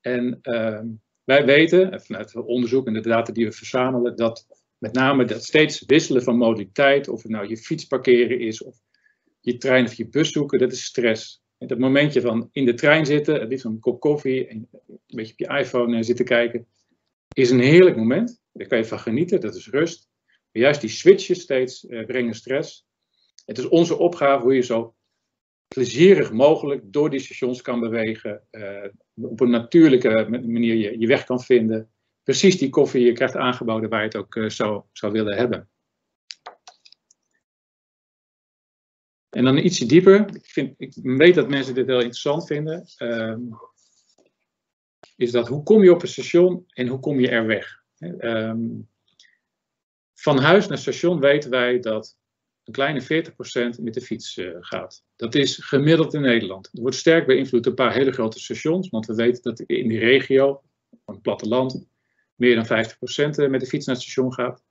[0.00, 0.80] En uh,
[1.24, 4.46] wij weten, vanuit het onderzoek en de data die we verzamelen, dat
[4.78, 8.76] met name dat steeds wisselen van modaliteit, of het nou je fiets parkeren is, of
[9.40, 11.42] je trein of je bus zoeken, dat is stress.
[11.58, 14.98] En dat momentje van in de trein zitten, het liefst een kop koffie en een
[15.06, 16.66] beetje op je iPhone zitten kijken,
[17.36, 18.40] is een heerlijk moment.
[18.52, 20.08] Daar kan je van genieten, dat is rust.
[20.50, 22.86] Juist die switches steeds uh, brengen stress.
[23.44, 24.94] Het is onze opgave hoe je zo
[25.68, 28.42] plezierig mogelijk door die stations kan bewegen.
[28.50, 28.84] Uh,
[29.14, 31.90] op een natuurlijke manier je, je weg kan vinden.
[32.22, 35.68] Precies die koffie je krijgt aangeboden waar je het ook uh, zou, willen hebben.
[39.28, 40.34] En dan ietsje dieper.
[40.34, 42.86] Ik, vind, ik weet dat mensen dit wel interessant vinden.
[42.98, 43.36] Uh,
[45.16, 47.84] is dat hoe kom je op een station en hoe kom je er weg?
[48.18, 48.88] Um,
[50.14, 52.18] van huis naar station weten wij dat
[52.64, 55.04] een kleine 40% met de fiets uh, gaat.
[55.16, 56.70] Dat is gemiddeld in Nederland.
[56.72, 59.88] Er wordt sterk beïnvloed door een paar hele grote stations, want we weten dat in
[59.88, 60.62] die regio,
[61.04, 61.86] van het platteland,
[62.34, 62.68] meer dan 50%
[63.38, 64.64] eh, met de fiets naar het station gaat.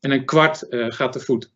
[0.00, 1.54] En een kwart uh, gaat te voet.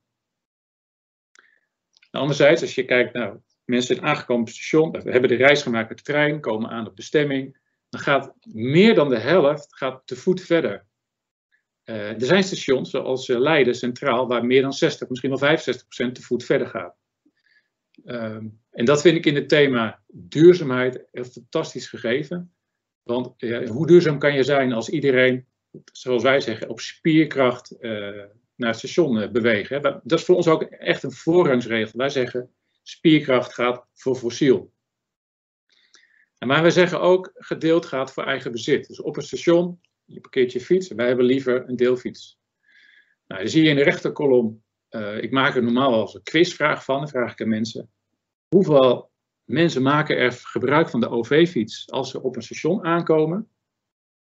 [2.10, 5.88] Anderzijds, als je kijkt, nou, mensen zijn aangekomen op het station, hebben de reis gemaakt
[5.88, 7.59] met de trein, komen aan op bestemming,
[7.90, 10.86] dan gaat meer dan de helft gaat te voet verder.
[11.84, 15.86] Uh, er zijn stations zoals uh, Leiden Centraal, waar meer dan 60, misschien wel 65
[15.86, 16.96] procent te voet verder gaat.
[18.04, 22.54] Um, en dat vind ik in het thema duurzaamheid een fantastisch gegeven.
[23.02, 23.34] Want
[23.68, 25.46] hoe duurzaam kan je zijn als iedereen,
[25.92, 27.76] zoals wij zeggen, op spierkracht
[28.54, 29.82] naar het station bewegen?
[29.82, 31.98] Dat is voor ons ook echt een voorrangsregel.
[31.98, 32.50] Wij zeggen
[32.82, 34.72] spierkracht gaat voor fossiel.
[36.46, 38.86] Maar wij zeggen ook gedeeld gaat voor eigen bezit.
[38.86, 40.88] Dus op een station je parkeert je fiets.
[40.88, 42.38] Wij hebben liever een deelfiets.
[43.26, 46.84] Nou, dan zie je in de rechterkolom, uh, ik maak er normaal als een quizvraag
[46.84, 47.90] van, dan vraag ik aan mensen.
[48.48, 49.10] Hoeveel
[49.44, 53.48] mensen maken er gebruik van de OV-fiets als ze op een station aankomen?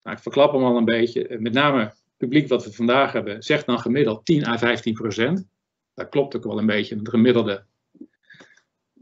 [0.01, 1.28] Nou, ik verklap hem al een beetje.
[1.28, 4.93] Eh, met name het publiek wat we vandaag hebben, zegt dan gemiddeld 10 à 15
[4.93, 5.47] procent.
[5.93, 7.01] Dat klopt ook wel een beetje.
[7.01, 7.66] De gemiddelde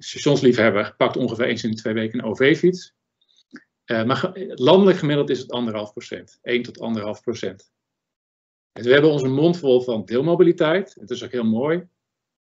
[0.04, 2.94] stationsliefhebber pakt ongeveer eens in de twee weken een OV-fiets.
[3.86, 7.72] Uh, maar landelijk gemiddeld is het anderhalf procent, 1 tot anderhalf procent.
[8.74, 11.88] Dus we hebben onze mond vol van deelmobiliteit, dat is ook heel mooi.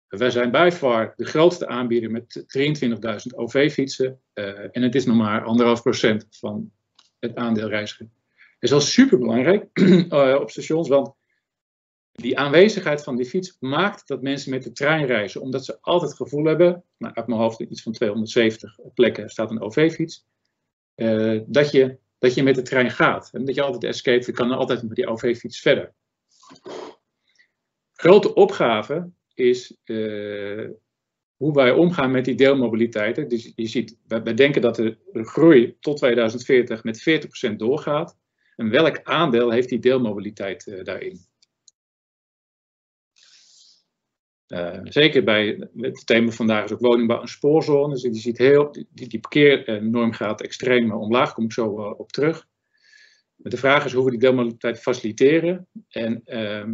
[0.09, 5.17] Wij zijn bij far de grootste aanbieder met 23.000 OV-fietsen uh, en het is nog
[5.17, 6.71] maar anderhalf procent van
[7.19, 8.09] het aandeel reiziger.
[8.37, 11.15] Dat is wel super belangrijk uh, op stations, want
[12.21, 16.11] die aanwezigheid van die fiets maakt dat mensen met de trein reizen, omdat ze altijd
[16.11, 20.27] het gevoel hebben, nou, uit mijn hoofd iets van 270 plekken staat een OV-fiets,
[20.97, 23.31] uh, dat, je, dat je met de trein gaat.
[23.33, 25.93] En dat je altijd escape, je kan altijd met die OV-fiets verder.
[27.93, 30.69] Grote opgave is uh,
[31.37, 33.29] hoe wij omgaan met die deelmobiliteiten.
[33.29, 38.19] Dus je ziet, wij, denken dat de groei tot 2040 met 40% doorgaat.
[38.57, 41.30] En welk aandeel heeft die deelmobiliteit uh, daarin?
[44.53, 47.93] Uh, zeker bij het thema vandaag is ook woningbouw en spoorzone.
[47.93, 52.47] Dus je ziet heel, die, die parkeernorm gaat extreem omlaag, kom ik zo op terug.
[53.37, 55.69] Maar de vraag is hoe we die deelmobiliteit faciliteren.
[55.89, 56.65] En uh,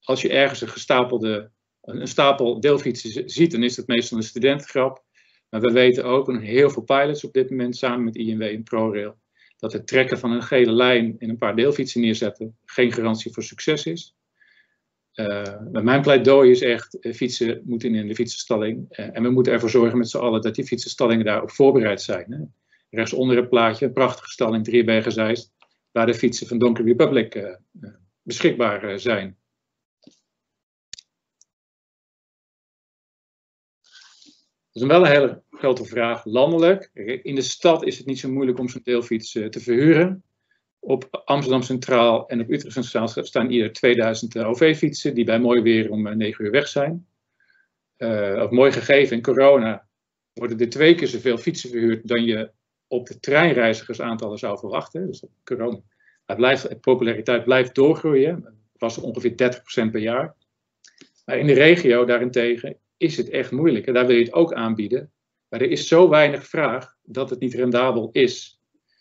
[0.00, 1.50] als je ergens een gestapelde
[1.80, 5.04] een stapel deelfietsen ziet, dan is het meestal een studentengrap.
[5.48, 8.62] Maar we weten ook, en heel veel pilots op dit moment samen met INW en
[8.62, 9.18] ProRail,
[9.58, 13.42] dat het trekken van een gele lijn en een paar deelfietsen neerzetten geen garantie voor
[13.42, 14.16] succes is.
[15.18, 18.86] Uh, mijn pleidooi is echt, uh, fietsen moeten in de fietsenstalling.
[18.90, 22.32] Uh, en we moeten ervoor zorgen met z'n allen dat die fietsenstallingen daarop voorbereid zijn.
[22.32, 22.38] Hè.
[22.90, 25.52] Rechtsonder het plaatje, een prachtige stalling, Driebergen Zeist,
[25.92, 27.58] waar de fietsen van Donker Republic
[28.22, 29.36] beschikbaar zijn.
[34.78, 36.90] Dat is wel een hele grote vraag landelijk.
[37.22, 40.22] In de stad is het niet zo moeilijk om zo'n deelfiets eh, te verhuren.
[40.80, 45.62] Op Amsterdam Centraal en op Utrecht Centraal staan hier 2000 eh, OV-fietsen die bij mooi
[45.62, 47.06] weer om 9 eh, uur weg zijn.
[47.98, 49.88] Uh, mooi gegeven, in corona
[50.32, 52.50] worden er twee keer zoveel fietsen verhuurd dan je
[52.86, 55.06] op de treinreizigersaantallen zou verwachten.
[55.06, 55.80] Dus corona,
[56.26, 58.34] het blijft, de populariteit blijft doorgroeien.
[58.44, 60.36] Het was ongeveer 30% per jaar.
[61.24, 63.86] Maar in de regio daarentegen is het echt moeilijk.
[63.86, 65.12] En daar wil je het ook aanbieden.
[65.48, 68.60] Maar er is zo weinig vraag dat het niet rendabel is.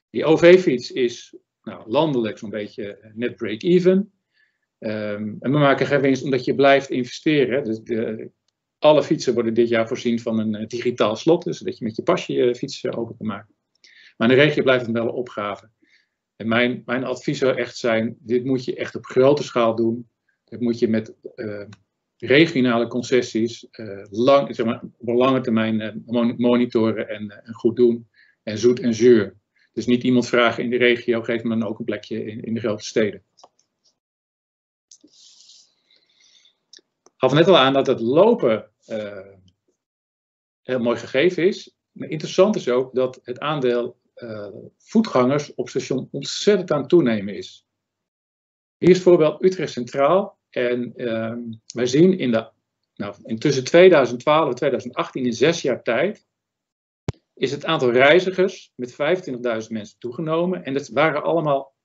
[0.09, 1.38] Die OV-fiets is
[1.68, 4.11] nou, landelijk zo'n beetje net break-even.
[4.80, 7.63] Um, en we maken geen winst omdat je blijft investeren.
[7.63, 7.82] Dus
[8.80, 11.95] alle fietsen worden dit jaar voorzien van een uh, digitaal slot, dus dat je met
[11.95, 13.55] je pasje je fiets uh, open kan maken.
[14.18, 15.70] Maar in de regio blijft het wel een opgave.
[16.36, 20.09] En mijn, mijn advies zou echt zijn, dit moet je echt op grote schaal doen.
[20.43, 21.13] Dit moet je met
[22.18, 23.68] regionale concessies
[24.09, 26.03] lang, zeg maar, op lange termijn
[26.38, 28.07] monitoren en, en, goed doen.
[28.43, 29.36] En zoet en zuur.
[29.78, 32.53] Dus niet iemand vragen in de regio, geef me dan ook een plekje in, in
[32.53, 33.23] de grote steden.
[37.03, 38.71] Ik gaf net al aan dat het lopen
[40.61, 41.75] heel mooi gegeven is.
[41.91, 43.97] Maar interessant is ook dat het aandeel
[44.78, 47.65] voetgangers op station ontzettend aan het toenemen is.
[48.78, 50.39] Hier is voorbeeld Utrecht Centraal.
[50.49, 51.34] En uh,
[51.73, 52.49] wij zien in de,
[52.95, 56.28] nou, tussen 2012 en 2018, in zes jaar tijd,
[57.38, 58.97] is het aantal reizigers met 25.000
[59.67, 60.63] mensen toegenomen.
[60.63, 61.75] En dat waren allemaal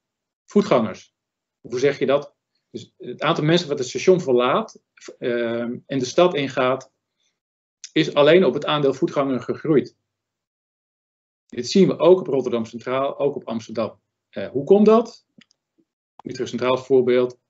[0.44, 1.14] voetgangers.
[1.61, 2.34] Hoe zeg je dat?
[2.70, 4.80] Dus het aantal mensen wat het station verlaat
[5.18, 6.92] uh, en de stad ingaat,
[7.92, 9.96] is alleen op het aandeel voetgangers gegroeid.
[11.46, 14.00] Dit zien we ook op Rotterdam Centraal, ook op Amsterdam.
[14.30, 15.26] Uh, hoe komt dat?
[16.24, 17.40] Utrecht Centraal voorbeeld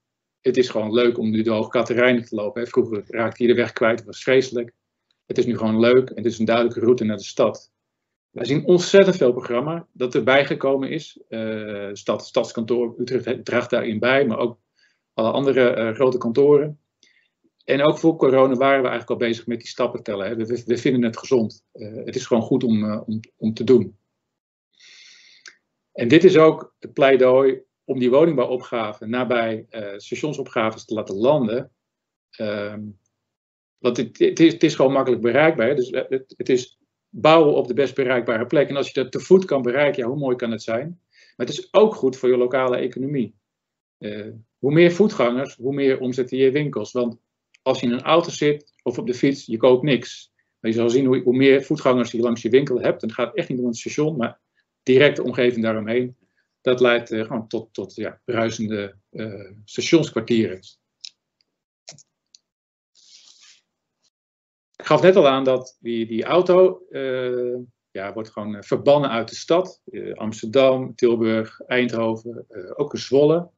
[0.43, 2.61] het is gewoon leuk om nu de Hoge Katerijnen te lopen.
[2.61, 2.67] Hè.
[2.67, 4.73] Vroeger raakte je de weg kwijt, dat was vreselijk.
[5.25, 7.72] Het is nu gewoon leuk en het is een duidelijke route naar de stad.
[8.33, 11.19] Wij zien ontzettend veel programma dat erbij gekomen is.
[11.29, 14.59] Uh, stad, stadskantoor Utrecht draagt daarin bij, maar ook
[15.13, 16.79] alle andere uh, grote kantoren.
[17.65, 20.27] En ook voor corona waren we eigenlijk al bezig met die stappen tellen.
[20.27, 20.35] Hè.
[20.45, 21.65] We, vinden het gezond.
[21.73, 23.97] Uh, het is gewoon goed om, om, om te doen.
[25.91, 29.65] En dit is ook het pleidooi om die woningbouwopgave nabij
[29.97, 31.71] stationsopgaves te laten landen.
[32.39, 32.99] Um,
[33.83, 35.75] want het, is, het, is, gewoon makkelijk bereikbaar.
[35.75, 36.79] Dus eh, het, het, is
[37.15, 38.69] bouwen op de best bereikbare plek.
[38.69, 40.99] En als je dat te voet kan bereiken, ja, hoe mooi kan het zijn?
[41.09, 43.35] Maar het is ook goed voor je lokale economie.
[43.99, 46.91] Uh, hoe meer voetgangers, hoe meer omzet in je winkels.
[46.91, 47.17] Want
[47.61, 50.31] als je in een auto zit of op de fiets, je koopt niks.
[50.59, 53.01] Maar je zal zien hoe, hoe meer voetgangers je langs je winkel hebt.
[53.01, 54.39] En het gaat echt niet om het station, maar
[54.83, 56.15] direct de omgeving daaromheen
[56.61, 60.59] dat leidt uh, gewoon tot, tot ja, bruisende uh, stationskwartieren.
[64.83, 67.57] Ik gaf net al aan dat die, die auto uh,
[67.91, 69.81] ja, wordt gewoon verbannen uit de stad.
[70.13, 73.49] Amsterdam, Tilburg, Eindhoven, ook in Zwolle.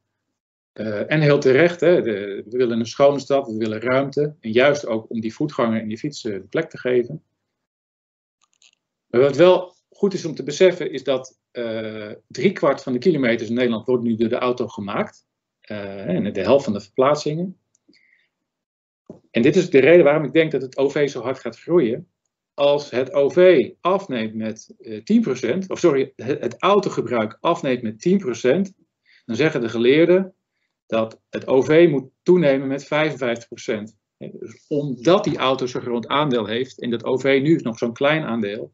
[1.07, 4.35] en heel terecht, hè, we willen een schone stad, we willen ruimte.
[4.39, 7.23] En juist ook om die voetganger en die fietsen de plek te geven.
[9.07, 13.49] Maar wat wel goed is om te beseffen, is dat uh, driekwart van de kilometers
[13.49, 15.25] in Nederland wordt nu door de auto gemaakt.
[15.71, 17.57] Uh, en de helft van de verplaatsingen.
[19.35, 22.07] En dit is de reden waarom ik denk dat het OV zo hard gaat groeien.
[22.53, 28.85] Als het OV afneemt met uh, 10%, of sorry, het, autogebruik afneemt met 10%,
[29.25, 30.35] dan zeggen de geleerden
[30.85, 32.87] dat het OV moet toenemen met 55%.
[34.17, 37.93] Dus omdat die auto zo'n groot aandeel heeft en dat OV nu is nog zo'n
[37.93, 38.73] klein aandeel,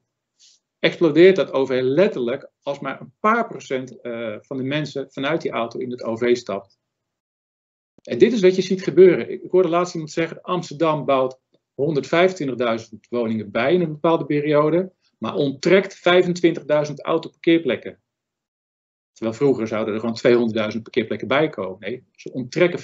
[0.80, 5.51] explodeert dat OV letterlijk als maar een paar procent uh, van de mensen vanuit die
[5.51, 6.80] auto in het OV stapt.
[8.02, 9.32] En dit is wat je ziet gebeuren.
[9.32, 11.39] Ik hoorde laatst iemand zeggen, Amsterdam bouwt
[11.76, 15.97] 125.000 woningen bij in een bepaalde periode, maar onttrekt
[16.89, 18.02] 25.000 autoparkeerplekken.
[19.12, 21.80] Terwijl vroeger zouden er gewoon 200.000 parkeerplekken bij komen.
[21.80, 22.80] Nee, ze onttrekken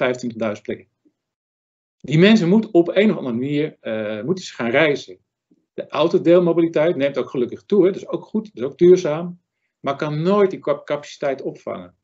[0.55, 0.87] 25.000 plekken.
[1.97, 5.17] Die mensen moeten op een of andere manier uh, moeten ze gaan reizen.
[5.73, 7.91] De autodeelmobiliteit neemt ook gelukkig toe, hè.
[7.91, 9.41] dat is ook goed, dat is ook duurzaam,
[9.79, 11.95] maar kan nooit die capaciteit opvangen.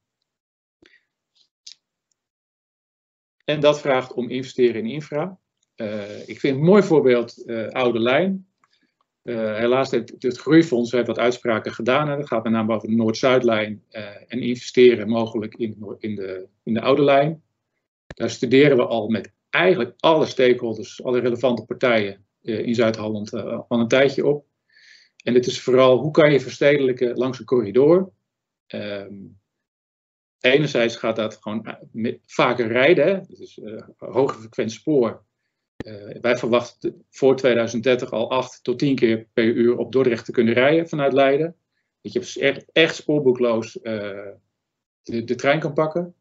[3.43, 5.37] En dat vraagt om investeren in infra.
[5.75, 8.47] Uh, ik vind een mooi voorbeeld uh, Oude Lijn.
[9.23, 12.09] Uh, helaas heeft het Groeifonds wat uitspraken gedaan.
[12.09, 12.17] Hè.
[12.17, 13.83] Dat gaat met name over de Noord-Zuidlijn
[14.27, 17.43] en investeren mogelijk in, in, de, in de Oude Lijn.
[18.07, 23.87] Daar studeren we al met eigenlijk alle stakeholders, alle relevante partijen in Zuid-Holland al een
[23.87, 24.45] tijdje op.
[25.23, 28.11] En het is vooral hoe kan je verstedelijken langs een corridor.
[28.67, 29.41] Um,
[30.43, 31.77] enerzijds gaat dat gewoon
[32.25, 35.23] vaker rijden, dus uh, hoger frequent spoor.
[35.85, 40.31] Uh, wij verwachten voor 2030 al 8 tot 10 keer per uur op Dordrecht te
[40.31, 41.55] kunnen rijden vanuit Leiden.
[42.01, 46.15] Dat je dus echt, echt spoorboekloos de, trein kan pakken.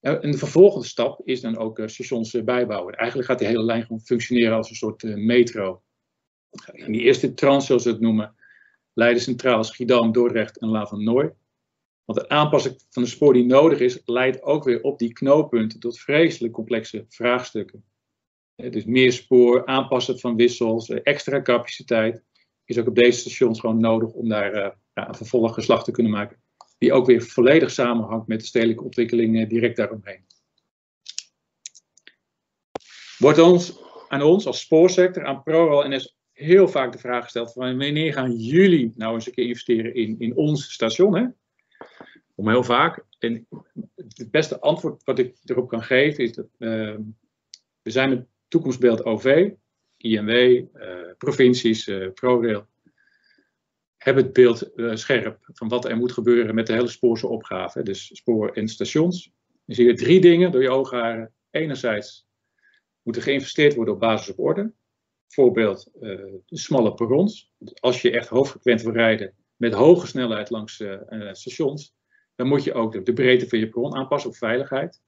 [0.00, 2.94] En de vervolgende stap is dan ook stations bijbouwen.
[2.94, 5.82] Eigenlijk gaat die hele lijn gewoon functioneren als een soort metro.
[6.72, 8.34] In die eerste trans, zoals we het noemen,
[8.92, 11.34] Leiden Centraal, Schiedam, Dordrecht en La van Noord
[12.04, 15.80] want de aanpassing van de spoor die nodig is, leidt ook weer op die knooppunten
[15.80, 17.84] tot vreselijk complexe vraagstukken.
[18.54, 22.22] Dus meer spoor, aanpassen van wissels, eh, extra capaciteit
[22.64, 24.54] is ook op deze stations gewoon nodig om daar
[24.94, 26.36] ja, een vervolggeslag te kunnen maken.
[26.78, 30.24] Die ook weer volledig samenhangt met de stedelijke ontwikkelingen direct daaromheen.
[33.18, 33.78] Wordt ons,
[34.08, 38.36] aan ons als spoorsector, aan ProRail NS heel vaak de vraag gesteld van wanneer gaan
[38.36, 41.16] jullie nou eens een keer investeren in, in ons station?
[41.16, 41.24] Hè?
[42.34, 43.04] Om heel vaak.
[43.18, 43.46] En
[43.96, 46.96] het beste antwoord wat ik erop kan geven is dat uh,
[47.82, 49.50] we zijn het toekomstbeeld OV,
[49.96, 52.66] INW, eh, provincies, uh, ProRail,
[53.96, 58.10] hebben het beeld scherp van wat er moet gebeuren met de hele spoorse opgave, dus
[58.12, 59.32] spoor en stations.
[59.64, 61.32] Dan zie je drie dingen door je oogharen.
[61.50, 62.26] Enerzijds
[63.02, 64.72] moet er geïnvesteerd worden op basis op orde.
[65.28, 67.52] Voorbeeld, de smalle perrons.
[67.80, 70.82] Als je echt hoogfrequent wil rijden met hoge snelheid langs
[71.32, 71.94] stations,
[72.34, 75.02] dan moet je ook de breedte van je perron aanpassen op veiligheid.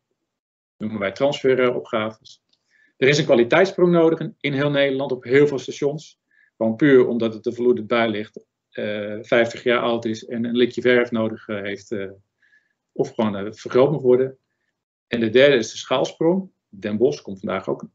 [0.76, 2.44] Noemen wij transferopgaves.
[2.96, 6.20] Er is een kwaliteitssprong nodig in heel Nederland op heel veel stations.
[6.56, 10.44] Gewoon puur omdat het de verloedde bij ligt, uh, eh, 50 jaar oud is en
[10.44, 11.96] een likje verf nodig heeft.
[12.92, 14.38] Of gewoon vergroot moet worden.
[15.06, 16.50] En de derde is de schaalsprong.
[16.68, 17.88] Den Bosch komt vandaag ook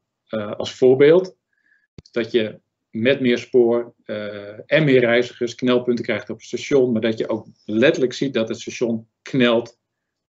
[0.57, 1.36] als voorbeeld.
[2.12, 2.59] Dat je
[2.92, 7.30] met meer spoor uh, en meer reizigers knelpunten krijgt op het station, maar dat je
[7.30, 9.80] ook letterlijk ziet dat het station knelt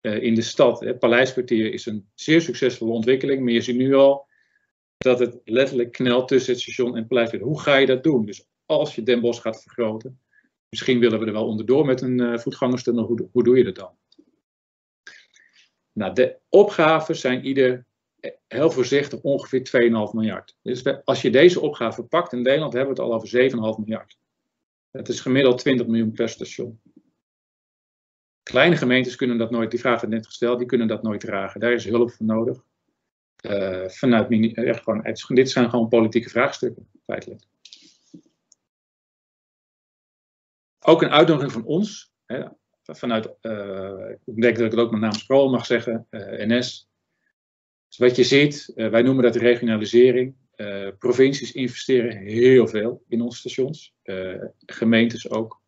[0.01, 0.81] uh, in de stad.
[0.81, 4.27] Het Paleiskwartier is een zeer succesvolle ontwikkeling, maar je ziet nu al
[4.97, 7.49] dat het letterlijk knelt tussen het station en het Paleiskwartier.
[7.49, 8.27] Hoe ga je dat doen?
[8.27, 10.21] Dus als je Den Bosch gaat vergroten,
[10.69, 13.75] misschien willen we er wel onderdoor met een uh, voetgangerstunnel, hoe, hoe doe je dat
[13.75, 13.97] dan?
[15.93, 17.87] Nou, de opgaven zijn ieder
[18.49, 20.57] heel voorzichtig ongeveer 2,5 miljard.
[20.63, 24.19] Dus als je deze opgave pakt, in Nederland hebben we het al over 7,5 miljard.
[24.91, 26.81] Het is gemiddeld 20 miljoen per station.
[28.43, 31.61] Kleine gemeentes kunnen dat nooit, die vraag werd net gesteld, die kunnen dat nooit dragen.
[31.61, 32.65] Daar is hulp voor nodig.
[33.47, 37.43] Uh, vanuit, echt gewoon, dit zijn gewoon politieke vraagstukken, feitelijk.
[40.79, 42.45] Ook een uitnodiging van ons, hè,
[42.83, 46.89] vanuit, uh, ik denk dat ik het ook met naam Scroll mag zeggen, eh, NS,
[47.93, 50.35] dus wat je ziet, uh, wij noemen dat regionalisering.
[50.57, 55.61] Uh, provincies investeren heel veel in onze stations, uh, gemeentes ook.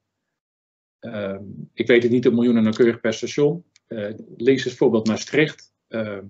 [0.99, 3.65] Ehm, ik weet het niet op miljoenen nauwkeurig per station.
[4.37, 5.73] links is voorbeeld Maastricht.
[5.89, 6.27] Er ehm,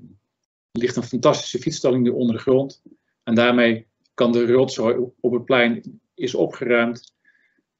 [0.72, 2.82] ligt een fantastische fietsstalling onder de grond.
[3.22, 7.13] En daarmee kan de rotzooi op het plein is opgeruimd.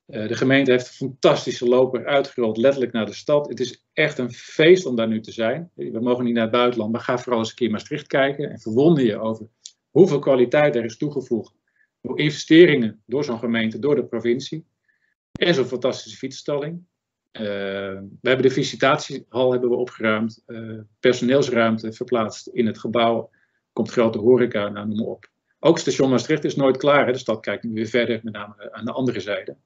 [0.07, 3.49] Uh, de gemeente heeft een fantastische loper uitgerold, letterlijk naar de stad.
[3.49, 5.71] Het is echt een feest om daar nu te zijn.
[5.75, 8.61] We mogen niet naar het buitenland, maar ga vooral eens een keer Maastricht kijken en
[8.61, 9.49] verwonder je over
[9.91, 11.55] hoeveel kwaliteit er is toegevoegd
[12.01, 14.67] door investeringen door zo'n gemeente, door de provincie.
[15.33, 16.83] En zo'n fantastische fietsstalling.
[17.33, 20.45] we hebben de visitatiehal hebben we opgeruimd,
[21.01, 23.31] personeelsruimte verplaatst in het gebouw,
[23.73, 25.29] komt grote horeca, nou, noem maar op.
[25.59, 27.07] Ook station Maastricht is nooit klaar.
[27.07, 27.13] Hè?
[27.13, 29.57] De stad kijkt nu weer verder, met name aan de andere zijde.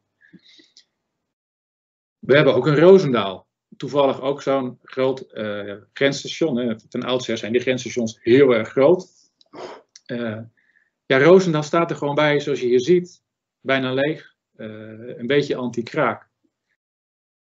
[2.28, 3.46] We hebben ook een Roosendaal.
[3.76, 6.56] Toevallig ook zo'n groot uh, grensstation.
[6.56, 6.88] Hè.
[6.88, 9.08] Ten oudsher zijn die grensstations heel erg groot.
[10.06, 10.38] Uh,
[11.06, 13.22] ja, Roosendaal staat er gewoon bij, zoals je hier ziet.
[13.60, 14.34] Bijna leeg.
[14.56, 16.28] Uh, een beetje anti-kraak.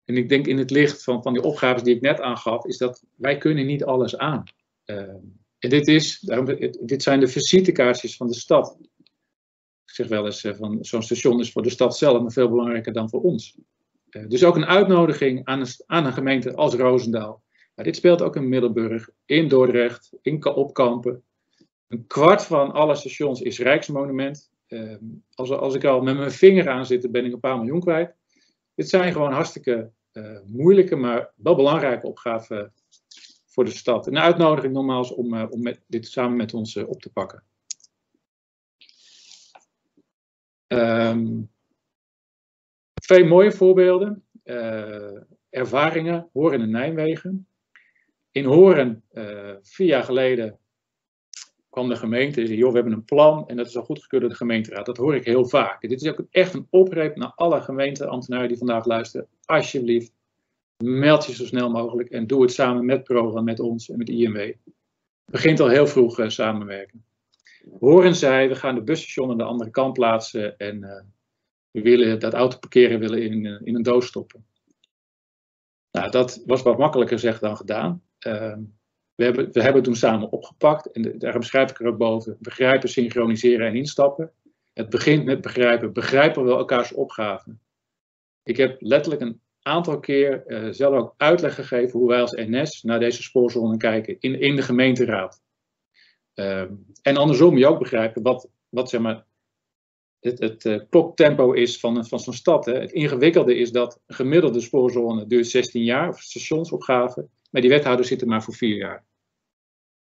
[0.04, 2.78] En ik denk in het licht van, van die opgaves die ik net aangaf, is
[2.78, 4.42] dat wij kunnen niet alles aan.
[5.58, 6.46] En dit, is, daarom,
[6.80, 8.76] dit zijn de visitekaartjes van de stad.
[9.84, 12.92] Ik zeg wel eens, van zo'n station is voor de stad zelf maar veel belangrijker
[12.92, 13.58] dan voor ons.
[14.14, 17.42] Eh, dus ook een uitnodiging aan een, aan een gemeente als Roosendaal.
[17.74, 21.22] Maar dit speelt ook in Middelburg, in Dordrecht, in Opkampen.
[21.88, 24.50] Een kwart van alle stations is Rijksmonument.
[24.68, 24.96] Uh,
[25.34, 28.14] als, als, ik al met mijn vinger aan zit, ben ik een paar miljoen kwijt.
[28.74, 32.72] Dit zijn gewoon hartstikke uh, moeilijke, maar wel belangrijke opgaven
[33.46, 34.06] voor de stad.
[34.06, 37.44] Een uitnodiging nogmaals om, om dit samen met ons op te pakken.
[40.66, 41.53] Um,
[43.04, 44.24] Twee mooie voorbeelden.
[44.44, 47.46] Uh, ervaringen, Horen en Nijmegen.
[48.30, 50.58] In Horen, uh, vier jaar geleden,
[51.70, 54.22] kwam de gemeente en zei, joh, we hebben een plan en dat is al goedgekeurd
[54.22, 54.86] door de gemeenteraad.
[54.86, 55.80] Dat hoor ik heel vaak.
[55.80, 59.28] dit is ook echt een oproep naar alle gemeenteambtenaren die vandaag luisteren.
[59.44, 60.12] Alsjeblieft,
[60.84, 64.08] meld je zo snel mogelijk en doe het samen met ProRAN, met ons en met
[64.08, 64.52] IMW.
[65.24, 67.04] Begint al heel vroeg uh, samenwerken.
[67.78, 71.06] Horen zij, we gaan de busstation aan de andere kant plaatsen en
[71.74, 74.46] we willen dat auto parkeren willen in, eh, in een doos stoppen.
[75.90, 78.02] Nou, dat was wat makkelijker gezegd dan gedaan.
[78.26, 78.56] Uh,
[79.14, 82.36] we, hebben, we hebben het toen samen opgepakt en daarom schrijf ik er ook boven.
[82.40, 84.32] Begrijpen, synchroniseren en instappen.
[84.72, 85.92] Het begint met begrijpen.
[85.92, 87.60] Begrijpen we elkaars opgaven.
[88.42, 92.82] Ik heb letterlijk een aantal keer uh, zelf ook uitleg gegeven hoe wij als NS
[92.82, 95.42] naar deze spoorzone kijken in, in de gemeenteraad.
[96.34, 96.64] Uh,
[97.02, 99.24] en andersom je ook begrijpen wat, wat zeg maar,
[100.24, 102.64] het, het kloktempo is van, van zo'n stad.
[102.64, 102.72] Hè.
[102.72, 108.28] Het ingewikkelde is dat gemiddelde spoorzone duurt 16 jaar, of stationsopgave, maar die wethouders zitten
[108.28, 109.04] maar voor 4 jaar.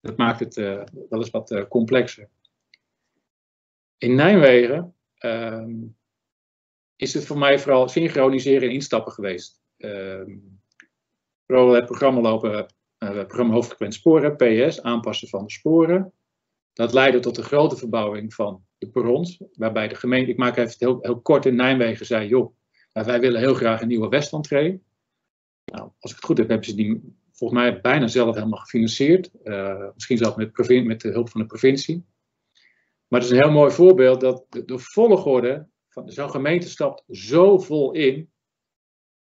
[0.02, 2.30] Dat maakt het uh, wel eens wat uh, complexer.
[3.98, 5.72] In Nijmegen ehm,
[6.96, 9.62] is het voor mij vooral synchroniseren en instappen geweest.
[9.78, 10.60] Um,
[11.48, 12.66] vooral het programma lopen,
[12.98, 16.14] het programma hoofdfrequent sporen, PS, aanpassen van de sporen.
[16.74, 20.76] Dat leidde tot een grote verbouwing van de perrons, waarbij de gemeente, ik maak even
[20.78, 22.56] heel, heel kort in Nijmegen, zei, joh,
[22.92, 24.82] wij willen heel graag een nieuwe Westentree.
[25.66, 29.30] Nou, als ik het goed heb, hebben ze die volgens mij bijna zelf helemaal gefinancierd.
[29.44, 32.06] Uh, misschien zelfs met, met, de hulp van de provincie.
[33.08, 37.04] Maar het is een heel mooi voorbeeld dat de, de volgorde van zo'n gemeente stapt
[37.08, 38.32] zo vol in.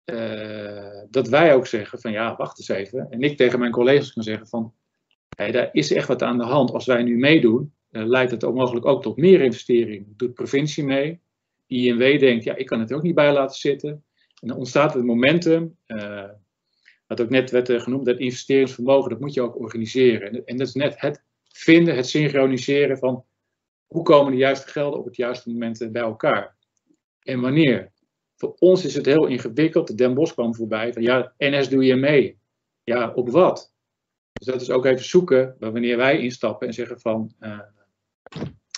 [0.06, 3.08] Uh, dat wij ook zeggen van ja, wacht eens even.
[3.10, 4.74] En ik tegen mijn collega's kan zeggen van,
[5.36, 6.72] hey, daar is echt wat aan de hand.
[6.72, 7.74] Als wij nu meedoen,
[8.06, 10.18] leidt het mogelijk ook tot meer investering.
[10.18, 11.20] Doet provincie mee.
[11.68, 14.04] INW denkt, ja, ik kan het er ook niet bij laten zitten.
[14.42, 16.30] En dan ontstaat het momentum, uh,
[17.08, 20.32] wat ook net werd uh, genoemd, dat investeringsvermogen, dat moet je ook organiseren.
[20.32, 23.26] En, en, dat is net het vinden, het synchroniseren van
[23.88, 26.56] hoe komen de juiste gelden op het juiste moment bij elkaar.
[27.20, 27.92] En wanneer.
[28.36, 29.88] Voor ons is het heel ingewikkeld.
[29.88, 32.38] De Den Bosch kwam voorbij van ja, NS doe je mee.
[32.84, 33.74] Ja, op wat?
[34.32, 37.32] Dus dat is ook even zoeken wanneer wij instappen en zeggen van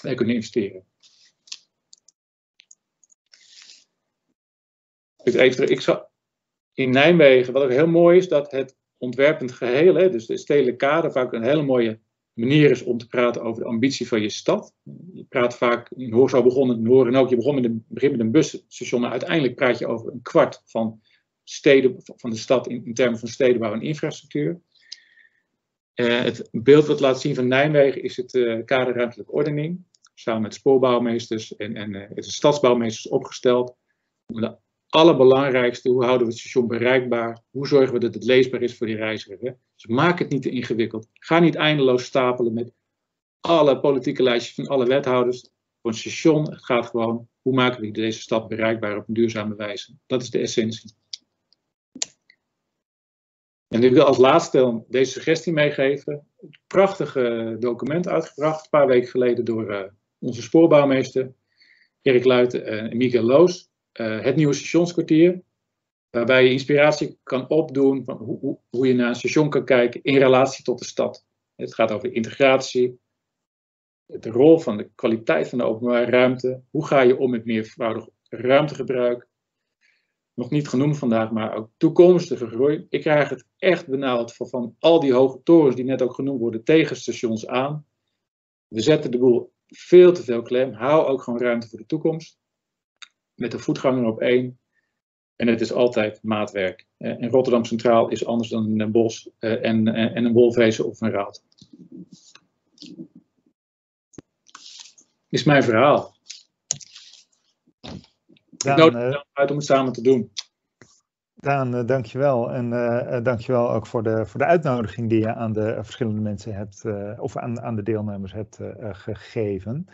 [0.02, 0.84] wij kunnen investeren.
[5.70, 6.10] Ik zal,
[6.74, 11.12] in Nijmegen, wat ook heel mooi is, dat het ontwerpend geheel, dus de stedelijke kader,
[11.12, 12.00] vaak een hele mooie
[12.34, 14.74] manier is om te praten over de ambitie van je stad.
[15.14, 18.12] Je praat vaak, in Hoor zo begonnen, in Horen ook, je begon met een, begin
[18.12, 21.02] met een busstation, maar uiteindelijk praat je over een kwart van,
[21.44, 24.62] steden, van de stad in, in termen van stedenbouw en infrastructuur.
[26.00, 29.86] Uh, het beeld wat laat zien van Nijmegen is het uh, kaderruimtelijke ordening.
[30.14, 33.76] Samen met spoorbouwmeesters en, en het stadsbouwmeesters opgesteld.
[34.26, 34.56] De
[34.90, 37.44] allerbelangrijkste, hoe houden we het station bereikbaar?
[37.50, 39.40] Hoe zorgen we dat het leesbaar is voor die reiziger?
[39.76, 41.08] Dus maak het niet te ingewikkeld.
[41.14, 42.72] Ga niet eindeloos stapelen met
[43.40, 45.50] alle politieke lijstjes van alle wethouders.
[45.82, 49.56] Voor een station, het gaat gewoon, hoe maken we deze stad bereikbaar op een duurzame
[49.56, 49.94] wijze?
[50.06, 50.92] Dat is de essentie.
[53.70, 56.28] En ik wil als laatste deze suggestie meegeven.
[56.40, 59.84] Een prachtige document uitgebracht, een paar weken geleden door uh,
[60.20, 61.34] onze spoorbouwmeester
[62.02, 63.70] Erik Luiten en Miguel Loos.
[63.94, 65.42] Uh, het nieuwe stationskwartier,
[66.10, 70.04] waarbij je inspiratie kan opdoen van hoe, hoe, hoe, je naar een station kan kijken
[70.04, 71.26] in relatie tot de stad.
[71.56, 73.00] Het gaat over integratie,
[74.06, 76.62] de rol van de kwaliteit van de openbare ruimte.
[76.70, 79.29] Hoe ga je om met meervoudig ruimtegebruik?
[80.40, 82.86] Nog niet genoemd vandaag, maar ook toekomstige groei.
[82.90, 86.64] Ik krijg het echt benauwd van, al die hoge torens die net ook genoemd worden
[86.64, 87.86] tegen stations aan.
[88.68, 90.74] We zetten de boel veel te veel klem.
[90.74, 92.40] Hou ook gewoon ruimte voor de toekomst.
[93.36, 94.60] Met de voetganger op één.
[95.36, 96.88] En het is altijd maatwerk.
[96.98, 101.44] En Rotterdam Centraal is anders dan een bos en, en een wolvezen of een raad.
[105.30, 106.18] Is mijn verhaal.
[108.66, 110.32] Ik nodig uh, uit om het samen te doen.
[111.36, 112.52] Daan, uh, dankjewel.
[112.52, 116.54] En uh, dankjewel ook voor de, voor de uitnodiging die je aan de verschillende mensen
[116.54, 116.84] hebt,
[117.20, 119.88] of aan, aan de deelnemers hebt gegeven.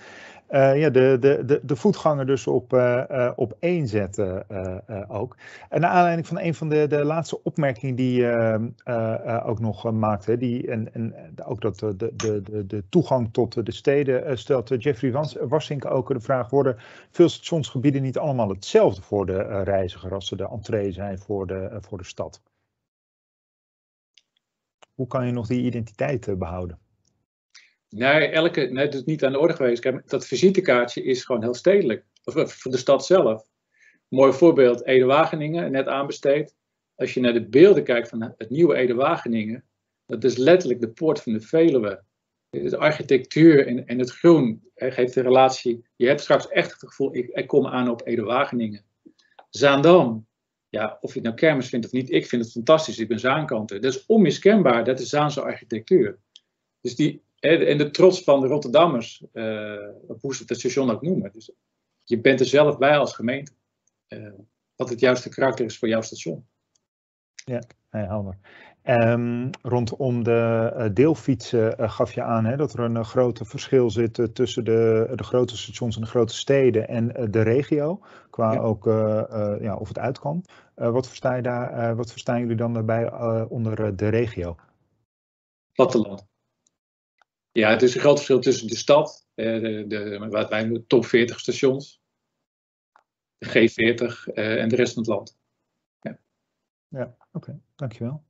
[0.49, 4.45] Uh, ja, de, de, de, de voetganger dus op, uh, op één zetten
[5.09, 5.37] ook.
[5.69, 8.71] En naar aanleiding van een van de, de laatste opmerkingen die je
[9.45, 11.15] ook nog maakte, die, en, en
[11.45, 15.11] ook dat de, de, de, de toegang tot de steden stelt Jeffrey
[15.47, 16.77] Wassink ook de vraag, worden
[17.11, 21.77] veel stationsgebieden niet allemaal hetzelfde voor de reiziger als ze de entree zijn voor de,
[21.79, 22.41] voor de stad?
[24.93, 26.84] Hoe kan je nog die identiteit behouden?
[27.89, 30.09] Nee, elke, nee, dat is niet aan de orde geweest.
[30.09, 32.05] dat visitekaartje is gewoon heel stedelijk.
[32.23, 33.47] Of eh, voor de stad zelf.
[34.07, 36.55] Mooi voorbeeld, Ede-Wageningen, net aanbesteed.
[36.95, 39.63] Als je naar de beelden kijkt van het nieuwe Ede-Wageningen,
[40.05, 42.03] dat is letterlijk de poort van de Veluwe.
[42.49, 45.85] De architectuur en, en het groen geeft de relatie.
[45.95, 48.85] Je hebt straks echt het gevoel, ik, ik kom aan op Ede-Wageningen.
[49.49, 50.27] Zaandam,
[50.69, 52.99] ja, of je het nou kermis vindt of niet, ik vind het fantastisch.
[52.99, 53.81] Ik ben Zaankanter.
[53.81, 56.19] Dat is onmiskenbaar, dat is Zaanse architectuur.
[56.81, 59.89] Dus die, en de trots van de Rotterdammers, uh,
[60.19, 61.31] hoe ze het station ook noemen.
[61.31, 61.51] Dus
[62.03, 63.51] je bent er zelf bij als gemeente.
[64.75, 66.47] Wat het juiste karakter is voor jouw station.
[67.33, 68.37] Ja, helder.
[68.83, 73.41] Um, rondom de uh, deelfietsen uh, gaf je aan hè, dat er een uh, groot
[73.43, 77.99] verschil zit tussen de, de grote stations en de grote steden en de regio.
[78.29, 78.59] Qua ja.
[78.59, 78.85] ook
[79.61, 80.43] ja, of het uit kan.
[80.75, 83.11] wat, versta je daar, wat verstaan jullie dan daarbij
[83.47, 84.55] onder de regio?
[85.73, 86.27] Platteland.
[87.55, 90.85] Ja, het is een groot verschil tussen de stad, eh, de, de, wat wij de
[90.87, 92.01] top 40 stations,
[93.37, 95.37] de G40 eh, en de rest van het land.
[96.01, 96.17] Ja,
[96.87, 98.23] ja oké, dankjewel.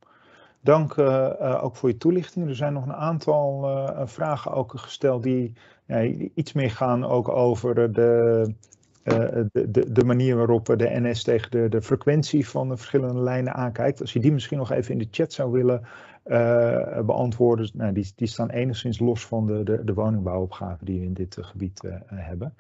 [0.62, 2.48] Dank uh, ook voor je toelichting.
[2.48, 5.54] Er zijn nog een aantal vragen ook gesteld die
[5.88, 6.04] ja,
[6.34, 7.90] iets meer gaan ook over de,
[9.04, 13.54] de, de, de, manier waarop de NS tegen de, de frequentie van de verschillende lijnen
[13.54, 14.02] aankijkt.
[14.02, 15.88] Als je die misschien nog even in de chat zou willen
[16.26, 17.70] uh, beantwoorden.
[17.74, 21.38] Nou, die, die staan enigszins los van de, de, de woningbouwopgave die we in dit
[21.38, 22.54] uh, gebied uh, hebben.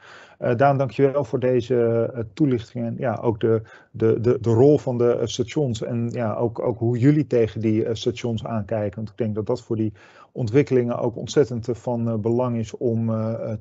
[0.57, 3.61] Daan, dankjewel voor deze toelichting en ja, ook de,
[3.91, 7.95] de, de, de rol van de stations en ja, ook, ook hoe jullie tegen die
[7.95, 8.95] stations aankijken.
[8.95, 9.93] Want ik denk dat dat voor die
[10.31, 13.07] ontwikkelingen ook ontzettend van belang is om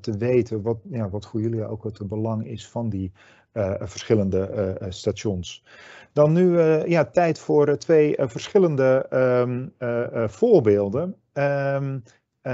[0.00, 3.12] te weten wat, ja, wat voor jullie ook het belang is van die
[3.78, 5.64] verschillende stations.
[6.14, 9.72] Dan nu uh, ja, tijd voor uh, twee uh, verschillende um,
[10.28, 12.02] voorbeelden um,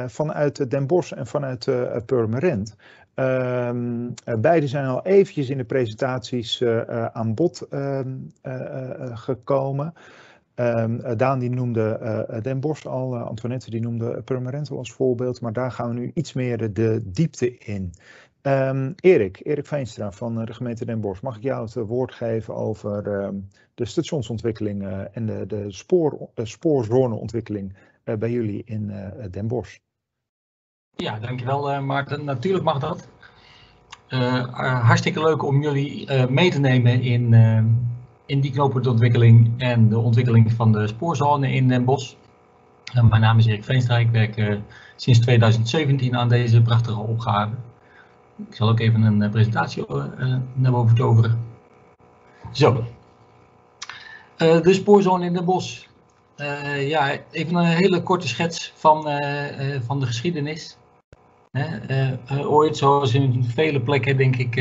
[0.07, 1.69] vanuit Den Bosch en vanuit
[2.07, 2.77] Purmerend.
[3.15, 6.63] Um, beide zijn al eventjes in de presentaties
[7.13, 7.67] aan bod
[9.15, 9.93] gekomen.
[11.17, 14.23] Daan die noemde Den Bosch al, Antoinette die noemde
[14.71, 17.93] al als voorbeeld, maar daar gaan we nu iets meer de diepte in.
[18.43, 22.55] Um, Erik, Erik Veenstra van de gemeente Den Bosch, mag ik jou het woord geven
[22.55, 27.76] over um, de stationsontwikkeling uh, en de, de spoor, spoorzoneontwikkeling
[28.18, 28.93] bij jullie in
[29.30, 29.78] Den Bosch?
[30.97, 32.24] Ja, dankjewel Maarten.
[32.24, 33.09] Natuurlijk mag dat.
[34.82, 37.35] hartstikke leuk om jullie mee te nemen in,
[38.27, 42.15] in die knooppuntontwikkeling en de ontwikkeling van de spoorzone in Den Bosch.
[43.09, 44.60] mijn naam is Erik Veenstra, ik werk
[44.97, 47.55] sinds 2017 aan deze prachtige opgave.
[48.49, 51.39] Ik zal ook even een eh, presentatie uh, naar boven toveren.
[52.53, 52.85] Zo.
[54.39, 55.87] Uh, de spoorzone in Den Bosch.
[56.37, 59.03] Uh, ja, even een hele korte schets van,
[59.85, 60.77] van de geschiedenis.
[62.29, 64.55] ooit, zoals in vele plekken, denk ik,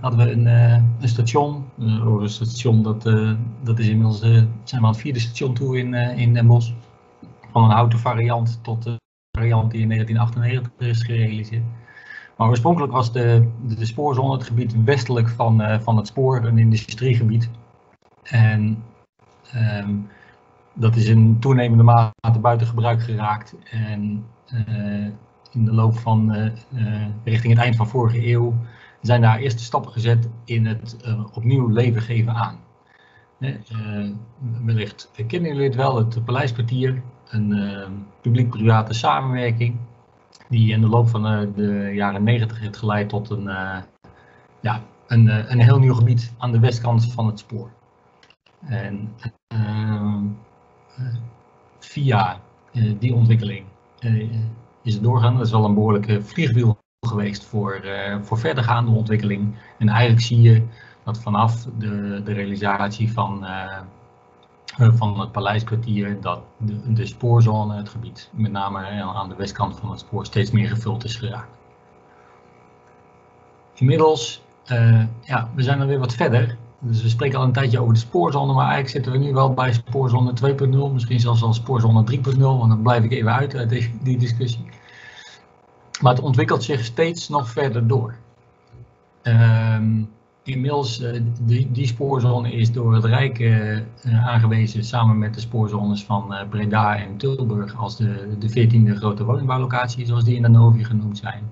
[0.00, 0.46] hadden we een,
[1.00, 1.64] een station.
[1.78, 3.02] een station, dat,
[3.62, 6.72] dat is inmiddels, zijn we aan het vierde station toe in, in Den Bosch.
[7.52, 8.84] Van een houten variant tot
[9.38, 11.64] variant die in 1998 is gerealiseerd.
[12.36, 16.58] Maar oorspronkelijk was de, de spoorzone het gebied westelijk van, uh, van het spoor, een
[16.58, 17.50] industriegebied.
[18.22, 18.84] En
[19.54, 20.08] um,
[20.72, 23.54] dat is in toenemende mate buiten gebruik geraakt.
[23.70, 24.26] En
[24.68, 25.06] uh,
[25.52, 28.54] in de loop van uh, richting het eind van vorige eeuw
[29.00, 30.96] zijn daar eerste stappen gezet in het
[31.32, 32.58] opnieuw leven geven aan.
[34.64, 37.02] wellicht kennen jullie het wel, het Paleiskwartier
[37.32, 37.86] een uh,
[38.20, 39.76] publiek-private samenwerking.
[40.48, 43.78] Die in de loop van uh, de jaren 90 heeft geleid tot een, uh,
[44.60, 47.70] ja, een, een heel nieuw gebied aan de westkant van het spoor.
[48.66, 49.12] En
[49.46, 50.24] ehm,
[51.78, 52.40] via
[52.98, 53.66] die ontwikkeling
[54.82, 55.36] is het doorgaan.
[55.36, 57.84] Dat is wel een behoorlijke vliegwiel geweest voor,
[58.22, 59.54] voor verdergaande ontwikkeling.
[59.78, 60.62] En eigenlijk zie je
[61.04, 63.78] dat vanaf de, de realisatie van, uh,
[64.76, 66.40] van het paleiskwartier, dat
[66.86, 71.04] de, spoorzone, het gebied, met name aan de westkant van het spoor, steeds meer gevuld
[71.04, 71.50] is geraakt.
[73.74, 74.42] Inmiddels,
[74.72, 76.56] uh, ja, we zijn er weer wat verder.
[76.78, 79.54] Dus we spreken al een tijdje over de spoorzone, maar eigenlijk zitten we nu wel
[79.54, 80.32] bij spoorzone
[80.88, 84.64] 2.0, misschien zelfs al spoorzone 3.0, want dan blijf ik even uit uit die, discussie.
[86.00, 88.14] Maar het ontwikkelt zich steeds nog verder door.
[89.22, 90.10] Um,
[90.44, 93.80] Inmiddels, uh, die, die spoorzone is door het Rijk uh,
[94.26, 100.06] aangewezen samen met de spoorzones van Breda en Tilburg als de, de 14e grote woningbouwlocatie,
[100.06, 101.50] zoals die in de Novi genoemd zijn.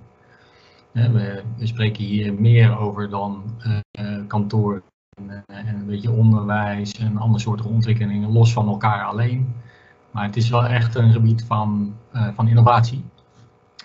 [0.93, 3.43] We, we, spreken hier meer over dan
[4.27, 4.83] kantoor
[5.15, 9.55] en, en, een beetje onderwijs en andere soorten ontwikkelingen los van elkaar alleen.
[10.11, 11.95] Maar het is wel echt een gebied van,
[12.35, 13.05] van innovatie.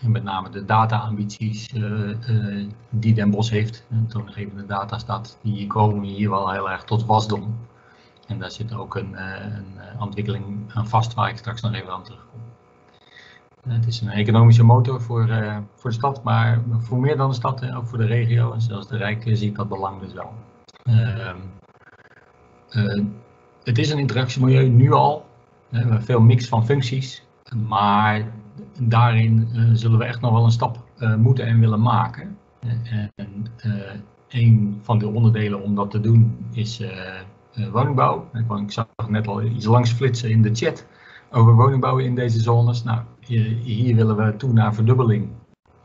[0.05, 5.67] En met name de data-ambities uh, uh, die Den Bos heeft, een toongegeven datastaat, die
[5.67, 7.55] komen hier wel heel erg tot wasdom.
[8.27, 11.91] En daar zit ook een, uh, een ontwikkeling aan vast waar ik straks nog even
[11.91, 12.39] aan terugkom.
[13.67, 15.27] Het is een economische motor voor,
[15.75, 18.53] voor de stad, maar voor meer dan de stad en ook voor de regio.
[18.53, 20.33] En zelfs de Rijk ziet dat belang dus wel.
[20.83, 21.37] Ehm,
[23.63, 25.25] het is een interactiemilieu nu al.
[25.69, 27.23] We hebben veel mix van functies,
[27.67, 28.31] maar
[28.79, 32.37] daarin uh, zullen we echt nog wel een stap uh, moeten en willen maken.
[33.15, 33.73] En uh,
[34.29, 36.83] een van de onderdelen om dat te doen is
[37.71, 38.29] woningbouw.
[38.33, 40.87] Ik zag net al iets langs flitsen in de chat
[41.31, 42.83] over woningbouw in deze zones.
[42.83, 43.01] Nou,
[43.63, 45.29] hier willen we toe naar verdubbeling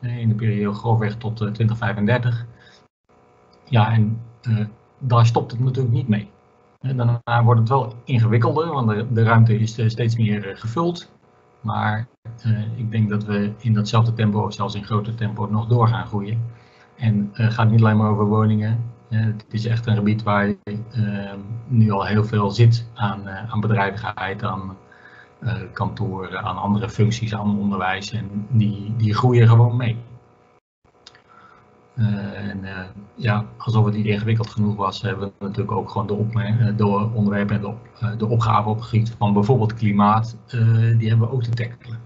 [0.00, 2.46] in de periode grofweg tot 2035.
[3.64, 4.20] Ja, en
[4.98, 6.30] daar stopt het natuurlijk niet mee.
[6.80, 11.10] Daarna wordt het wel ingewikkelder, want de ruimte is steeds meer gevuld.
[11.60, 12.08] Maar
[12.46, 15.88] uh, ik denk dat we in datzelfde tempo, of zelfs in groter tempo, nog door
[15.88, 16.42] gaan groeien.
[16.96, 18.84] En het uh, gaat niet alleen maar over woningen.
[19.10, 20.54] Uh, het is echt een gebied waar
[21.66, 24.76] nu al heel veel zit aan, aan bedrijvigheid, aan
[25.72, 28.12] kantoren, aan andere functies, aan onderwijs.
[28.12, 29.96] En die, die groeien gewoon mee.
[31.94, 32.64] En
[33.14, 36.06] ja, alsof het niet ingewikkeld genoeg was, hebben we natuurlijk ook gewoon
[36.76, 37.62] de, onderwerpen en
[38.00, 38.82] de, de opgaven op
[39.18, 40.36] van bijvoorbeeld klimaat,
[40.98, 41.98] die hebben we ook te tackelen.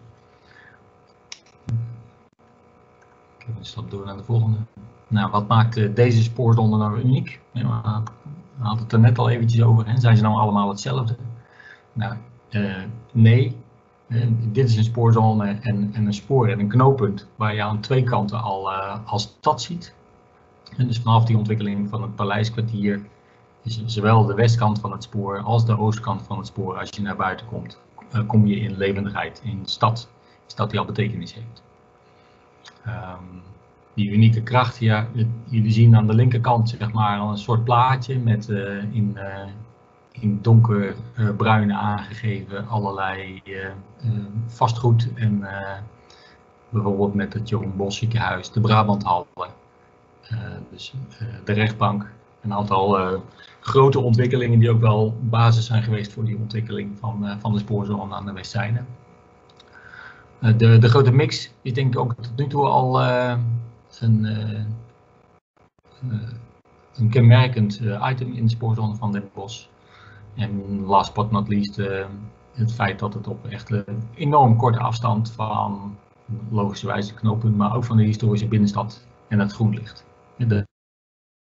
[3.38, 4.56] Ik een stap door naar de volgende.
[5.08, 7.40] Nou, wat maakt deze spoorzone nou uniek?
[8.56, 9.86] we hadden het er net al eventjes over.
[9.86, 10.00] Hè?
[10.00, 11.16] Zijn ze nou allemaal hetzelfde?
[11.92, 12.14] Nou,
[13.12, 13.56] nee.
[14.08, 17.80] Uh, dit is een spoorzone en, en, een spoor en een knooppunt waar je aan
[17.80, 19.94] twee kanten al uh, als stad ziet.
[20.76, 23.06] En dus vanaf die ontwikkeling van het paleiskwartier
[23.62, 27.02] is zowel de westkant van het spoor als de oostkant van het spoor, als je
[27.02, 27.78] naar buiten komt,
[28.26, 30.08] kom je in levendigheid, in stad,
[30.46, 31.62] stad die al betekenis heeft.
[32.86, 33.42] Um,
[33.94, 35.06] die unieke kracht, ja,
[35.44, 39.18] jullie zien aan de linkerkant zeg maar een soort plaatje met uh, in,
[40.20, 43.68] in donkerbruin uh, aangegeven allerlei eh,
[44.46, 45.46] vastgoed en
[46.68, 49.26] bijvoorbeeld met het Jeroen Bos ziekenhuis, de Brabanthallen,
[50.70, 50.94] dus
[51.44, 52.10] de rechtbank,
[52.40, 53.20] een aantal
[53.60, 58.14] grote ontwikkelingen die ook wel basis zijn geweest voor die ontwikkeling van, van de spoorzone
[58.14, 58.84] aan de Westzijde.
[60.44, 63.02] Eh, de, de grote mix is denk ik ook tot nu toe al
[64.00, 64.24] een,
[66.94, 67.80] een kenmerkend
[68.10, 69.66] item in de spoorzone van Den Bosch.
[70.34, 71.76] En last but not least
[72.52, 75.96] het feit dat het op echt een enorm korte afstand van
[76.50, 80.04] logischerwijs knooppunt, maar ook van de historische binnenstad en het groen ligt.
[80.36, 80.66] De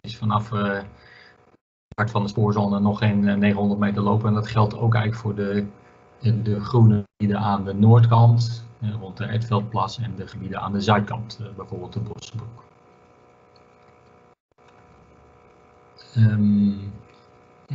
[0.02, 0.86] is vanaf het
[1.96, 5.36] hart van de spoorzone nog geen 900 meter lopen en dat geldt ook eigenlijk voor
[5.36, 5.66] de,
[6.44, 11.40] de groene gebieden aan de noordkant rond de Edveldplas en de gebieden aan de zuidkant,
[11.42, 12.66] eh, bijvoorbeeld de Bossenbroek.
[16.18, 16.87] Um,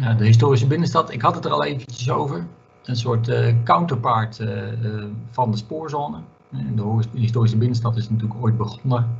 [0.02, 2.46] ja, de historische binnenstad, ik had het er al eventjes over.
[2.82, 6.18] Een soort uh, counterpart uh, van de spoorzone.
[6.50, 9.18] De historische binnenstad is natuurlijk ooit begonnen.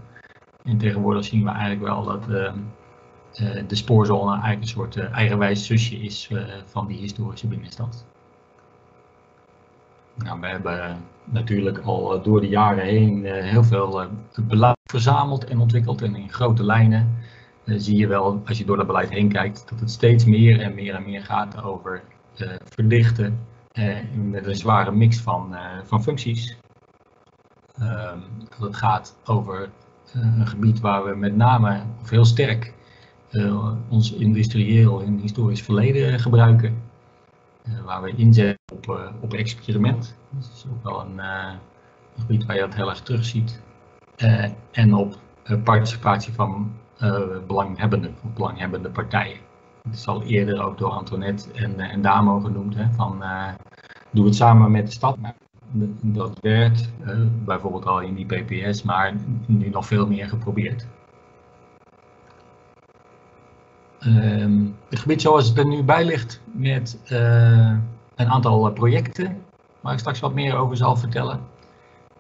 [0.65, 2.25] En tegenwoordig zien we eigenlijk wel dat
[3.69, 6.31] de spoorzone eigenlijk een soort eigenwijs zusje is
[6.65, 8.05] van die historische binnenstad.
[10.15, 14.09] Nou, we hebben natuurlijk al eh, door de jaren heen eh, heel veel eh,
[14.43, 16.03] beleid verzameld en ontwikkeld.
[16.03, 17.17] En in grote lijnen
[17.65, 20.75] zie je wel, als je door dat beleid heen kijkt, dat het steeds meer en
[20.75, 22.03] meer en meer gaat over
[22.65, 23.39] verdichten
[24.15, 26.57] met een zware mix van, van functies.
[27.79, 28.19] Ehm,
[28.49, 29.71] dat het gaat over
[30.13, 32.75] een gebied waar we met name, of heel sterk,
[33.89, 36.91] ons industrieel en historisch verleden gebruiken.
[37.85, 40.17] waar we inzetten op, op experiment.
[40.31, 41.59] Dat is ook wel een, een
[42.21, 43.61] gebied waar je dat heel erg terug ziet.
[44.71, 45.19] en op
[45.65, 46.73] participatie van
[47.47, 49.37] belanghebbenden, of belanghebbende partijen.
[49.83, 52.75] Het is al eerder ook door Antoinette en, en Damo genoemd.
[52.75, 53.23] Hè, van,
[54.11, 55.17] doe het samen met de stad.
[56.03, 56.89] Dat werd
[57.45, 59.15] bijvoorbeeld al in die PPS, maar
[59.47, 60.87] nu nog veel meer geprobeerd.
[64.07, 66.99] Uh, het gebied zoals het er nu bij ligt met
[68.15, 69.43] een aantal projecten,
[69.81, 71.41] waar ik straks wat meer over zal vertellen.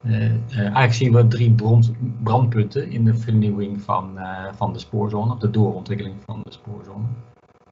[0.04, 1.92] Uh, eigenlijk zien we drie brand,
[2.22, 4.18] brandpunten in de vernieuwing van,
[4.54, 7.04] van de spoorzone, of de doorontwikkeling van de spoorzone.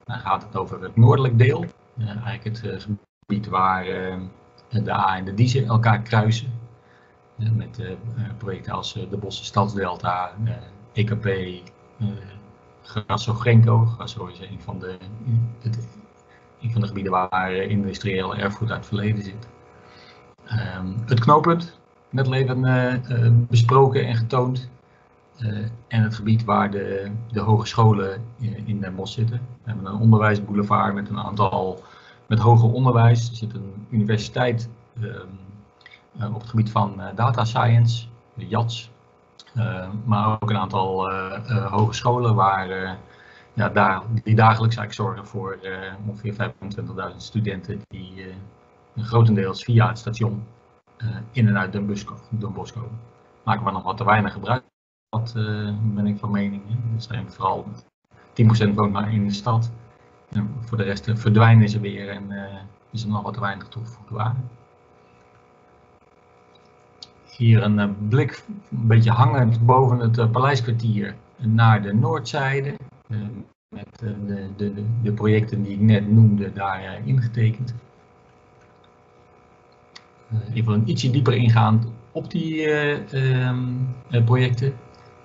[0.05, 1.65] Dan gaat het over het noordelijk deel,
[1.99, 2.87] eigenlijk het
[3.27, 3.85] gebied waar
[4.69, 6.53] de A en de Diezen elkaar kruisen.
[7.37, 7.83] met
[8.39, 10.33] projecten als de Bosse Stadsdelta,
[10.93, 11.29] EKP,
[12.83, 13.85] Grasso Grenko.
[13.85, 14.97] Grasso is een van de,
[15.63, 15.89] het,
[16.61, 19.49] een van de gebieden waar industriële erfgoed uit het verleden zit.
[20.77, 21.80] Um, het knooppunt,
[22.11, 24.69] net leven uh, besproken en getoond.
[25.39, 25.59] Uh,
[25.89, 28.25] en het gebied waar de, de hogescholen
[28.65, 29.41] in, Den Bosch zitten.
[29.63, 31.83] We hebben een onderwijsboulevard met een aantal
[32.27, 33.29] met hoger onderwijs.
[33.29, 34.69] Er zit een universiteit
[35.01, 38.91] uh, op het gebied van uh, data science, de JATS.
[39.57, 41.11] Uh, maar ook een aantal
[41.71, 42.99] hogescholen waar,
[43.55, 45.59] ja, daar, die dagelijks eigenlijk zorgen voor
[46.07, 46.35] ongeveer
[47.11, 48.25] 25.000 studenten die
[48.97, 50.43] grotendeels via het station
[51.33, 53.01] in en uit Den Bosch komen.
[53.45, 54.63] Maken we nog wat te weinig gebruik
[55.11, 55.33] dat
[55.95, 56.63] ben ik van mening.
[56.95, 57.67] Er zijn vooral
[58.71, 59.71] 10% woont maar in de stad.
[60.61, 62.33] Voor de rest verdwijnen ze weer en
[62.91, 64.41] is er nog wat weinig toegevoegde waarde.
[67.37, 72.75] Hier een blik, een beetje hangend boven het paleiskwartier naar de noordzijde.
[73.69, 77.75] met de, de, de, projecten die ik net noemde daar ingetekend.
[80.55, 82.69] Even een ietsje dieper ingaan op die
[83.15, 83.95] um,
[84.25, 84.73] projecten.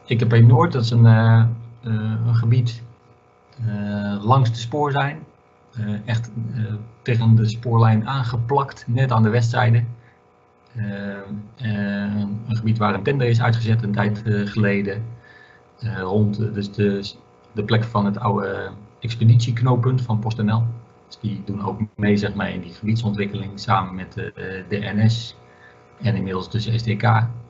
[0.05, 2.83] IKP Noord, dat is een, een gebied
[4.21, 5.19] langs de spoor zijn.
[5.79, 6.31] Uh, echt
[7.01, 9.83] tegen de spoorlijn aangeplakt, net aan de westzijde.
[11.57, 15.03] een gebied waar een tender is uitgezet een tijd geleden.
[15.99, 17.13] rond dus de,
[17.51, 20.63] de plek van het oude expeditieknooppunt van PostNL.
[21.21, 25.35] Die doen ook mee zeg maar, in die gebiedsontwikkeling samen met de, de NS
[26.01, 27.01] en inmiddels dus SDK.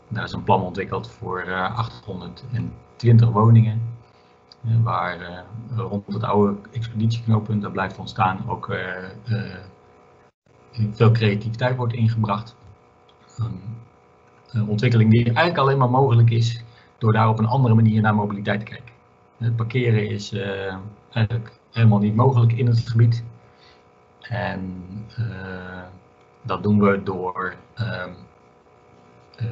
[0.08, 3.82] Daar is een plan ontwikkeld voor 820 woningen
[4.84, 5.40] waar eh,
[5.76, 9.60] rond het oude expeditieknooppunt, dat blijft ontstaan, ook eh, eh,
[10.92, 12.56] veel creativiteit wordt ingebracht.
[14.52, 16.64] Een ontwikkeling die eigenlijk alleen maar mogelijk is
[16.98, 18.94] door daar op een andere manier naar mobiliteit te kijken.
[19.38, 20.34] Het parkeren is
[21.10, 23.24] eigenlijk helemaal niet mogelijk in het gebied.
[24.30, 24.84] En
[26.42, 28.06] dat doen we door uh,
[29.42, 29.50] uh,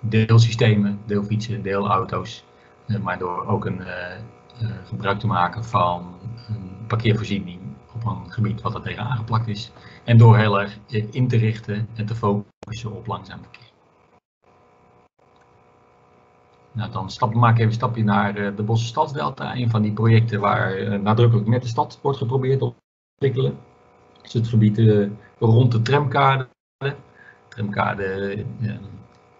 [0.00, 2.44] deelsystemen, deelfietsen, deelauto's,
[2.86, 3.80] uh, maar door ook een
[4.84, 6.14] gebruik te maken van
[6.48, 7.60] een parkeervoorziening
[7.94, 9.72] op een gebied wat er tegen aangeplakt is.
[10.04, 10.78] En door heel erg
[11.10, 13.70] in te richten en te focussen op langzaam verkeer.
[16.72, 19.56] Nou, dan stap, maak ik even een stapje naar de Bosse Stadsdelta.
[19.56, 22.72] Een van die projecten waar nadrukkelijk met de stad wordt geprobeerd te
[23.14, 23.58] ontwikkelen.
[24.26, 25.08] Is het gebied uh,
[25.38, 26.48] rond de tramkade.
[27.48, 28.44] Tramkade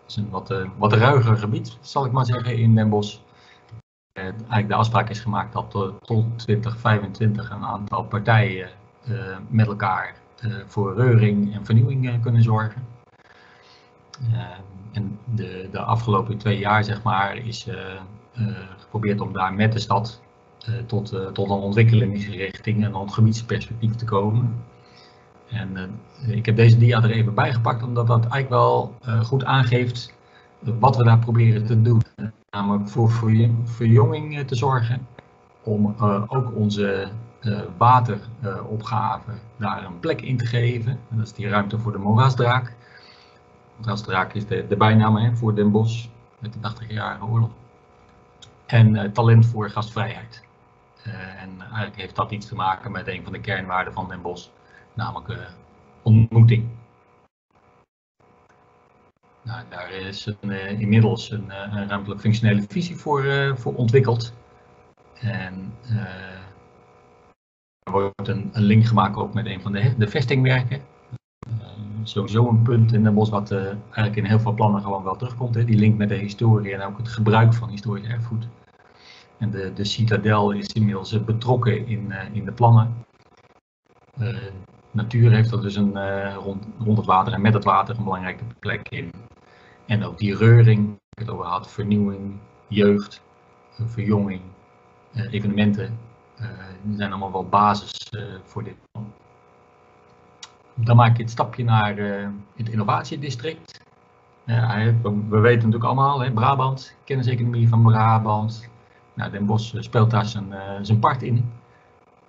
[0.06, 3.18] is een wat, wat ruiger gebied, zal ik maar zeggen, in Den Bosch.
[4.16, 8.68] Eh, eigenlijk de afspraak is gemaakt dat tot 2025 een aantal partijen
[9.04, 12.86] eh, met elkaar eh, voor reuring en vernieuwing kunnen zorgen.
[14.92, 17.68] en de, de afgelopen twee jaar zeg maar, is
[18.78, 20.20] geprobeerd om daar met de stad
[20.86, 24.64] tot, tot een ontwikkelingsrichting en een gebiedsperspectief te komen.
[25.50, 30.14] En ik heb deze dia er even bij gepakt, omdat dat eigenlijk wel goed aangeeft
[30.60, 32.02] wat we daar proberen te doen
[32.50, 33.10] namelijk voor
[33.64, 35.06] verjonging te zorgen,
[35.62, 35.94] om
[36.26, 37.08] ook onze
[37.76, 40.92] wateropgave daar een plek in te geven.
[41.10, 42.74] En dat is die ruimte voor de moerasdraak.
[43.76, 46.06] Moerasdraak is de, de bijnaam voor Den Bosch
[46.38, 47.50] met de 80-jarige oorlog.
[48.66, 50.44] En talent voor gastvrijheid.
[51.40, 54.48] en eigenlijk heeft dat iets te maken met een van de kernwaarden van Den Bosch,
[54.96, 55.50] namelijk
[56.02, 56.68] ontmoeting.
[59.42, 64.34] Nou, daar is een, uh, inmiddels een, uh, een, ruimtelijk functionele visie voor, voor ontwikkeld.
[65.20, 65.72] En
[67.82, 70.80] er wordt een, een, link gemaakt ook met een van de, de vestingwerken.
[72.02, 75.54] sowieso een punt in Den Bosch wat eigenlijk in heel veel plannen gewoon wel terugkomt.
[75.54, 75.64] Hè?
[75.64, 78.48] Die link met de historie en ook het gebruik van historisch erfgoed.
[79.38, 82.94] En de, de citadel is inmiddels betrokken in, in de plannen.
[84.96, 88.44] Natuur heeft er dus een, rond, rond het water en met het water een belangrijke
[88.58, 89.10] plek in.
[89.86, 93.22] En ook die reuring, ik het over had, vernieuwing, jeugd,
[93.84, 94.40] verjonging,
[95.30, 95.98] evenementen,
[96.96, 98.10] zijn allemaal wel basis
[98.42, 98.76] voor dit.
[100.74, 101.96] Dan maak je het stapje naar
[102.56, 103.80] het innovatiedistrict.
[104.44, 108.68] We weten natuurlijk allemaal, hè, Brabant, kenniseconomie van Brabant.
[109.16, 111.52] Nou, Den Bosch eh, speelt daar zijn, zijn part in.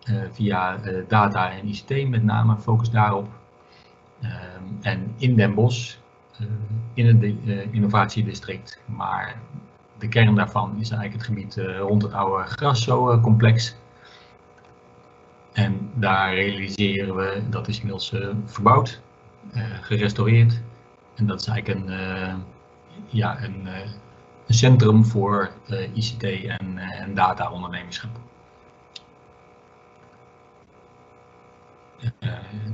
[0.09, 3.27] Uh, via uh, data en ICT met name, focus daarop.
[4.21, 5.95] Ehm, en in Den Bosch,
[6.93, 7.33] in het
[7.71, 9.41] innovatiedistrict, maar
[9.97, 13.75] de kern daarvan is eigenlijk het gebied rond het oude Grasso-complex.
[15.53, 18.15] En daar realiseren we, dat is inmiddels
[18.45, 19.01] verbouwd,
[19.81, 20.61] gerestaureerd.
[21.15, 21.95] En dat is eigenlijk een,
[23.07, 23.67] ja, een,
[24.47, 25.51] een, centrum voor
[25.93, 28.19] ICT en, en data-ondernemerschap.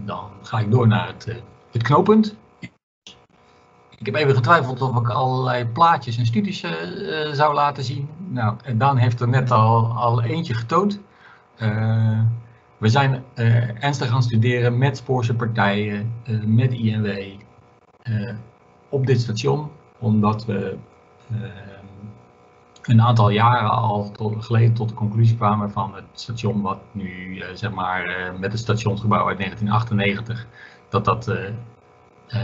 [0.06, 1.42] Dan ga ik door naar het,
[1.72, 2.36] het knooppunt.
[3.98, 6.60] Ik heb even getwijfeld of ik allerlei plaatjes en studies
[7.32, 8.10] zou laten zien.
[8.28, 11.00] Nou, en Dan heeft er net al, al eentje getoond.
[12.78, 13.24] we zijn
[13.80, 16.14] ernstig gaan studeren met Spoorse partijen,
[16.46, 17.40] met INW,
[18.90, 20.78] op dit station, omdat we
[22.84, 27.36] een aantal jaren al tot, geleden tot de conclusie kwamen van het station wat nu
[27.36, 30.48] uh, zeg maar met het stationsgebouw uit 1998,
[30.90, 31.32] dat dat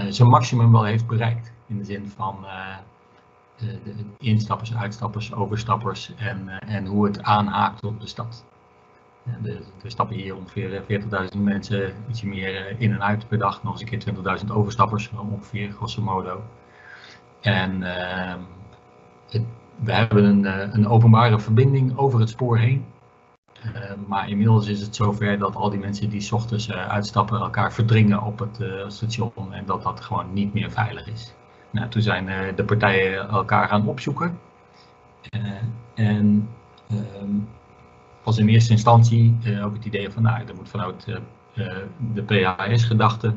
[0.09, 1.51] zijn maximum wel heeft bereikt.
[1.67, 2.45] In de zin van
[3.57, 8.45] de instappers, uitstappers, overstappers en, en hoe het aanhaakt op de stad.
[9.83, 10.83] Er stappen hier ongeveer
[11.33, 13.63] 40.000 mensen, ietsje meer eh, in en uit per dag.
[13.63, 16.41] Nog eens een keer 20.000 overstappers, ongeveer, grosso modo.
[17.41, 18.39] En ehm,
[19.79, 22.85] we hebben een, eh, een, openbare verbinding over het spoor heen.
[23.65, 27.39] Uh, maar inmiddels is het zover dat al die mensen die s ochtends uh, uitstappen
[27.39, 31.33] elkaar verdringen op het station en dat dat gewoon niet meer veilig is.
[31.71, 34.39] Nou, toen zijn de partijen elkaar gaan opzoeken.
[35.93, 36.49] en
[36.89, 37.35] ehm,
[38.23, 41.05] was in eerste instantie ook het idee van, nou, er moet vanuit
[42.13, 43.33] de PHS-gedachte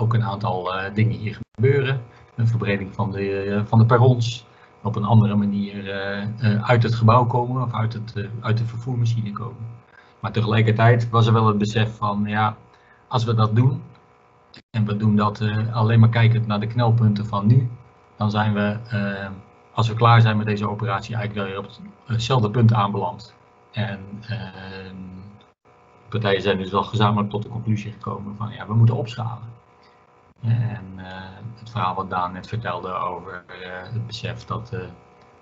[0.00, 2.02] ook een aantal dingen hier gebeuren.
[2.34, 4.46] Een verbreding van de, van de perrons,
[4.82, 5.92] op een andere manier
[6.62, 9.66] uit het gebouw komen of uit, het, uit de vervoermachine komen.
[10.20, 12.56] Maar tegelijkertijd was er wel het besef van, ja,
[13.08, 13.82] als we dat doen,
[14.70, 15.42] en we doen dat
[15.72, 17.70] alleen maar kijkend naar de knelpunten van nu,
[18.16, 18.76] dan zijn we,
[19.72, 21.70] als we klaar zijn met deze operatie, eigenlijk weer op
[22.04, 23.34] hetzelfde punt aanbeland.
[23.72, 23.98] En
[26.08, 29.51] partijen zijn dus wel gezamenlijk tot de conclusie gekomen van ja, we moeten opschalen.
[30.42, 31.04] En uh,
[31.58, 34.80] het verhaal wat Daan net vertelde over uh, het besef dat, uh,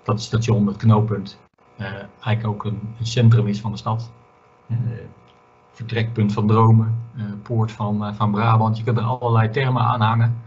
[0.03, 1.39] dat het station, het knooppunt,
[1.77, 4.11] eigenlijk ook een, centrum is van de stad.
[5.71, 6.97] vertrekpunt van dromen,
[7.43, 8.77] poort van, van Brabant.
[8.77, 10.41] Je kunt er allerlei termen aan hangen.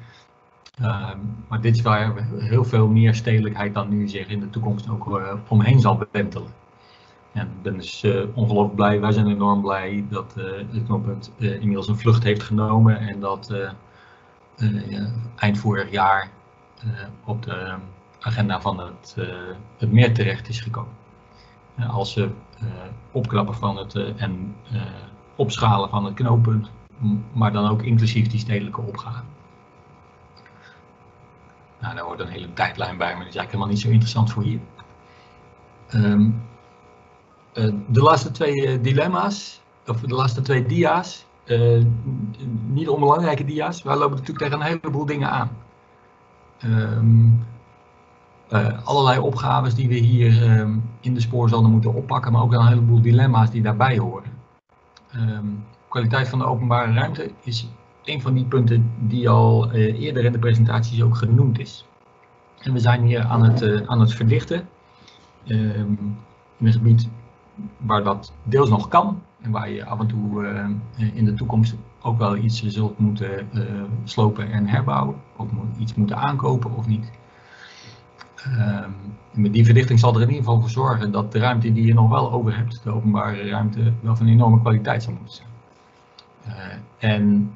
[0.80, 1.18] Ehm,
[1.48, 5.20] maar dit is waar heel veel meer stedelijkheid dan nu zich in de toekomst ook
[5.48, 6.48] omheen zal wentelen.
[7.32, 11.98] En ik ben dus ongelooflijk blij, wij zijn enorm blij dat het knooppunt inmiddels een
[11.98, 13.52] vlucht heeft genomen en dat
[15.36, 16.30] eind vorig jaar
[17.24, 17.74] op de
[18.20, 19.16] agenda van het,
[19.78, 20.92] het meer terecht is gekomen.
[21.88, 22.30] als ze
[23.12, 24.54] opknappen van het en
[25.36, 26.70] opschalen van het knooppunt,
[27.32, 29.22] maar dan ook inclusief die stedelijke opgave.
[31.80, 34.32] Nou, daar wordt een hele tijdlijn bij, maar dat is eigenlijk helemaal niet zo interessant
[34.32, 34.60] voor hier.
[35.94, 36.42] Um,
[37.52, 41.84] eh, de laatste twee eh, dilemma's, of de laatste twee dia's, eh,
[42.66, 45.50] niet onbelangrijke dia's, wij lopen natuurlijk tegen een heleboel dingen aan.
[46.64, 47.44] Um,
[48.84, 53.00] allerlei opgaves die we hier ehm, in de spoorzone moeten oppakken, maar ook een heleboel
[53.00, 54.30] dilemma's die daarbij horen.
[55.16, 57.68] Um, kwaliteit van de openbare ruimte is
[58.04, 61.86] een van die punten die al eerder in de presentaties ook genoemd is.
[62.60, 64.68] En we zijn hier aan het, aan het verdichten
[65.44, 66.16] in
[66.58, 67.08] een gebied
[67.76, 71.74] waar dat deels nog kan en waar je af en toe uh, in de toekomst
[72.02, 73.62] ook wel iets zult moeten uh,
[74.04, 75.48] slopen en herbouwen, of
[75.78, 77.10] iets moeten aankopen of niet.
[78.48, 78.86] Uh,
[79.32, 81.94] met die verdichting zal er in ieder geval voor zorgen dat de ruimte die je
[81.94, 85.48] nog wel over hebt, de openbare ruimte, wel van enorme kwaliteit zal moeten zijn.
[86.48, 87.54] Uh, en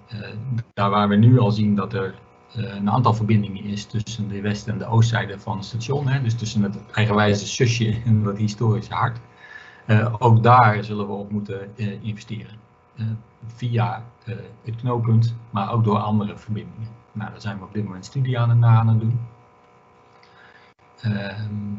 [0.75, 2.15] daar waar we nu al zien dat er
[2.53, 6.35] een aantal verbindingen is tussen de west- en de oostzijde van het station, hè, dus
[6.35, 9.19] tussen het eigenwijze zusje en het historische hart,
[10.19, 12.57] ook daar zullen we op moeten uh, investeren.
[12.97, 13.07] Uh,
[13.47, 14.05] via
[14.63, 16.89] het knooppunt, maar ook door andere verbindingen.
[17.13, 19.21] Nou, daar zijn we op dit moment studie aan, aan het doen.
[21.01, 21.75] Ehm,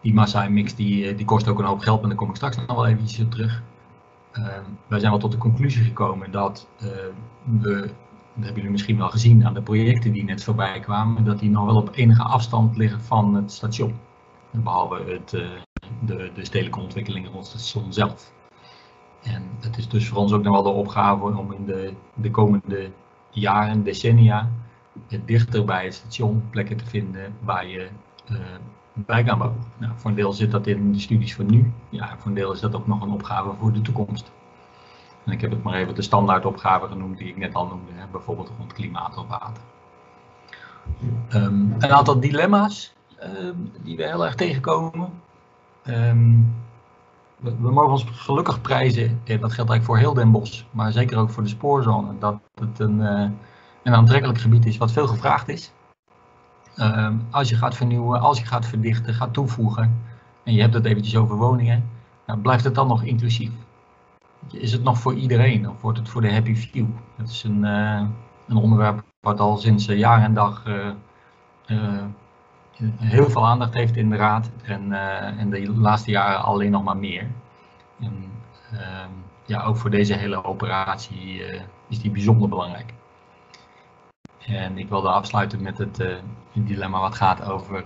[0.00, 2.66] die massa-mix die, die kost ook een hoop geld, maar daar kom ik straks nog
[2.66, 3.62] wel eventjes op terug.
[4.86, 6.68] wij zijn wel tot de conclusie gekomen dat
[7.44, 7.90] we
[8.36, 11.50] dat hebben jullie misschien wel gezien aan de projecten die net voorbij kwamen, dat die
[11.50, 13.98] nog wel op enige afstand liggen van het station.
[14.50, 15.32] Behalve het,
[16.00, 18.32] de, de stedelijke ontwikkelingen rond het station zelf.
[19.22, 22.30] En het is dus voor ons ook nog wel de opgave om in de, de
[22.30, 22.90] komende
[23.30, 24.50] jaren, decennia,
[25.24, 27.88] dichter bij het station plekken te vinden waar je
[28.30, 28.38] uh,
[28.92, 29.60] bij kan bouwen.
[29.78, 32.52] Nou, voor een deel zit dat in de studies van nu, ja, voor een deel
[32.52, 34.32] is dat ook nog een opgave voor de toekomst.
[35.24, 38.06] En ik heb het maar even de standaardopgave genoemd die ik net al noemde, hè,
[38.12, 39.62] bijvoorbeeld rond klimaat of water.
[41.34, 45.10] Um, een aantal dilemma's um, die we heel erg tegenkomen.
[45.88, 46.54] Um,
[47.36, 51.18] we, mogen ons gelukkig prijzen, en dat geldt eigenlijk voor heel Den Bosch, maar zeker
[51.18, 53.28] ook voor de spoorzone, dat het een, uh,
[53.82, 55.72] een aantrekkelijk gebied is wat veel gevraagd is.
[57.30, 60.02] als je gaat vernieuwen, als je gaat verdichten, gaat toevoegen,
[60.44, 61.84] en je hebt het eventjes over woningen,
[62.26, 63.50] nou, blijft het dan nog inclusief
[64.52, 66.86] is het nog voor iedereen of wordt het voor de happy few?
[67.16, 68.02] Dat is een, uh,
[68.48, 70.62] een onderwerp wat al sinds uh, jaar en dag
[72.96, 77.26] heel veel aandacht heeft in de raad en, de laatste jaren alleen nog maar meer.
[78.00, 79.10] Ehm,
[79.44, 81.42] ja, ook voor deze hele operatie
[81.88, 82.94] is die bijzonder belangrijk.
[84.46, 86.02] En ik wilde afsluiten met het
[86.52, 87.84] dilemma wat gaat over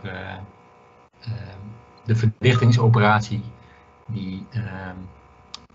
[2.05, 3.43] de verdichtingsoperatie
[4.07, 4.97] die ehm,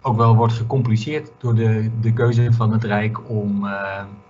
[0.01, 3.71] ook wel wordt gecompliceerd door de, de keuze van het Rijk om, uh,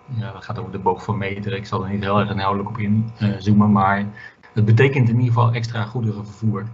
[0.05, 2.69] ja, dat gaat over de boog van meter, ik zal er niet heel erg inhoudelijk
[2.69, 4.05] op inzoomen, maar
[4.55, 6.65] het betekent in ieder geval extra goederenvervoer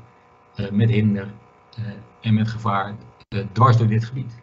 [0.56, 1.28] uh, met hinder
[2.22, 2.94] en met gevaar
[3.52, 4.42] dwars door dit gebied.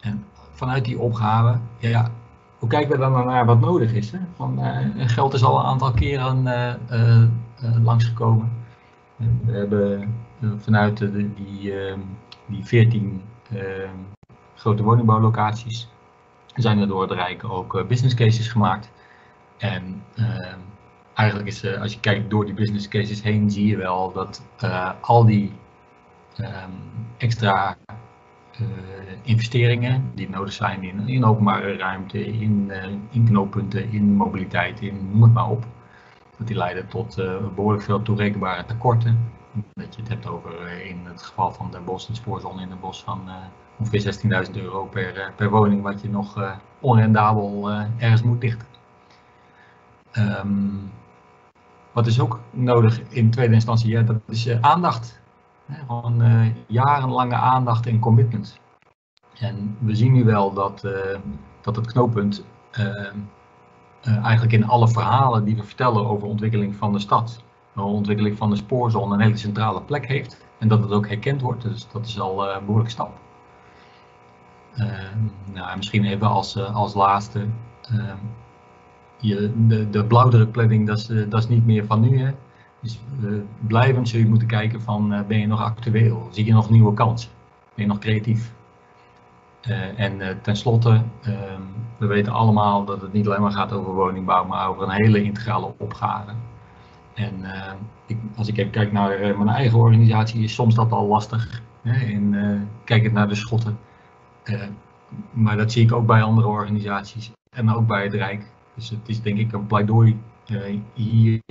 [0.00, 2.10] En vanuit die opgave, ja,
[2.58, 4.10] hoe kijken we dan naar wat nodig is?
[4.10, 4.18] Hè?
[4.34, 4.60] Van,
[4.96, 6.42] geld is al een aantal keren
[7.82, 8.52] langsgekomen.
[9.16, 10.14] We hebben
[10.58, 11.72] vanuit de, die
[12.46, 13.94] die 14 ehm,
[14.54, 15.88] grote woningbouwlocaties
[16.54, 18.90] zijn er door het Rijk ook eh, business cases gemaakt.
[19.58, 20.58] En ehm,
[21.16, 24.42] eigenlijk is, uh, als je kijkt door die business cases heen, zie je wel dat
[24.64, 25.52] uh, al die
[26.40, 26.46] um,
[27.16, 27.76] extra
[28.60, 28.66] uh,
[29.22, 32.72] investeringen die nodig zijn in, in openbare ruimte, in,
[33.10, 35.64] in knooppunten, in mobiliteit, in noem het maar op,
[36.38, 37.16] dat die leiden tot
[37.54, 39.34] behoorlijk veel toerekenbare tekorten
[39.74, 42.68] dat je het hebt over eh, in het geval van Den Bosch, een spoorzone in
[42.68, 43.28] Den Bosch van
[43.78, 44.14] ongeveer
[44.46, 48.66] 16.000 euro per, per woning, wat je nog onrendabel ergens moet dichten.
[50.12, 50.90] Um,
[51.96, 55.20] wat is ook nodig in tweede instantie, ja, dat is aandacht.
[55.66, 56.22] Hè, gewoon
[56.66, 58.60] jarenlange aandacht en commitment.
[59.38, 60.88] En we zien nu wel dat,
[61.60, 63.16] dat het knooppunt ehm,
[64.02, 67.42] eigenlijk in alle verhalen die we vertellen over ontwikkeling van de stad,
[67.74, 70.46] de ontwikkeling van de spoorzone een hele centrale plek heeft.
[70.58, 73.18] En dat het ook herkend wordt, dus dat is al een behoorlijke stap.
[74.74, 74.86] Uh,
[75.52, 77.46] nou, misschien even als, als laatste.
[79.26, 82.18] Uh, je, de, de blauwdrukplanning, dat is, dat is niet meer van nu.
[82.18, 82.30] Hè?
[82.80, 83.00] Dus
[83.66, 86.28] blijvend zul je moeten kijken van ben je nog actueel?
[86.30, 87.30] Zie je nog nieuwe kansen?
[87.74, 88.54] Ben je nog creatief?
[89.96, 91.60] en tenslotte, ehm,
[91.98, 95.22] we weten allemaal dat het niet alleen maar gaat over woningbouw, maar over een hele
[95.22, 96.30] integrale opgave.
[97.14, 97.72] En uh,
[98.06, 101.62] ik, als ik even kijk naar uh, mijn eigen organisatie, is soms dat al lastig.
[101.82, 102.08] Hè?
[102.08, 103.78] Uh, kijk het naar de schotten.
[105.30, 108.46] maar dat zie ik ook bij andere organisaties en ook bij het Rijk.
[108.76, 110.20] Dus het is denk ik een pleidooi
[110.94, 111.42] hier,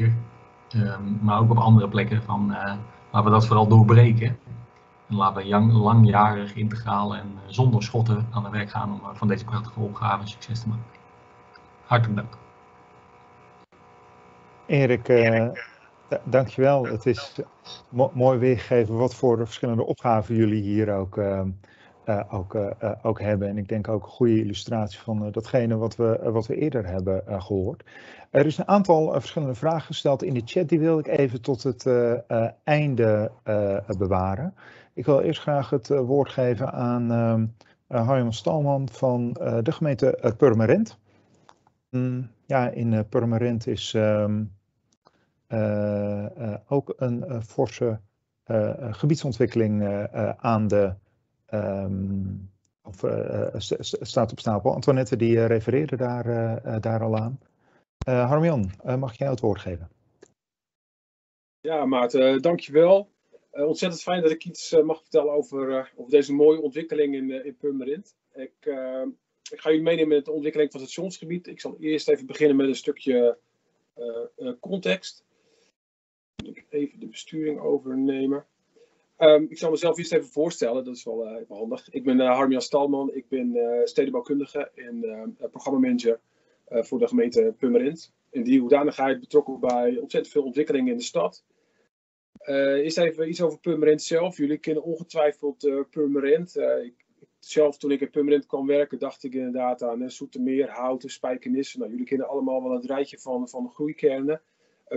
[0.76, 2.48] um, maar ook op andere plekken van
[3.12, 4.38] laten we dat vooral doorbreken.
[5.08, 9.28] En laten we lang, langjarig, integraal en zonder schotten aan de werk gaan om van
[9.28, 10.84] deze prachtige opgave een succes te maken.
[11.86, 12.38] Hartelijk dank.
[14.66, 15.48] Erik, uh,
[16.24, 16.86] dankjewel.
[16.86, 17.40] Het is
[17.90, 21.42] mo mooi weergegeven wat voor verschillende opgaven jullie hier ook, uh,
[22.30, 22.58] ook,
[23.02, 23.48] ook hebben.
[23.48, 27.42] En ik denk ook een goede illustratie van datgene wat we, wat we eerder hebben
[27.42, 27.84] gehoord.
[28.30, 30.70] Er is een aantal verschillende vragen gesteld in de chat.
[30.70, 31.90] Die wil ik even tot het
[32.64, 33.32] einde
[33.98, 34.54] bewaren.
[34.94, 37.56] Ik wil eerst graag het woord geven aan
[37.88, 39.34] Harjan Stalman van
[39.64, 40.98] de gemeente Purmerend.
[41.90, 44.26] Mm, ja, in Purmerend is uh,
[45.48, 46.26] uh,
[46.68, 48.00] ook een uh, forse
[48.92, 49.84] gebiedsontwikkeling
[50.38, 50.94] aan de,
[51.56, 52.50] um,
[52.84, 53.04] of,
[54.02, 54.74] staat op stapel.
[54.74, 57.40] Antoinette die refereerde daar, daar al aan.
[58.06, 59.90] Harmian, mag jij het woord geven?
[61.62, 63.10] Ja, Maarten, dankjewel.
[63.52, 68.16] ontzettend fijn dat ik iets mag vertellen over, over deze mooie ontwikkeling in, in Purmerend.
[68.34, 68.54] Ik,
[69.52, 71.48] ik ga jullie meenemen met de ontwikkeling van het stationsgebied.
[71.48, 73.38] Ik zal eerst even beginnen met een stukje
[74.60, 75.24] context.
[76.70, 78.46] Even de besturing overnemen.
[79.18, 81.90] Ehm, ik zal mezelf eerst even voorstellen, dat is wel even handig.
[81.90, 86.20] Ik ben uh, Stalman, ik ben uh, stedenbouwkundige en programmamanager
[86.70, 88.14] voor de gemeente Purmerend.
[88.30, 91.44] In die hoedanigheid betrokken bij ontzettend veel ontwikkelingen in de stad.
[92.46, 94.38] eerst even iets over Purmerend zelf.
[94.38, 96.56] Jullie kennen ongetwijfeld Purmerend.
[96.58, 97.06] Ik,
[97.40, 101.80] zelf, toen ik in Purmerend kwam werken, dacht ik inderdaad aan Zoetermeer, Houten, Spijkenissen.
[101.80, 104.42] Nou, jullie kennen allemaal wel het rijtje van, van groeikernen.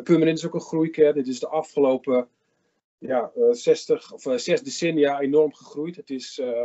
[0.02, 1.14] Purmerend is ook een groeikern.
[1.14, 2.28] Dit is de afgelopen
[2.98, 5.96] ja, 60 eh, of uh, zes decennia enorm gegroeid.
[5.96, 6.62] Het is uh,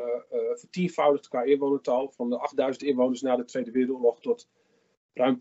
[0.53, 2.11] vertienvoudigd qua inwonertal.
[2.15, 4.47] Van de 8000 inwoners na de Tweede Wereldoorlog tot
[5.13, 5.37] ruim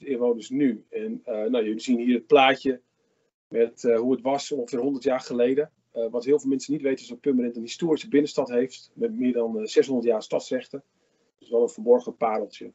[0.00, 0.84] 80.000 inwoners nu.
[0.90, 2.80] En nou, jullie zien hier het plaatje
[3.48, 5.70] met hoe het was ongeveer 100 jaar geleden.
[5.92, 8.90] wat heel veel mensen niet weten is dat Purmerend een historische binnenstad heeft.
[8.94, 10.82] Met meer dan 600 jaar stadsrechten.
[11.38, 12.72] Is wel een verborgen pareltje.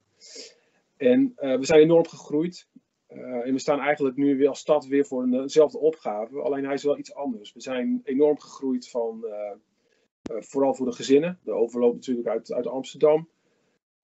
[0.97, 2.67] En we zijn enorm gegroeid.
[3.13, 6.73] Uh, en we staan eigenlijk nu weer als stad weer voor eenzelfde opgave, alleen hij
[6.73, 7.53] is wel iets anders.
[7.53, 11.39] We zijn enorm gegroeid van, uh, vooral voor de gezinnen.
[11.43, 13.29] De overloop natuurlijk uit, uit Amsterdam.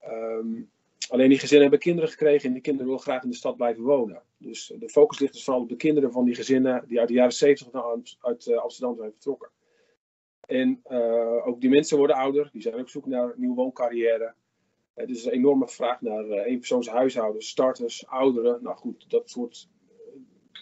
[0.07, 0.69] Um,
[1.09, 3.83] alleen die gezinnen hebben kinderen gekregen en die kinderen willen graag in de stad blijven
[3.83, 4.21] wonen.
[4.37, 7.13] Dus de focus ligt dus vooral op de kinderen van die gezinnen die uit de
[7.13, 7.83] jaren 70 naar,
[8.21, 9.49] uit Amsterdam zijn vertrokken.
[10.39, 10.81] En
[11.45, 14.33] ook die mensen worden ouder, die zijn op zoek naar een nieuwe wooncarrière.
[14.97, 18.63] Er is een enorme vraag naar uh, eenpersoonshuishoudens, starters, ouderen.
[18.63, 20.19] Nou goed, dat soort eh,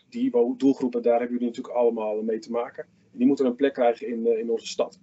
[0.09, 2.87] die doelgroepen, daar hebben jullie natuurlijk allemaal mee te maken.
[3.11, 4.99] Die moeten een plek krijgen in, in onze stad.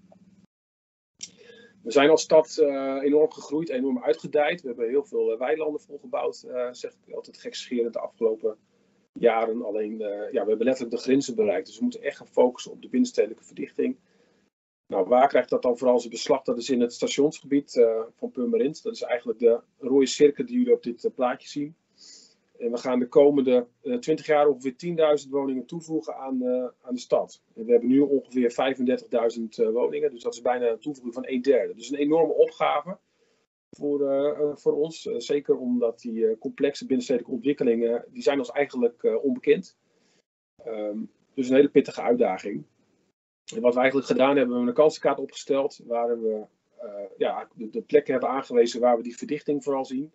[1.83, 2.59] We zijn als stad
[3.03, 4.61] enorm gegroeid, enorm uitgedijd.
[4.61, 6.37] We hebben heel veel weilanden volgebouwd,
[6.71, 8.57] zeg ik altijd gekscherend de afgelopen
[9.13, 9.65] jaren.
[9.65, 9.99] Alleen,
[10.33, 11.67] ja, we hebben letterlijk de grenzen bereikt.
[11.67, 13.97] Dus we moeten echt gaan focussen op de binnenstedelijke verdichting.
[14.93, 16.43] Nou, waar krijgt dat dan vooral zijn beslag?
[16.43, 18.83] Dat is in het stationsgebied uh, van Purmerend.
[18.83, 21.75] Dat is eigenlijk de rode cirkel die jullie op dit uh, plaatje zien.
[22.59, 26.45] En we gaan de komende uh, eh, 20 jaar ongeveer 10.000 woningen toevoegen aan,
[26.81, 27.43] aan de stad.
[27.55, 28.55] En we hebben nu ongeveer
[29.67, 31.75] 35.000 woningen, dus dat is bijna een toevoeging van een derde.
[31.75, 32.99] Dus een enorme opgave
[33.71, 33.99] voor,
[34.59, 35.03] voor ons.
[35.17, 39.77] zeker omdat die complexe binnenstedelijke ontwikkelingen, die zijn ons eigenlijk onbekend.
[40.67, 42.65] Um, dus een hele pittige uitdaging.
[43.55, 46.47] En wat we eigenlijk gedaan hebben, we hebben een kansenkaart opgesteld waar we
[46.85, 50.13] uh, ja, de, plekken hebben aangewezen waar we die verdichting vooral zien.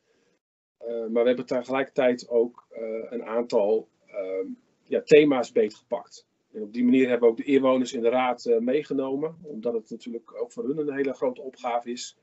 [0.82, 2.80] Uh, maar we hebben tegelijkertijd ook uh,
[3.10, 4.48] een aantal ehm,
[4.84, 6.28] ja, thema's beetgepakt.
[6.54, 9.90] En op die manier hebben we ook de inwoners in de raad meegenomen, omdat het
[9.90, 12.18] natuurlijk ook voor hun een hele grote opgave is.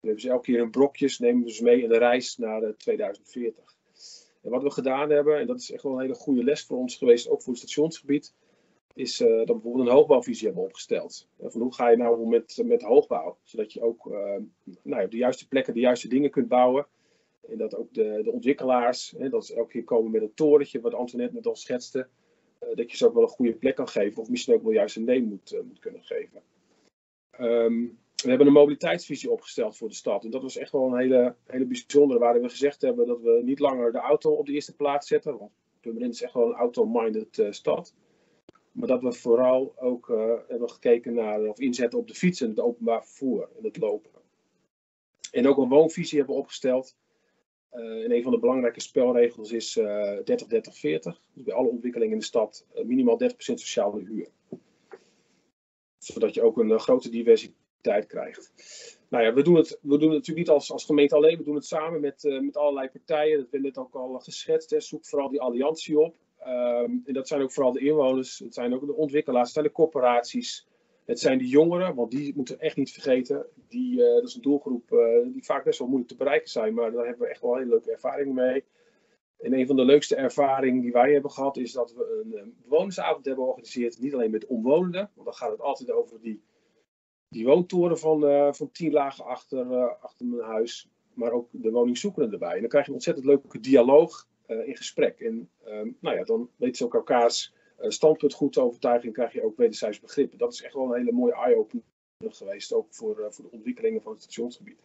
[0.00, 3.76] We hebben ze elke keer in brokjes, nemen mee in de reis naar 2040.
[4.42, 6.78] En wat we gedaan hebben, en dat is echt wel een hele goede les voor
[6.78, 8.34] ons geweest, ook voor het stationsgebied,
[8.94, 11.28] is uh, dat we bijvoorbeeld een hoogbouwvisie hebben opgesteld.
[11.40, 13.36] Uh, van hoe ga je nou met, met hoogbouw?
[13.42, 14.36] Zodat je ook uh,
[14.82, 16.86] nou, op de juiste plekken de juiste dingen kunt bouwen.
[17.48, 20.80] En dat ook de, de ontwikkelaars, hè, dat ze elke keer komen met een torentje,
[20.80, 22.08] wat Antoinette net al schetste,
[22.74, 24.96] dat je ze ook wel een goede plek kan geven, of misschien ook wel juist
[24.96, 26.42] een nee moet, moet kunnen geven.
[27.40, 30.24] Um, we hebben een mobiliteitsvisie opgesteld voor de stad.
[30.24, 33.40] En dat was echt wel een hele, hele bijzondere, waarin we gezegd hebben dat we
[33.44, 35.38] niet langer de auto op de eerste plaats zetten.
[35.38, 35.50] Want
[35.80, 37.94] Purmerend is echt wel een auto-minded stad.
[38.72, 42.48] Maar dat we vooral ook uh, hebben gekeken naar of inzetten op de fiets en
[42.48, 44.10] het openbaar vervoer en het lopen.
[45.30, 46.96] En ook een woonvisie hebben opgesteld.
[47.72, 50.22] Uh, en een van de belangrijke spelregels is uh, 30-30-40.
[50.22, 54.28] Dus bij alle ontwikkelingen in de stad minimaal 30% sociale huur.
[55.98, 58.52] Zodat je ook een grote diversiteit krijgt.
[59.08, 61.44] Nou ja, we doen het, we doen het natuurlijk niet als, als gemeente alleen, we
[61.44, 63.38] doen het samen met, met allerlei partijen.
[63.38, 64.70] Dat werd net ook al geschetst.
[64.70, 64.80] Hè.
[64.80, 66.14] Zoek vooral die alliantie op.
[66.46, 69.64] Um, en dat zijn ook vooral de inwoners, het zijn ook de ontwikkelaars, het zijn
[69.64, 70.68] de corporaties,
[71.04, 73.46] het zijn de jongeren, want die moeten we echt niet vergeten.
[73.68, 76.74] Die, uh, dat is een doelgroep uh, die vaak best wel moeilijk te bereiken zijn,
[76.74, 78.64] maar daar hebben we echt wel hele leuke ervaringen mee.
[79.38, 82.56] En een van de leukste ervaringen die wij hebben gehad is dat we een, een
[82.62, 84.00] bewonersavond hebben georganiseerd.
[84.00, 86.42] Niet alleen met omwonenden, want dan gaat het altijd over die,
[87.28, 90.90] die woontoren van, van tien lagen achter, achter mijn huis.
[91.14, 92.54] Maar ook de woningzoekenden erbij.
[92.54, 94.28] En dan krijg je een ontzettend leuke dialoog
[94.66, 95.20] in gesprek.
[95.20, 99.14] En um, nou ja, dan weten ze ook elkaars uh, standpunt goed te overtuigen en
[99.14, 100.38] krijg je ook wederzijds begrippen.
[100.38, 101.84] Dat is echt wel een hele mooie eye-opener
[102.18, 104.78] geweest, ook voor, uh, voor de ontwikkelingen van het stationsgebied.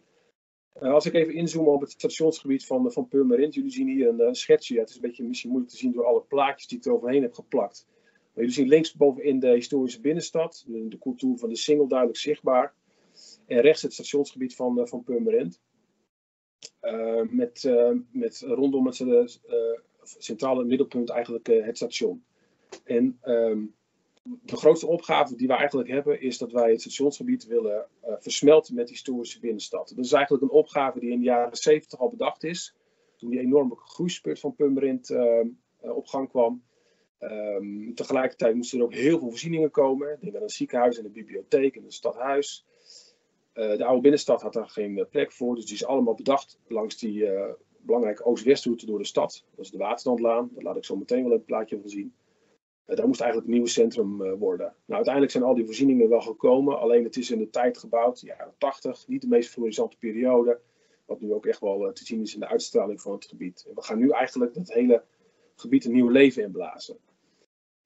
[0.80, 4.34] als ik even inzoom op het stationsgebied van, van Purmerend, jullie zien hier een, een
[4.34, 4.78] schetsje.
[4.78, 7.22] Het is een beetje misschien moeilijk te zien door alle plaatjes die ik er overheen
[7.22, 7.86] heb geplakt.
[8.38, 12.74] Maar jullie zien links bovenin de historische binnenstad, de, de van de Singel duidelijk zichtbaar.
[13.46, 15.60] En rechts het stationsgebied van, van Purmerend.
[16.92, 19.26] Uh, met, uh, met rondom het uh,
[20.02, 22.24] centrale middelpunt eigenlijk het station.
[22.84, 23.74] En um,
[24.22, 27.86] de grootste opgave die we eigenlijk hebben is dat wij het stationsgebied willen
[28.18, 29.92] versmelten met de historische binnenstad.
[29.96, 32.74] Dat is eigenlijk een opgave die in de jaren 70 al bedacht is.
[33.16, 35.10] Toen die enorme groeispurt van Purmerend
[35.80, 36.62] op gang kwam.
[37.18, 40.18] Ehm, tegelijkertijd moesten er ook heel veel voorzieningen komen.
[40.20, 42.66] Denk aan een ziekenhuis en een bibliotheek en een stadhuis.
[43.58, 46.98] Uh, de oude binnenstad had daar geen plek voor, dus die is allemaal bedacht langs
[46.98, 47.44] die uh,
[47.78, 49.44] belangrijke oost-westroute door de stad.
[49.54, 52.14] Dat is de Waterstandlaan, daar laat ik zo meteen wel een plaatje van zien.
[52.84, 54.66] Daar moest eigenlijk een nieuw centrum worden.
[54.66, 58.20] Nou, uiteindelijk zijn al die voorzieningen wel gekomen, alleen het is in de tijd gebouwd,
[58.20, 60.60] de jaren 80, niet de meest florissante periode.
[61.04, 63.64] Wat nu ook echt wel te zien is in de uitstraling van het gebied.
[63.68, 65.02] En we gaan nu eigenlijk dat hele
[65.54, 66.96] gebied een nieuw leven inblazen.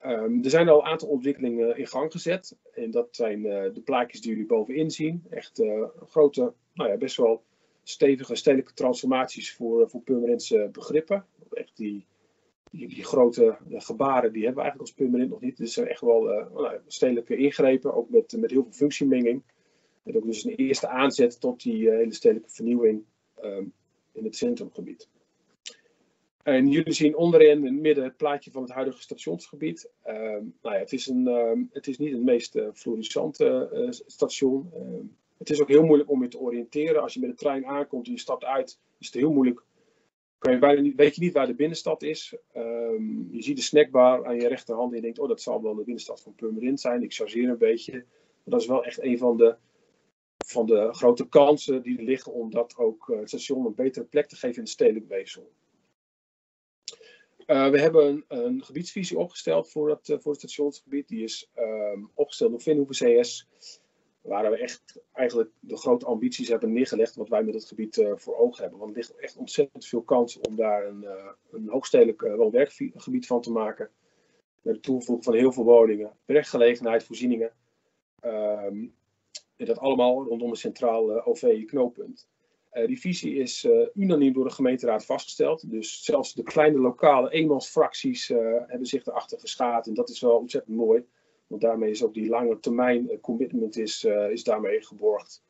[0.06, 2.56] Um, er zijn al een aantal ontwikkelingen in gang gezet.
[2.72, 5.24] En dat zijn uh, de plaatjes die jullie bovenin zien.
[5.30, 7.42] Echt uh, grote, nou ja, best wel
[7.82, 11.26] stevige stedelijke transformaties voor, voor Purmerendse begrippen.
[11.52, 12.06] Echt die,
[12.70, 15.56] die, grote gebaren die hebben we eigenlijk als Purmerend nog niet.
[15.56, 19.42] Dus het zijn echt wel nou, stedelijke ingrepen, ook met, met heel veel functiemenging.
[20.02, 23.04] Met ook dus een eerste aanzet tot die hele stedelijke vernieuwing
[23.42, 23.72] um,
[24.12, 25.08] in het centrumgebied.
[26.42, 29.90] En jullie zien onderin in het midden het plaatje van het huidige stationsgebied.
[30.06, 33.86] Uh, nou ja, het, is een, uh, het is niet het meest uh, florissante uh,
[34.06, 34.70] station.
[34.74, 35.04] Ehm,
[35.38, 37.02] het is ook heel moeilijk om je te oriënteren.
[37.02, 39.62] Als je met de trein aankomt en je stapt uit, is het heel moeilijk.
[40.38, 42.36] Kan niet, weet je niet waar de binnenstad is.
[43.30, 45.84] Je ziet de snackbar aan je rechterhand en je denkt, oh dat zal wel de
[45.84, 47.02] binnenstad van Purmerend zijn.
[47.02, 47.92] Ik chargeer een beetje.
[47.92, 48.04] Maar
[48.44, 49.56] dat is wel echt een van de,
[50.46, 54.28] van de grote kansen die er liggen om dat ook het station een betere plek
[54.28, 55.50] te geven in het stedelijk weefsel.
[57.46, 61.08] Uh, we hebben een, een, gebiedsvisie opgesteld voor het, uh, voor het stationsgebied.
[61.08, 63.48] Die is um, opgesteld door Vinhoeven CS.
[64.20, 68.12] Waar we echt eigenlijk de grote ambities hebben neergelegd wat wij met het gebied uh,
[68.16, 68.78] voor ogen hebben.
[68.78, 71.06] Want er ligt echt ontzettend veel kans om daar een,
[71.50, 73.90] een hoogstedelijk woon-werkgebied van te maken.
[74.62, 77.52] Met het toevoegen van heel veel woningen, werkgelegenheid, voorzieningen.
[78.24, 78.94] Um,
[79.56, 82.28] en dat allemaal rondom een centraal OV-knooppunt.
[82.72, 85.70] Uh, die visie is uh, unaniem door de gemeenteraad vastgesteld.
[85.70, 89.86] Dus zelfs de kleine lokale eenmansfracties uh, hebben zich erachter geschaad.
[89.86, 91.04] En dat is wel ontzettend mooi.
[91.46, 95.42] Want daarmee is ook die lange termijn commitment is, is daarmee geborgd.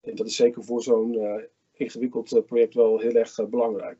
[0.00, 1.40] En dat is zeker voor zo'n
[1.72, 3.98] ingewikkeld project wel heel erg belangrijk.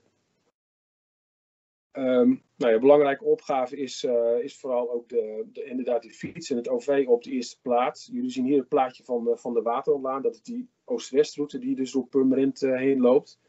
[1.93, 6.51] Um, nou ja, belangrijke opgave is, uh, is vooral ook de, de, inderdaad die fiets
[6.51, 8.09] en het OV op de eerste plaats.
[8.13, 10.23] Jullie zien hier het plaatje van van de Waterlaan.
[10.23, 13.41] Dat is die Oost-Westroute die dus door Purmerend uh, heen loopt.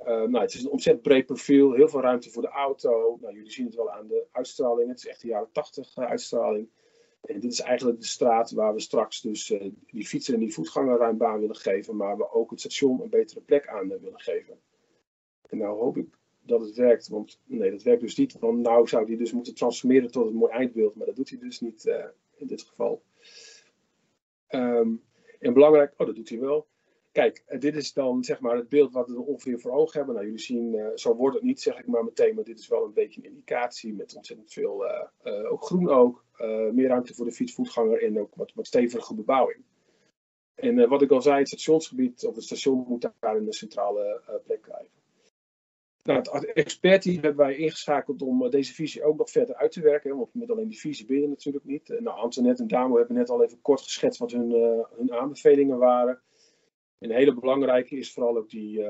[0.00, 3.18] Uh, nou, het is een ontzettend breed profiel, heel veel ruimte voor de auto.
[3.20, 4.88] Nou, jullie zien het wel aan de uitstraling.
[4.88, 6.68] Het is echt de jaren 80 uitstraling.
[7.20, 9.46] En dit is eigenlijk de straat waar we straks dus
[9.86, 11.96] die fietsen en die voetganger ruim baan willen geven.
[11.96, 14.60] Maar we ook het station een betere plek aan willen geven.
[15.48, 16.06] En nou hoop ik
[16.46, 17.08] dat het werkt.
[17.08, 18.38] Want nee, dat werkt dus niet.
[18.38, 20.94] Want nou zou hij dus moeten transformeren tot een mooi eindbeeld.
[20.94, 22.04] Maar dat doet hij dus niet uh,
[22.36, 23.02] in dit geval.
[24.48, 25.02] Um,
[25.40, 26.66] en belangrijk, oh dat doet hij wel.
[27.12, 30.14] Kijk, uh, dit is dan zeg maar het beeld wat we ongeveer voor ogen hebben.
[30.14, 32.34] Nou, jullie zien, uh, zo wordt het niet, zeg ik maar meteen.
[32.34, 34.84] Maar dit is wel een beetje een indicatie met ontzettend veel,
[35.50, 36.24] ook groen ook.
[36.72, 39.62] meer ruimte voor de fietsvoetganger en ook wat, wat stevige bebouwing.
[40.54, 44.62] En wat ik al zei, het stationsgebied of het station moet daar een centrale plek
[44.62, 45.03] krijgen.
[46.04, 49.80] Nou, het expertteam hebben wij ingeschakeld om eh, deze visie ook nog verder uit te
[49.80, 50.16] werken.
[50.16, 51.90] Want met alleen die visie binnen natuurlijk niet.
[51.90, 55.12] Eh, nou, Antoinette en Damo hebben net al even kort geschetst wat hun, uh, hun
[55.12, 56.20] aanbevelingen waren.
[56.98, 58.86] En een hele belangrijke is vooral ook die,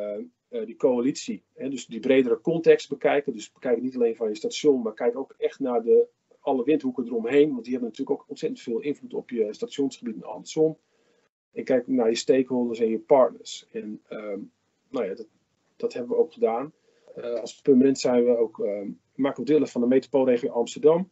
[0.49, 1.45] die coalitie.
[1.55, 1.69] Hè?
[1.69, 3.33] Dus die bredere context bekijken.
[3.33, 6.07] Dus bekijk niet alleen van je station, maar kijk ook echt naar de,
[6.41, 7.51] alle windhoeken eromheen.
[7.51, 10.79] Want die hebben natuurlijk ook ontzettend veel invloed op je stationsgebied en andersom.
[11.53, 13.67] En kijk naar je stakeholders en je partners.
[13.73, 14.53] En um,
[14.89, 15.27] nou ja, dat,
[15.77, 16.73] dat hebben we ook gedaan.
[17.17, 18.67] Uh, als permanent zijn we ook,
[19.15, 21.11] maken we deel van de metropoolregio Amsterdam.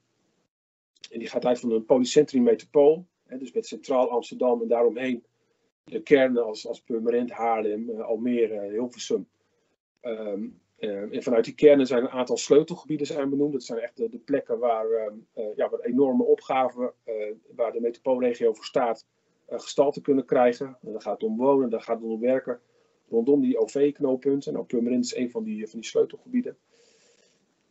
[1.11, 3.07] En die gaat uit van een polycentrum metropool.
[3.27, 5.25] Hè, dus met centraal Amsterdam en daaromheen
[5.85, 9.29] de kernen als, als Purmerend, Haarlem, uh, Almere, Hilversum.
[10.03, 13.53] Um, en vanuit die kernen zijn een aantal sleutelgebieden zijn benoemd.
[13.53, 14.87] Dat zijn echt de, plekken waar,
[15.57, 16.93] ja, waar enorme opgaven,
[17.55, 19.07] waar de metropoolregio voor staat,
[19.49, 20.67] gestalte kunnen krijgen.
[20.83, 22.61] En dan gaat om wonen, dan gaat het om werken
[23.13, 24.53] rondom die OV-knooppunten.
[24.53, 26.57] Nou, Purmerend is een van die, van die sleutelgebieden.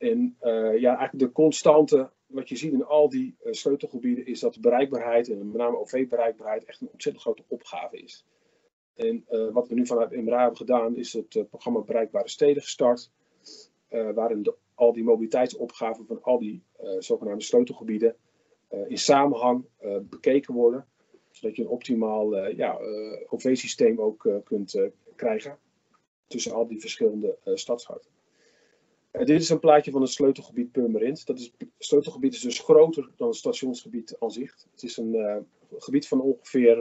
[0.01, 4.39] En uh, ja, eigenlijk de constante, wat je ziet in al die uh, sleutelgebieden, is
[4.39, 8.25] dat bereikbaarheid, en met name OV-bereikbaarheid, echt een ontzettend grote opgave is.
[8.95, 13.11] En uh, wat we nu vanuit MRA hebben gedaan, is het programma Bereikbare Steden gestart.
[13.89, 16.63] waarin al die mobiliteitsopgaven van al die
[16.99, 18.15] zogenaamde sleutelgebieden
[18.87, 19.65] in samenhang
[20.09, 20.85] bekeken worden.
[21.31, 22.79] Zodat je een optimaal ja,
[23.27, 25.57] OV-systeem ook kunt krijgen
[26.27, 28.09] tussen al die verschillende uh, stadsharten.
[29.11, 31.25] Uh, dit is een plaatje van het sleutelgebied Purmerend.
[31.25, 34.65] Dat is, het sleutelgebied is dus groter dan het stationsgebied aan zich.
[34.71, 35.37] Het is een uh,
[35.77, 36.77] gebied van ongeveer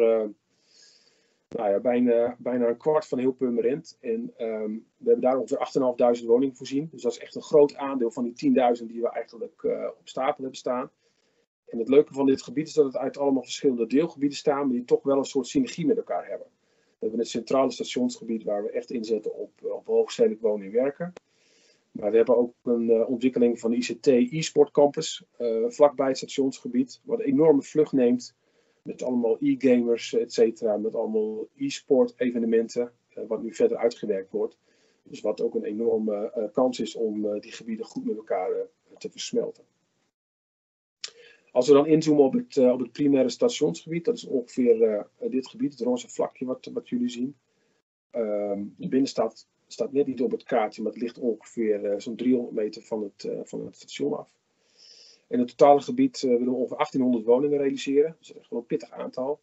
[1.48, 3.96] nou ja, bijna, bijna een kwart van heel Purmerend.
[4.00, 6.88] En ehm, we hebben daar ongeveer 8.500 woningen voorzien.
[6.92, 9.64] Dus dat is echt een groot aandeel van die 10.000 die we eigenlijk
[9.98, 10.90] op stapel hebben staan.
[11.66, 14.76] En het leuke van dit gebied is dat het uit allemaal verschillende deelgebieden staan, maar
[14.76, 16.46] die toch wel een soort synergie met elkaar hebben.
[17.00, 20.72] We hebben het centrale stationsgebied waar we echt inzetten op, eh, op hoogstedelijk wonen en
[20.72, 21.12] werken.
[21.90, 26.16] Maar we hebben ook een uh, ontwikkeling van de ICT e-sport campus, uh, vlakbij het
[26.16, 28.34] stationsgebied, wat een enorme vlucht neemt
[28.82, 32.92] met allemaal e-gamers, et cetera, met allemaal e-sport evenementen,
[33.26, 34.58] wat nu verder uitgewerkt wordt.
[35.02, 38.50] Dus wat ook een enorme kans is om die gebieden goed met elkaar
[38.98, 39.64] te versmelten.
[41.52, 45.72] Als we dan inzoomen op het, op het primaire stationsgebied, dat is ongeveer dit gebied,
[45.72, 47.36] het roze vlakje wat, wat jullie zien.
[48.10, 52.16] Ehm, de binnenstad staat net niet op het kaartje, maar het ligt ongeveer uh, zo'n
[52.16, 54.38] 300 meter van het, van het station af.
[55.28, 58.10] In het totale gebied willen we ongeveer 1800 woningen realiseren.
[58.10, 59.40] Dat is echt wel een pittig aantal.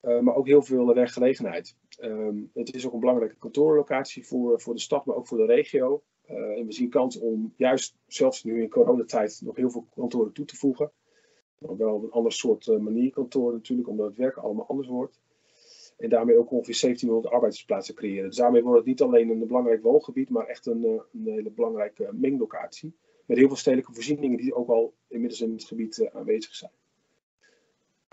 [0.00, 1.76] maar ook heel veel werkgelegenheid.
[2.00, 5.44] Um, het is ook een belangrijke kantoorlocatie voor, voor de stad, maar ook voor de
[5.44, 6.02] regio.
[6.26, 10.44] en we zien kans om juist, zelfs nu in coronatijd, nog heel veel kantoren toe
[10.44, 10.90] te voegen.
[11.58, 15.20] Wel een ander soort manier kantoor natuurlijk, omdat het werken allemaal anders wordt.
[15.96, 18.28] En daarmee ook ongeveer 1700 arbeidsplaatsen creëren.
[18.28, 21.50] Dus daarmee wordt het niet alleen een belangrijk woongebied, maar echt een, eh, een hele
[21.50, 22.94] belangrijke menglocatie.
[23.26, 26.70] Met heel veel stedelijke voorzieningen die ook al inmiddels in het gebied uh, aanwezig zijn.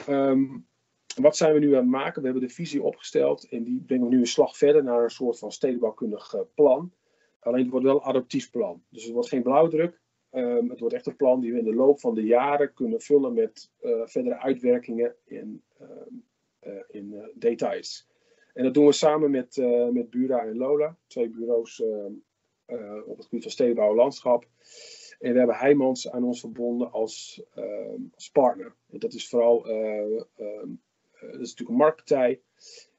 [0.10, 0.68] Um,
[1.16, 2.22] wat zijn we nu aan het maken?
[2.22, 5.10] We hebben de visie opgesteld en die brengen we nu een slag verder naar een
[5.10, 6.92] soort van stedenbouwkundig plan.
[7.40, 8.84] Alleen het wordt wel een adaptief plan.
[8.90, 10.02] Dus het wordt geen blauwdruk.
[10.36, 13.02] Um, het wordt echt een plan die we in de loop van de jaren kunnen
[13.02, 16.24] vullen met uh, verdere uitwerkingen in um,
[16.64, 18.08] eh, in eh, details.
[18.54, 21.84] En dat doen we samen met, eh, met Bura en Lola, twee bureaus
[23.06, 24.48] op het gebied van stedenbouw en landschap.
[25.20, 27.44] En we hebben Heijmans aan ons verbonden als,
[28.16, 28.76] als partner.
[28.90, 32.42] En dat is vooral dat is natuurlijk een marktpartij.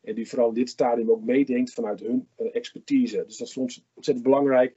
[0.03, 3.25] En die vooral in dit stadium ook meedenkt vanuit hun expertise.
[3.27, 4.77] Dus dat is voor ons ontzettend belangrijk.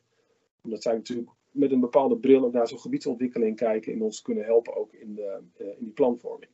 [0.63, 3.93] Omdat zij natuurlijk met een bepaalde bril ook naar zo'n gebiedsontwikkeling kijken.
[3.93, 6.51] En ons kunnen helpen ook in, de, in die planvorming.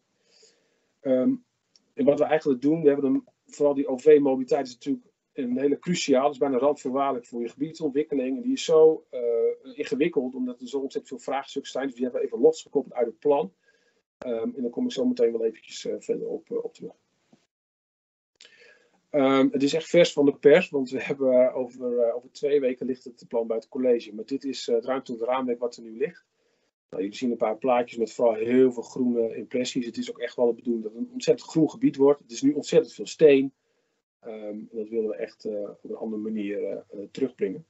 [1.01, 1.45] Um,
[1.93, 5.79] en wat we eigenlijk doen, we hebben een, vooral die OV-mobiliteit is natuurlijk een hele
[5.79, 8.37] cruciaal, is bijna randvoorwaardelijk voor je gebiedsontwikkeling.
[8.37, 11.85] En die is zo uh, ingewikkeld, omdat er zo ontzettend veel vraagstukken zijn.
[11.85, 13.53] Dus die hebben we even losgekoppeld uit het plan.
[14.25, 16.93] Um, en daar kom ik zo meteen wel eventjes uh, verder op, op terug.
[19.15, 22.85] Um, het is echt vers van de pers, want we hebben over, over twee weken
[22.85, 24.15] ligt het plan bij het college.
[24.15, 26.25] Maar dit is het ruimtelijk raamwerk wat er nu ligt.
[26.89, 29.85] Nou, jullie zien een paar plaatjes met vooral heel veel groene impressies.
[29.85, 32.21] Het is ook echt wel de bedoeling dat het een ontzettend groen gebied wordt.
[32.21, 33.53] Het is nu ontzettend veel steen.
[34.19, 37.65] En dat willen we echt op een andere manier uh, terugbrengen.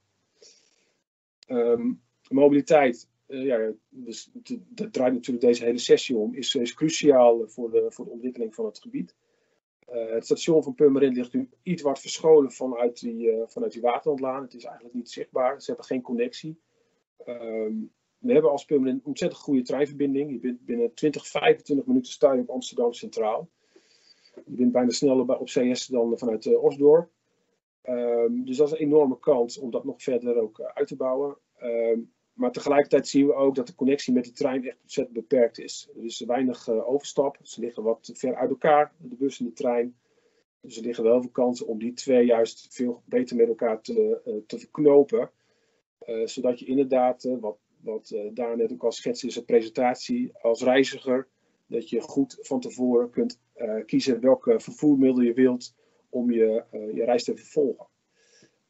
[1.48, 4.30] Um, mobiliteit, uh, ja, dus
[4.68, 8.54] dat draait natuurlijk deze hele sessie om, is, is cruciaal voor de, voor de ontwikkeling
[8.54, 9.14] van het gebied.
[9.84, 14.42] Het station van Purmerend ligt nu iets wat verscholen vanuit die, vanuit die waterlandlaan.
[14.42, 16.60] Het is eigenlijk niet zichtbaar, ze hebben geen connectie.
[17.26, 17.92] Um,
[18.24, 20.30] we hebben als Purmerend een ontzettend goede treinverbinding.
[20.30, 23.48] Je bent binnen 20, 25 minuten sta je op Amsterdam Centraal.
[24.34, 27.10] Je bent bijna sneller op CS dan vanuit uh, Osdorp.
[27.82, 30.96] Um, dus dat is een enorme kans om dat nog verder ook uh, uit te
[30.96, 31.36] bouwen.
[31.62, 35.58] Um, maar tegelijkertijd zien we ook dat de connectie met de trein echt ontzettend beperkt
[35.58, 35.88] is.
[35.96, 37.38] Er is weinig uh, overstap.
[37.42, 39.96] Ze liggen wat ver uit elkaar, de bus en de trein.
[40.60, 44.42] Dus er liggen wel veel kansen om die twee juist veel beter met elkaar te,
[44.46, 45.30] te verknopen.
[46.24, 51.28] zodat je inderdaad, wat wat net ook al schetst in zijn presentatie, als reiziger,
[51.66, 53.40] dat je goed van tevoren kunt
[53.86, 55.74] kiezen welke vervoermiddel je wilt
[56.08, 57.86] om je, je reis te vervolgen.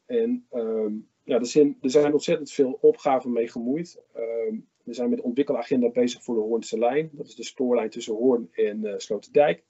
[0.05, 4.01] En um, ja, er, zijn, er zijn ontzettend veel opgaven mee gemoeid.
[4.17, 7.09] Um, we zijn met de ontwikkelagenda bezig voor de Hoornse lijn.
[7.11, 9.63] Dat is de spoorlijn tussen Hoorn en uh, Sloterdijk.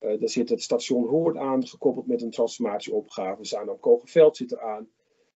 [0.00, 3.44] Uh, daar zit het station Hoorn aan, gekoppeld met een transformatieopgave.
[3.44, 4.88] Zaandam Kogenveld zit eraan.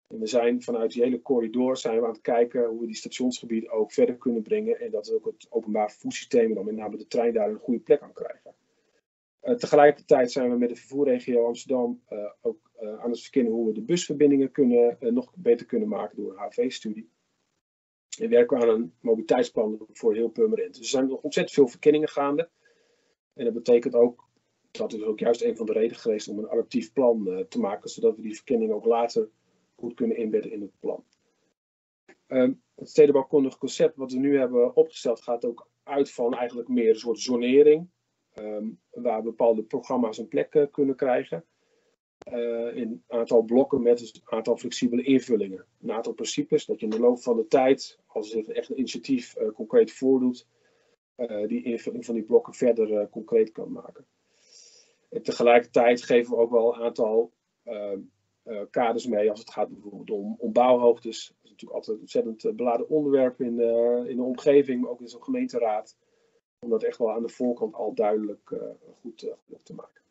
[0.07, 2.95] En we zijn vanuit die hele corridor zijn we aan het kijken hoe we die
[2.95, 4.79] stationsgebieden ook verder kunnen brengen.
[4.79, 8.01] En dat ook het openbaar vervoerssysteem, dan met name de trein, daar een goede plek
[8.01, 8.53] aan krijgen.
[9.43, 13.67] Uh, tegelijkertijd zijn we met de vervoerregio Amsterdam uh, ook uh, aan het verkennen hoe
[13.67, 17.09] we de busverbindingen kunnen, nog beter kunnen maken door een HV-studie.
[18.19, 20.73] En werken we aan een mobiliteitsplan voor heel Purmerend.
[20.73, 22.49] Dus er zijn nog ontzettend veel verkenningen gaande.
[23.33, 24.29] En dat betekent ook,
[24.71, 27.89] dat is ook juist een van de redenen geweest om een adaptief plan te maken,
[27.89, 29.29] zodat we die verkenning ook later
[29.75, 31.03] goed kunnen inbedden in het plan.
[32.27, 36.89] Um, het stedenbouwkundig concept wat we nu hebben opgesteld gaat ook uit van eigenlijk meer
[36.89, 37.89] een soort zonering.
[38.39, 41.45] Um, waar bepaalde programma's een plek uh, kunnen krijgen.
[42.31, 45.65] Uh, in een aantal blokken met een aantal flexibele invullingen.
[45.81, 48.77] Een aantal principes dat je in de loop van de tijd, als zich echt een
[48.77, 50.47] initiatief uh, concreet voordoet,
[51.47, 54.05] die invulling van die blokken verder concreet kan maken.
[55.09, 57.31] En tegelijkertijd geven we ook wel een aantal
[57.63, 57.99] ehm,
[58.43, 61.27] eh, kaders mee als het gaat bijvoorbeeld om, om bouwhoogtes.
[61.27, 63.59] Dat is natuurlijk altijd een ontzettend eh, beladen onderwerp in,
[64.07, 65.97] in de omgeving, maar ook in zo'n gemeenteraad.
[66.59, 68.49] Om dat echt wel aan de voorkant al duidelijk
[69.01, 70.01] goed, goed te maken.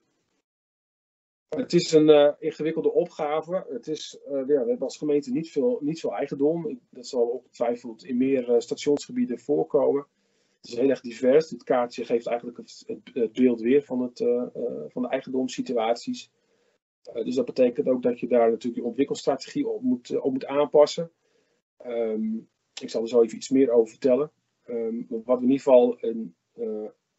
[1.48, 3.66] Het is een uh, ingewikkelde opgave.
[3.68, 6.80] Het is, ja, we hebben als gemeente niet veel, niet veel eigendom.
[6.90, 10.06] Dat zal ongetwijfeld in meer stationsgebieden voorkomen.
[10.60, 11.48] Het is heel erg divers.
[11.48, 14.18] Dit kaartje geeft eigenlijk het, beeld weer van, het,
[14.88, 16.30] van de eigendomssituaties.
[17.12, 21.10] dus dat betekent ook dat je daar natuurlijk je ontwikkelstrategie op moet, op moet aanpassen.
[21.86, 22.48] Um,
[22.80, 24.30] ik zal er zo even iets meer over vertellen.
[24.70, 26.34] Um, wat we in ieder geval een,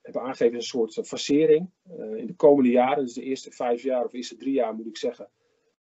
[0.02, 1.70] hebben aangegeven een soort fasering.
[2.00, 4.86] Uh, in de komende jaren, dus de eerste vijf jaar of eerste drie jaar moet
[4.86, 5.30] ik zeggen,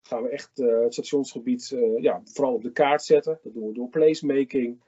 [0.03, 3.39] gaan we echt het stationsgebied ja, vooral op de kaart zetten.
[3.43, 4.81] Dat doen we door placemaking,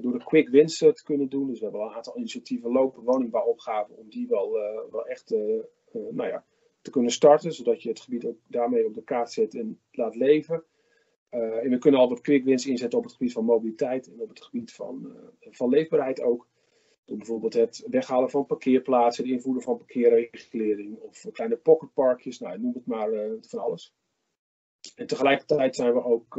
[0.00, 1.46] door de quick wins te kunnen doen.
[1.46, 4.50] Dus we hebben al een aantal initiatieven lopen, woningbouwopgaven, om die wel,
[4.90, 5.30] wel echt
[5.92, 6.44] nou ja,
[6.82, 10.16] te kunnen starten, zodat je het gebied ook daarmee op de kaart zet en laat
[10.16, 10.64] leven.
[11.32, 14.28] En we kunnen al wat quick wins inzetten op het gebied van mobiliteit en op
[14.28, 16.48] het gebied van, van leefbaarheid ook.
[17.04, 22.74] Door bijvoorbeeld het weghalen van parkeerplaatsen, het invoeren van parkeerregulering of kleine pocketparkjes, nou, noem
[22.74, 23.94] het maar uh, van alles.
[24.94, 26.36] En tegelijkertijd zijn we ook,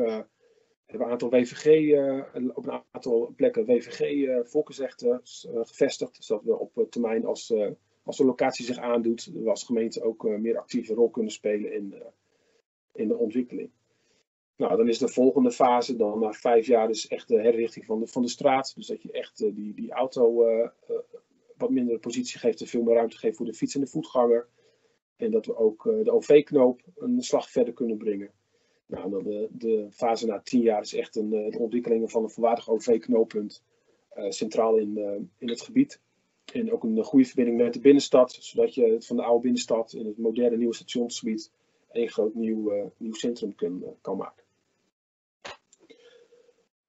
[0.85, 7.25] hebben een aantal WVG, eh, op een aantal plekken WVG-volksrechten gevestigd, zodat we op termijn
[7.25, 7.53] als,
[8.03, 12.03] als de locatie zich aandoet, we als gemeente ook meer actieve rol kunnen spelen in,
[12.93, 13.71] in de ontwikkeling.
[14.55, 17.99] Nou, dan is de volgende fase, dan na vijf jaar, dus echt de herrichting van
[17.99, 18.75] de, van de straat.
[18.75, 20.97] Dus dat je echt uh, die, die auto uh, uh,
[21.57, 24.47] wat minder positie geeft en veel meer ruimte geeft voor de fiets en de voetganger.
[25.15, 28.31] En dat we ook de OV-knoop een slag verder kunnen brengen.
[28.85, 32.29] Nou, dan de, de fase na tien jaar is echt een, de ontwikkeling van een
[32.29, 33.63] volwaardig OV-knooppunt
[34.29, 34.97] centraal in,
[35.37, 35.99] in het gebied.
[36.53, 40.05] En ook een goede verbinding met de binnenstad, zodat je van de oude binnenstad in
[40.05, 41.51] het moderne nieuwe stationsgebied
[41.91, 44.42] een groot nieuw, nieuw centrum kan, kan maken.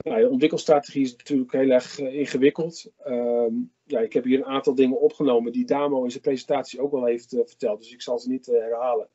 [0.05, 2.93] Nou, de ontwikkelstrategie is natuurlijk heel erg uh, ingewikkeld.
[3.07, 6.91] Um, ja, ik heb hier een aantal dingen opgenomen die Damo in zijn presentatie ook
[6.91, 9.09] wel heeft uh, verteld, dus ik zal ze niet uh, herhalen.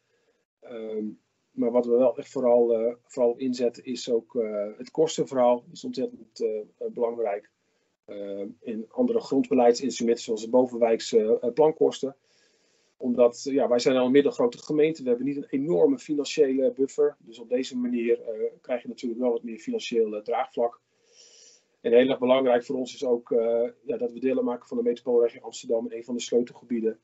[0.72, 1.20] Um,
[1.52, 4.38] maar wat we wel echt vooral, vooral inzetten is ook
[4.78, 5.64] het kostenverhaal.
[5.72, 6.46] Is ontzettend
[6.94, 7.50] belangrijk.
[8.06, 12.16] Ehm, in andere grondbeleidsinstrumenten zoals de bovenwijkse plankosten
[13.00, 15.04] omdat ja, wij zijn al een middelgrote gemeente.
[15.04, 17.16] We hebben niet een enorme financiële buffer.
[17.20, 20.82] Dus op deze manier uh, krijg je natuurlijk wel wat meer financieel uh, draagvlak.
[21.82, 23.30] En heel erg belangrijk voor ons is ook
[23.86, 27.00] ja, dat we deel maken van de metropoolregio Amsterdam een van de sleutelgebieden.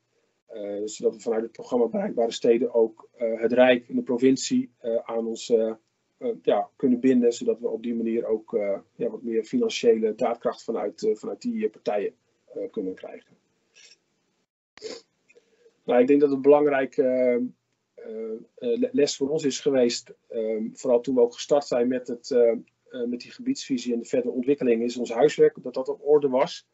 [0.86, 4.72] zodat we vanuit het programma Bereikbare Steden ook het Rijk en de provincie
[5.04, 5.54] aan ons
[6.42, 7.34] ja, kunnen binden.
[7.34, 8.52] Zodat we op die manier ook
[8.96, 12.14] ja, wat meer financiële daadkracht vanuit, vanuit die partijen
[12.72, 13.45] kunnen krijgen.
[15.86, 17.04] Nou, ik denk dat het een belangrijke
[17.96, 22.08] uh, uh, les voor ons is geweest, ehm, vooral toen we ook gestart zijn met,
[22.08, 22.30] het,
[23.08, 26.68] met die gebiedsvisie en de verdere ontwikkeling, is ons huiswerk, dat dat op orde was.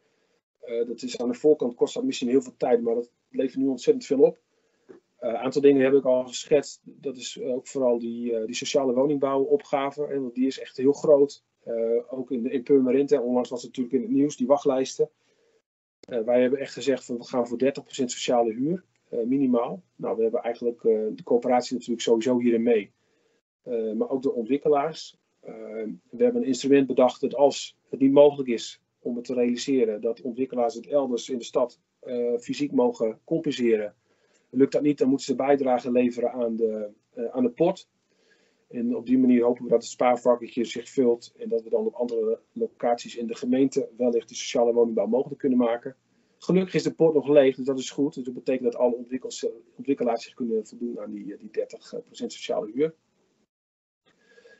[0.88, 3.68] dat is aan de voorkant kost dat misschien heel veel tijd, maar dat levert nu
[3.68, 4.40] ontzettend veel op.
[5.20, 6.82] Een aantal dingen heb ik al geschetst.
[6.84, 10.06] Dat is ook vooral die, die sociale woningbouwopgave.
[10.06, 11.44] En die is echt heel groot.
[12.10, 13.22] ook in, de, in.
[13.22, 15.10] Onlangs was het natuurlijk in het nieuws, die wachtlijsten.
[16.00, 18.84] wij hebben echt gezegd van we gaan voor 30% sociale huur.
[19.12, 19.84] Eh, minimaal.
[19.96, 22.92] Nou, we hebben eigenlijk eh, de coöperatie natuurlijk sowieso hierin mee.
[23.64, 25.20] Eh, maar ook de ontwikkelaars.
[26.10, 30.02] we hebben een instrument bedacht dat als het niet mogelijk is om het te realiseren,
[30.02, 31.80] dat ontwikkelaars het elders in de stad
[32.40, 33.96] fysiek mogen compenseren.
[34.50, 36.90] Lukt dat niet, dan moeten ze bijdrage leveren aan de,
[37.32, 37.90] aan de pot.
[38.70, 41.86] En op die manier hopen we dat het spaarvakketje zich vult en dat we dan
[41.86, 45.96] op andere locaties in de gemeente wellicht de sociale woningbouw mogelijk kunnen maken.
[46.43, 48.13] Gelukkig is de pot nog leeg, dus dat is goed.
[48.13, 48.95] Dus dat betekent dat alle
[49.76, 52.95] ontwikkelaars zich kunnen voldoen aan die, die 30% sociale huur.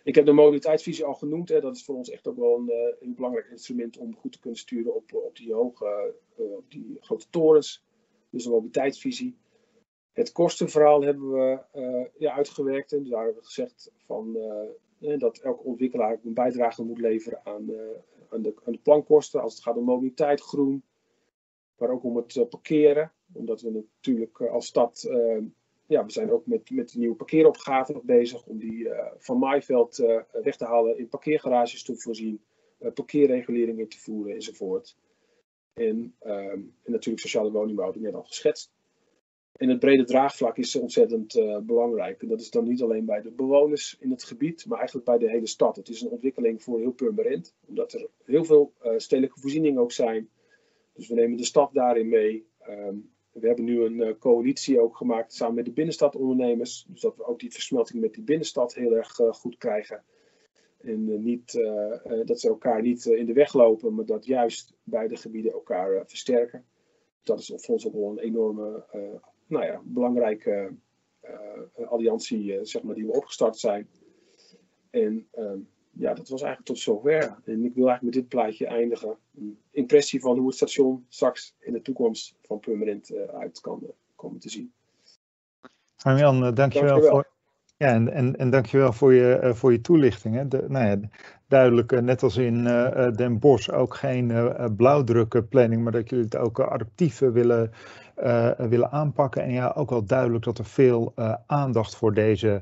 [0.04, 1.50] Ik heb de mobiliteitsvisie al genoemd.
[1.50, 1.62] Hè.
[1.62, 4.60] Dat is voor ons echt ook wel een, een belangrijk instrument om goed te kunnen
[4.60, 6.14] sturen op, op die hoge,
[6.68, 7.86] die grote torens.
[8.30, 9.38] Dus de mobiliteitsvisie.
[10.12, 11.60] Het kostenverhaal hebben we
[12.18, 12.92] ja, uitgewerkt.
[12.92, 14.38] En daar hebben we gezegd van,
[15.18, 17.72] dat elke ontwikkelaar een bijdrage moet leveren aan,
[18.30, 19.42] aan, de, aan de plankosten.
[19.42, 20.84] Als het gaat om mobiliteit, groen,
[21.82, 23.12] maar ook om het eh, parkeren.
[23.34, 25.38] Omdat we natuurlijk eh, als stad, eh,
[25.86, 29.98] ja, we zijn ook met, met de nieuwe parkeeropgave nog bezig om die van Maaiveld
[30.32, 32.42] weg te halen, in parkeergarages te voorzien,
[32.94, 34.98] parkeerreguleringen te voeren enzovoort.
[35.74, 38.72] En, ehm, en natuurlijk sociale woningbouw, ik net al geschetst.
[39.52, 41.34] En het brede draagvlak is ontzettend
[41.64, 42.22] belangrijk.
[42.22, 45.18] En dat is dan niet alleen bij de bewoners in het gebied, maar eigenlijk bij
[45.18, 45.76] de hele stad.
[45.76, 50.30] Het is een ontwikkeling voor heel Purmerend, omdat er heel veel stedelijke voorzieningen ook zijn.
[50.94, 52.48] Dus we nemen de stad daarin mee.
[52.70, 56.86] Um, we hebben nu een coalitie ook gemaakt samen met de binnenstadondernemers.
[56.90, 60.04] Dus dat we ook die versmelting met die binnenstad heel erg goed krijgen.
[60.78, 61.52] En niet,
[62.26, 66.66] dat ze elkaar niet in de weg lopen, maar dat juist beide gebieden elkaar versterken.
[67.24, 68.86] Dat is voor ons ook wel een enorme,
[69.48, 70.76] nou ja, belangrijke
[71.86, 73.90] alliantie zeg maar, die we opgestart zijn.
[74.90, 75.60] En ehm,
[75.92, 77.22] ja, dat was eigenlijk tot zover.
[77.46, 79.18] En ik wil eigenlijk met dit plaatje eindigen.
[79.38, 83.80] Een impressie van hoe het station straks in de toekomst van Purmerend uh, uit kan
[83.84, 84.72] uh, komen te zien.
[85.98, 87.12] Arjan, uh, dankjewel, dankjewel.
[87.12, 87.30] voor.
[87.78, 90.36] Ja, en, en, en dankjewel voor je, voor je toelichting.
[90.36, 90.48] Hè.
[90.48, 91.10] De, nou ja,
[91.48, 92.64] duidelijk, net als in
[93.16, 97.72] Den Bosch, ook geen blauwdrukplanning, maar dat jullie het ook adaptief willen,
[98.58, 99.44] willen aanpakken.
[99.44, 101.14] En ja, ook wel duidelijk dat er veel
[101.46, 102.62] aandacht voor deze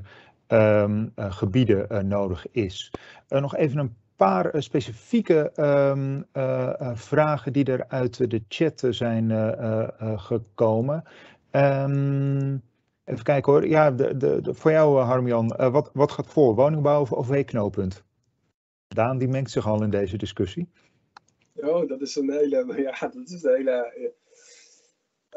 [0.52, 2.90] um, uh, gebieden uh, nodig is.
[3.28, 6.26] Uh, nog even een paar specifieke um,
[6.96, 9.30] vragen die er uit de chat zijn
[10.18, 11.02] gekomen.
[11.52, 12.62] Um,
[13.04, 13.66] even kijken hoor.
[13.66, 16.54] Ja, de, de, voor jou Harmjan, wat, wat gaat voor?
[16.54, 18.04] Woningbouw of OV-knooppunt?
[18.88, 20.68] Daan die mengt zich al in deze discussie.
[21.54, 24.12] Oh, dat is een hele, ja, dat is een hele...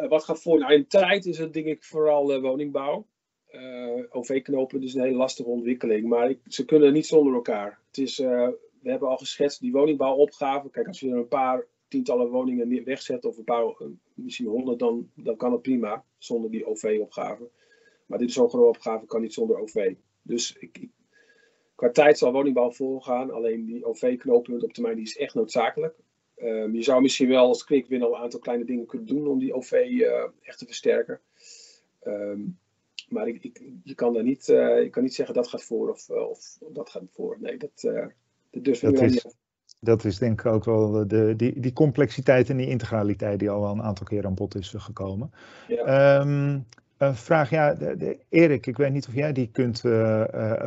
[0.10, 0.60] wat gaat voor?
[0.60, 3.06] Nou, in tijd is het denk ik vooral woningbouw
[3.54, 6.08] eh, OV-knopen is een hele lastige ontwikkeling.
[6.08, 7.80] Maar ik, ze kunnen niet zonder elkaar.
[7.88, 8.48] Het is, uh,
[8.82, 10.70] we hebben al geschetst die woningbouwopgave.
[10.70, 14.80] Kijk, als je er een paar tientallen woningen wegzet of een paar, eh, misschien honderd,
[14.80, 17.50] dan, dan kan het prima zonder die OV-opgave.
[18.06, 19.94] Maar dit is zo'n grote opgave, kan niet zonder OV.
[20.22, 20.88] Dus ik,
[21.76, 23.32] qua tijd zal woningbouw voorgaan.
[23.32, 25.96] Alleen die OV-knooppunt op termijn die is echt noodzakelijk.
[26.38, 29.28] Um, je zou misschien wel als quick win al een aantal kleine dingen kunnen doen
[29.28, 29.72] om die OV
[30.42, 31.20] echt te versterken.
[32.04, 32.58] Um,
[33.14, 35.90] maar ik, ik, je kan daar niet, uh, je kan niet zeggen dat gaat voor
[35.90, 37.38] of, uh, of dat gaat voor.
[37.40, 38.06] Nee, dat, uh,
[38.50, 39.36] dat durf ik niet.
[39.80, 43.62] Dat is denk ik ook wel de, die, die complexiteit en die integraliteit die al
[43.62, 45.32] wel een aantal keer aan bod is gekomen.
[45.68, 46.20] Ja.
[46.20, 46.66] Um,
[46.98, 49.82] een vraag, ja, de, de, Erik, ik weet niet of jij die kunt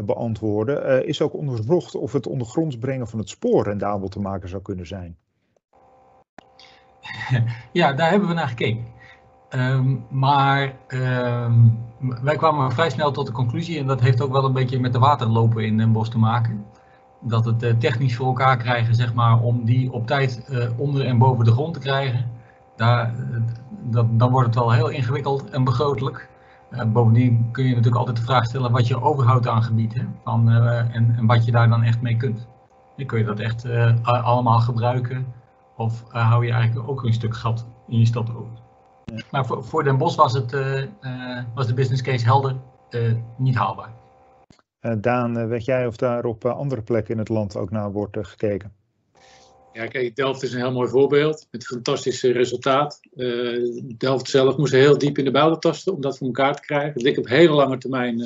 [0.04, 1.06] beantwoorden.
[1.06, 4.86] is ook onderzocht of het ondergronds brengen van het spoor rendabel te maken zou kunnen
[4.86, 5.16] zijn?
[7.72, 8.84] Ja, daar hebben we naar gekeken.
[9.56, 11.78] Um, maar um,
[12.22, 14.92] wij kwamen vrij snel tot de conclusie, en dat heeft ook wel een beetje met
[14.92, 16.64] de waterlopen in Den Bosch te maken,
[17.20, 21.06] dat het uh, technisch voor elkaar krijgen, zeg maar, om die op tijd uh, onder
[21.06, 22.30] en boven de grond te krijgen,
[22.76, 23.36] daar, uh,
[23.82, 26.28] dat, dan wordt het wel heel ingewikkeld en begrotelijk.
[26.86, 30.50] bovendien kun je natuurlijk altijd de vraag stellen wat je overhoudt aan gebied hè, van,
[30.50, 32.46] en, en, wat je daar dan echt mee kunt.
[33.06, 33.66] Kun je dat echt
[34.02, 35.26] allemaal gebruiken
[35.76, 38.65] of hou je eigenlijk ook een stuk gat in je stad over.
[39.30, 42.56] Maar voor, voor Den Bosch was, het, uh, uh, was de business case helder
[42.90, 43.94] uh, niet haalbaar.
[45.00, 48.72] Daan, weet jij of daar op andere plekken in het land ook naar wordt gekeken?
[49.72, 53.00] Ja, kijk, Delft is een heel mooi voorbeeld met een fantastisch resultaat.
[53.96, 56.92] Delft zelf moest heel diep in de bouwen tasten om dat voor elkaar te krijgen.
[56.92, 58.18] Het ligt op hele lange termijn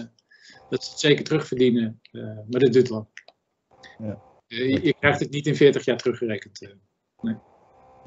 [0.68, 2.00] dat ze het zeker terugverdienen,
[2.50, 3.06] maar dat duurt lang.
[3.98, 4.22] Ja.
[4.46, 6.74] Je, je, krijgt het niet in 40 jaar teruggerekend.
[7.20, 7.34] nee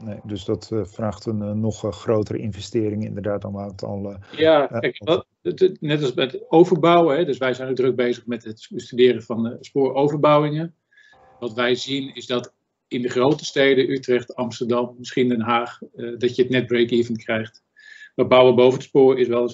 [0.03, 4.17] nee, dus dat uh, vraagt een uh, nog uh, grotere investering inderdaad dan het al...
[4.31, 5.27] ja, kijk, wat,
[5.79, 9.57] net als met overbouwen, hè, dus wij zijn ook druk bezig met het bestuderen van
[9.59, 10.75] spooroverbouwingen.
[11.39, 12.53] Wat wij zien is dat
[12.87, 15.79] in de grote steden, Utrecht, Amsterdam, misschien Den Haag,
[16.17, 17.63] dat je het net break-even krijgt.
[18.15, 19.51] Maar bouwen boven het spoor is wel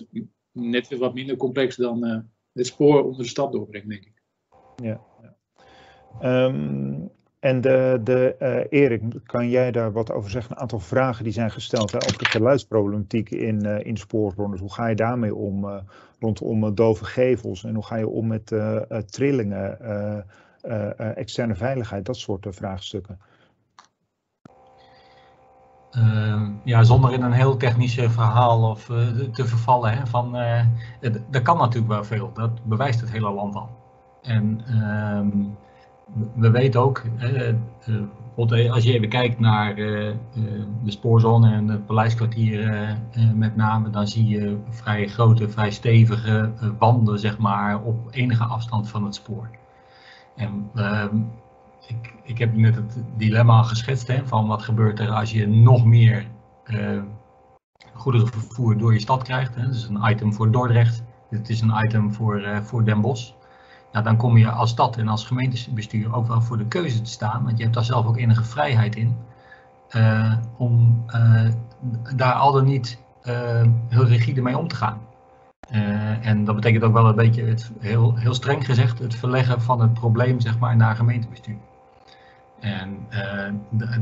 [0.52, 4.22] net weer wat minder complex dan het spoor onder de stad doorbrengen, denk ik.
[4.76, 6.46] Ja, ja.
[6.46, 10.52] Um, en de, de, uh, Erik, kan jij daar wat over zeggen?
[10.52, 13.98] Een aantal vragen die zijn gesteld over de geluidsproblematiek in, uh, in.
[14.36, 15.76] Hoe ga je daarmee om uh,
[16.20, 17.64] rondom dove gevels?
[17.64, 18.54] En hoe ga je om met
[19.06, 19.80] trillingen,
[21.16, 23.20] externe veiligheid, dat soort vraagstukken?
[25.92, 28.86] Ehm, ja, zonder in een heel technisch verhaal of,
[29.34, 29.98] te vervallen.
[29.98, 30.38] Hè, van,
[31.30, 32.34] dat kan natuurlijk wel veel.
[32.34, 33.70] Dat bewijst het hele land al.
[34.22, 35.30] En ehm,
[36.36, 40.14] we weten ook, eh, eh, als je even kijkt naar eh,
[40.84, 42.98] de spoorzone en het paleiskwartier
[43.34, 48.90] met name, dan zie je vrij grote, vrij stevige wanden zeg maar, op enige afstand
[48.90, 49.50] van het spoor.
[50.36, 51.18] En ehm,
[51.88, 55.86] ik, ik heb net het dilemma geschetst hè, van wat gebeurt er als je nog
[55.86, 56.26] meer
[57.94, 59.56] goederenvervoer door je stad krijgt.
[59.56, 59.66] Hè.
[59.66, 63.34] Dat is een item voor Dordrecht, dit is een item voor, voor Den Bosch
[63.92, 67.10] ja, dan kom je als stad en als gemeentebestuur ook wel voor de keuze te
[67.10, 69.18] staan, want je hebt daar zelf ook enige vrijheid in,
[69.96, 71.48] uh, om uh,
[72.16, 75.02] daar al dan niet uh, heel rigide mee om te gaan.
[76.22, 79.82] en dat betekent ook wel een beetje, het, heel, heel streng gezegd, het verleggen van
[79.82, 81.58] het probleem zeg maar, naar gemeentebestuur.
[82.60, 83.08] En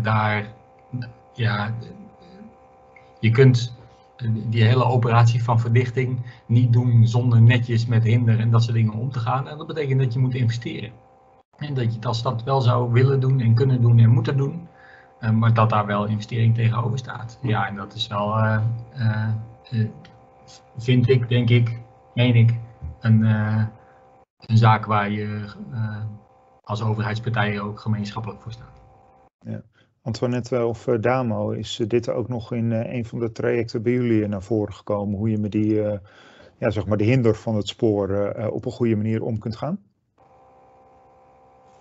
[0.01, 0.45] daar,
[1.33, 1.73] ja,
[3.19, 3.76] je kunt
[4.25, 8.93] die hele operatie van verdichting niet doen zonder netjes met hinder en dat soort dingen
[8.93, 9.47] om te gaan.
[9.47, 10.91] En dat betekent dat je moet investeren.
[11.57, 14.67] En dat je als dat wel zou willen doen en kunnen doen en moeten doen,
[15.21, 17.39] uh, maar dat daar wel investering tegenover staat.
[17.41, 18.59] Ja, en dat is wel, uh,
[19.71, 19.85] uh,
[20.77, 21.79] vind ik, denk ik,
[22.13, 22.55] meen ik,
[22.99, 23.21] een,
[24.39, 25.45] een zaak waar je
[26.63, 28.76] als overheidspartij ook gemeenschappelijk voor staat.
[30.07, 34.41] Antoinette of Damo, is dit ook nog in een van de trajecten bij jullie naar
[34.41, 35.17] voren gekomen?
[35.17, 35.73] Hoe je met die,
[36.57, 39.79] ja, zeg maar de hinder van het spoor op een goede manier om kunt gaan?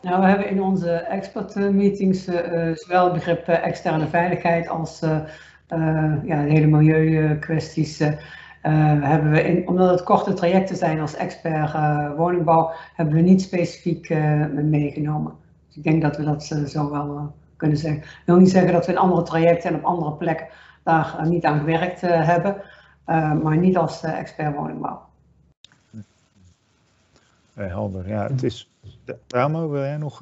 [0.02, 2.24] Nou, we hebben in onze expertmeetings
[2.74, 5.00] zowel het begrip externe veiligheid als
[6.24, 7.98] ja, de hele milieukwesties.
[9.00, 11.72] hebben we in, omdat het korte trajecten zijn als expert
[12.16, 14.08] woningbouw, hebben we niet specifiek
[14.62, 15.32] meegenomen.
[15.66, 18.02] Dus ik denk dat we dat zo wel kunnen zeggen.
[18.02, 20.46] Ik wil niet zeggen dat we in andere trajecten en op andere plekken
[20.82, 22.62] daar niet aan gewerkt hebben,
[23.42, 25.04] maar niet als expert woningbouw.
[27.54, 28.70] helder, ja, het is
[29.28, 30.20] Ramo, wil jij nog...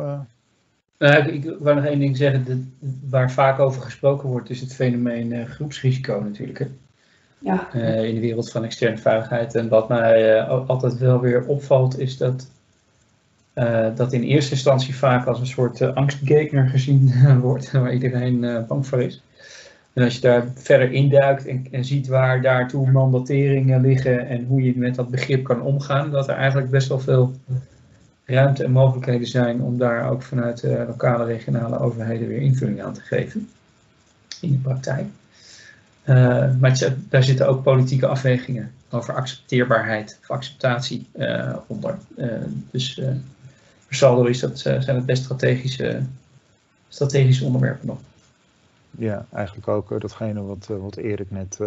[0.98, 2.44] Nou, ik, ik wou nog één ding zeggen.
[2.44, 2.64] De,
[3.08, 6.58] waar vaak over gesproken wordt, is het fenomeen uh, groepsrisico natuurlijk.
[6.58, 6.66] Hè?
[7.38, 7.68] Ja.
[7.74, 9.54] Uh, in de wereld van externe veiligheid.
[9.54, 12.50] En wat mij altijd wel weer opvalt, is dat
[13.94, 19.02] dat in eerste instantie vaak als een soort angstgegner gezien wordt, waar iedereen bang voor
[19.02, 19.22] is.
[19.92, 24.62] En als je daar verder induikt en, en ziet waar daartoe mandateringen liggen en hoe
[24.62, 27.34] je met dat begrip kan omgaan, dat er eigenlijk best wel veel
[28.24, 33.00] ruimte en mogelijkheden zijn om daar ook vanuit lokale regionale overheden weer invulling aan te
[33.00, 33.48] geven
[34.40, 35.06] in de praktijk.
[36.60, 41.06] Maar daar zitten ook politieke afwegingen over accepteerbaarheid of acceptatie
[41.66, 41.98] onder.
[42.70, 43.00] Dus
[43.98, 46.02] voor saldo is dat, zijn het best strategische,
[46.88, 47.98] strategische onderwerpen nog.
[48.90, 51.58] Ja, eigenlijk ook datgene wat, wat Erik net,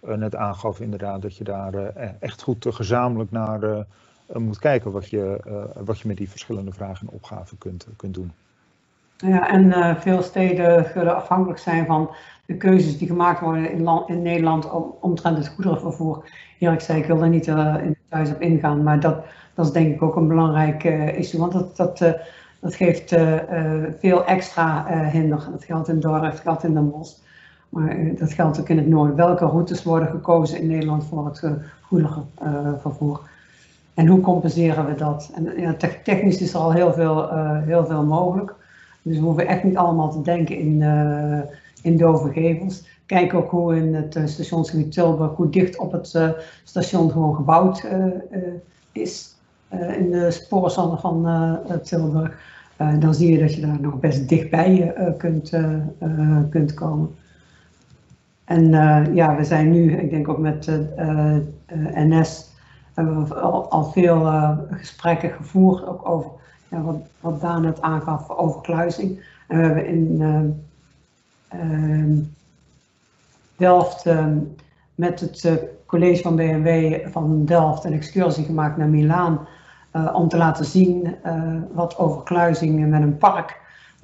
[0.00, 1.74] net aangaf, inderdaad, dat je daar
[2.18, 3.84] echt goed gezamenlijk naar
[4.32, 7.86] eh, moet kijken wat je, eh, wat je met die verschillende vragen en opgaven kunt,
[7.96, 8.32] kunt doen.
[9.16, 12.10] Ja, en uh, veel steden zullen afhankelijk zijn van
[12.46, 16.24] de keuzes die gemaakt worden in, land, in Nederland om, omtrent het goederenvervoer.
[16.58, 19.24] Eerlijk zei, ik wil er niet uh, in thuis op ingaan, maar dat,
[19.54, 21.98] dat is denk ik ook een belangrijk uh, issue, want dat, dat,
[22.60, 23.14] dat geeft
[23.98, 25.48] veel extra hinder.
[25.50, 27.16] Dat geldt in Dordrecht, dat geldt in Den Bosch,
[27.68, 29.16] maar dat geldt ook in het noorden.
[29.16, 31.44] Welke routes worden gekozen in Nederland voor het
[31.80, 33.20] goederenvervoer?
[33.94, 35.30] En hoe compenseren we dat?
[35.34, 35.74] En ja,
[36.04, 37.28] technisch is er al heel veel,
[37.64, 38.54] heel veel mogelijk.
[39.02, 40.82] Dus we hoeven echt niet allemaal te denken in,
[41.82, 42.86] in dove gevels.
[43.06, 46.18] Kijk ook hoe in het uh, stationsgebied Tilburg, hoe dicht op het
[46.64, 47.86] station gewoon gebouwd
[48.92, 49.36] is.
[49.70, 51.28] in de spoorzone van
[51.82, 52.38] Tilburg.
[52.98, 55.52] dan zie je dat je daar nog best dichtbij kunt,
[56.50, 57.14] kunt komen.
[58.44, 58.70] En
[59.14, 60.70] ja, we zijn nu, ik denk ook met
[61.94, 62.50] NS
[62.94, 64.24] hebben we al, al veel
[64.70, 66.30] gesprekken gevoerd, ook over
[66.72, 69.20] ja, wat, wat Daan net aangaf over kluizing.
[69.48, 70.22] En we hebben in
[73.56, 74.38] Delft ehm,
[74.94, 75.52] met het uh,
[75.86, 79.46] college van BMW van Delft een excursie gemaakt naar Milaan
[80.12, 81.16] om te laten zien
[81.72, 83.60] wat over kluizing met een park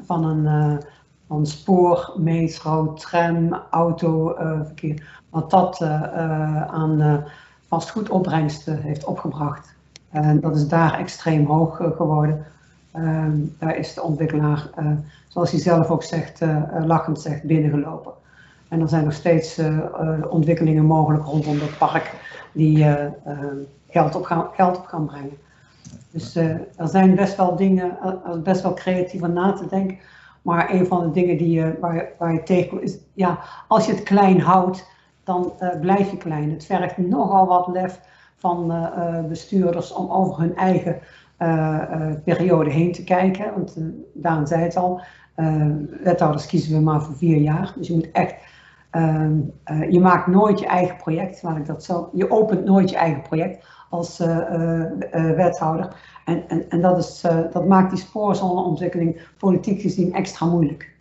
[0.06, 0.80] van een
[1.26, 5.82] van spoor, metro, tram, autoverkeer, wat dat
[6.70, 7.24] aan
[7.68, 9.76] vastgoedopbrengst heeft opgebracht.
[10.10, 12.44] En dat is daar extreem hoog eh, geworden.
[13.02, 14.86] Ehm, daar is de ontwikkelaar, eh,
[15.28, 18.12] zoals hij zelf ook zegt, eh, lachend zegt, binnengelopen.
[18.68, 19.60] En er zijn nog steeds
[20.30, 22.14] ontwikkelingen mogelijk rondom dat park
[22.52, 22.86] die
[23.88, 25.36] geld, op gaan, geld op brengen.
[26.10, 27.98] Dus er zijn best wel dingen,
[28.42, 29.98] best wel creatief aan na te denken.
[30.42, 33.38] Maar een van de dingen die, waar, waar je tegenkomt is, ja,
[33.68, 34.86] als je het klein houdt,
[35.24, 36.50] dan blijf je klein.
[36.50, 38.00] Het vergt nogal wat lef
[38.36, 38.88] van
[39.28, 41.00] bestuurders om over hun eigen
[42.24, 43.52] periode heen te kijken.
[43.54, 43.76] Want
[44.14, 45.00] Daan zei het al,
[46.02, 47.72] wethouders kiezen we maar voor vier jaar.
[47.76, 48.34] Dus je moet echt,
[48.90, 49.36] ehm,
[49.90, 53.22] je maakt nooit je eigen project, laat ik dat zo, je opent nooit je eigen
[53.22, 54.18] project als
[55.36, 55.96] wethouder.
[56.24, 57.20] En, en, en dat, is,
[57.52, 60.96] dat maakt die spoorzoneontwikkeling politiek gezien extra moeilijk.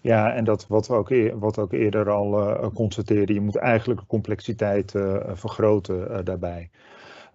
[0.00, 4.06] Ja, en dat wat we ook, wat ook eerder al uh, je moet eigenlijk de
[4.06, 4.94] complexiteit
[5.32, 6.70] vergroten daarbij.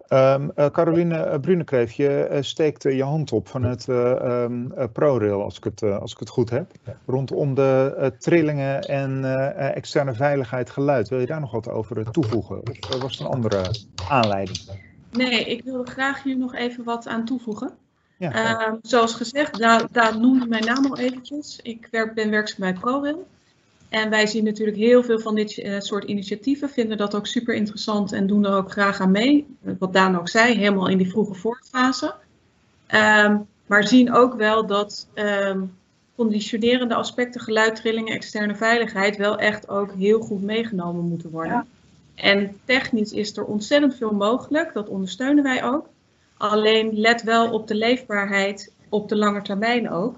[0.08, 6.12] Um, Caroline Brunekreef, je steekt je hand op vanuit um, ProRail, als ik het, als
[6.12, 6.70] ik het goed heb,
[7.06, 9.24] rondom de trillingen en
[9.74, 11.08] externe veiligheid geluid.
[11.08, 12.60] Wil je daar nog wat over toevoegen?
[12.60, 13.64] Of was het een andere
[14.08, 14.58] aanleiding?
[15.10, 17.70] Nee, ik wilde graag hier nog even wat aan toevoegen.
[18.16, 21.60] Ja, uh, zoals gezegd, daar, daar noemde mijn naam al eventjes.
[21.62, 23.26] Ik werk, ben werkzaam bij ProRail.
[23.94, 28.12] En wij zien natuurlijk heel veel van dit soort initiatieven, vinden dat ook super interessant
[28.12, 29.46] en doen er ook graag aan mee.
[29.78, 32.14] Wat Daan ook zei, helemaal in die vroege voorfase.
[32.94, 35.74] Um, maar zien ook wel dat um,
[36.16, 41.66] conditionerende aspecten, geluidtrillingen, externe veiligheid wel echt ook heel goed meegenomen moeten worden.
[42.14, 45.86] En technisch is er ontzettend veel mogelijk, dat ondersteunen wij ook.
[46.36, 50.16] Alleen let wel op de leefbaarheid op de lange termijn ook.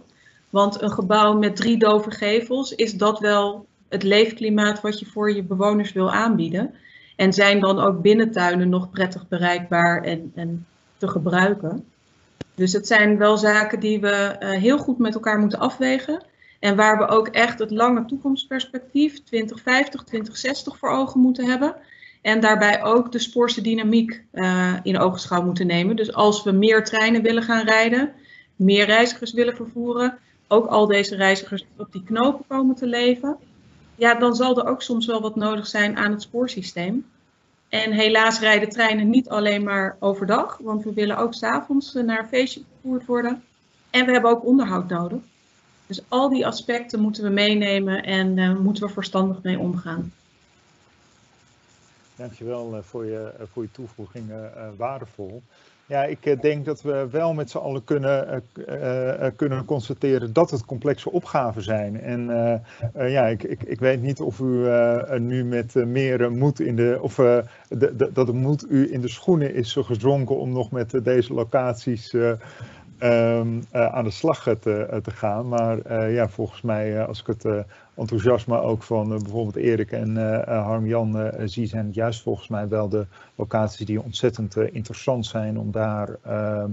[0.57, 5.33] Want een gebouw met drie dove gevels, is dat wel het leefklimaat wat je voor
[5.33, 6.75] je bewoners wil aanbieden?
[7.17, 10.67] En zijn dan ook binnentuinen nog prettig bereikbaar en, en
[10.97, 11.85] te gebruiken?
[12.55, 16.25] Dus het zijn wel zaken die we uh, heel goed met elkaar moeten afwegen.
[16.61, 21.75] En waar we ook echt het lange toekomstperspectief 2050, 2060 voor ogen moeten hebben.
[22.23, 25.97] En daarbij ook de spoorse dynamiek uh, in oogschouw moeten nemen.
[25.97, 28.13] Dus als we meer treinen willen gaan rijden,
[28.57, 33.37] meer reizigers willen vervoeren, ook al deze reizigers op die knopen komen te leven,
[33.95, 37.07] ja, dan zal er ook soms wel wat nodig zijn aan het spoorsysteem.
[37.69, 42.19] En helaas rijden treinen niet alleen maar overdag, want we willen ook s'avonds eh, naar
[42.19, 43.43] een feestje vervoerd worden.
[43.91, 45.19] En we hebben ook onderhoud nodig.
[45.87, 50.13] Dus al die aspecten moeten we meenemen en uh, moeten we verstandig mee omgaan.
[52.17, 54.33] Dankjewel uh, voor je, voor je toevoeging,
[54.77, 55.43] waardevol.
[55.89, 60.33] Ja, ik uh, denk dat we wel met z'n allen kunnen, uh, uh, kunnen constateren
[60.33, 62.01] dat het complexe opgaven zijn.
[62.01, 62.27] En
[62.95, 64.69] ja, ik, ik, ik weet niet of u
[65.19, 69.55] nu met meer moed in de, of de, dat de moed u in de schoenen
[69.55, 75.49] is gezonken om nog met deze locaties um, aan de slag te, te gaan.
[75.49, 77.65] Maar ja, volgens mij, als ik het
[77.97, 80.17] enthousiasme ook van bijvoorbeeld Erik en
[80.47, 86.09] Harm-Jan zie, zijn juist volgens mij wel de locaties die ontzettend interessant zijn om daar
[86.23, 86.71] ehm,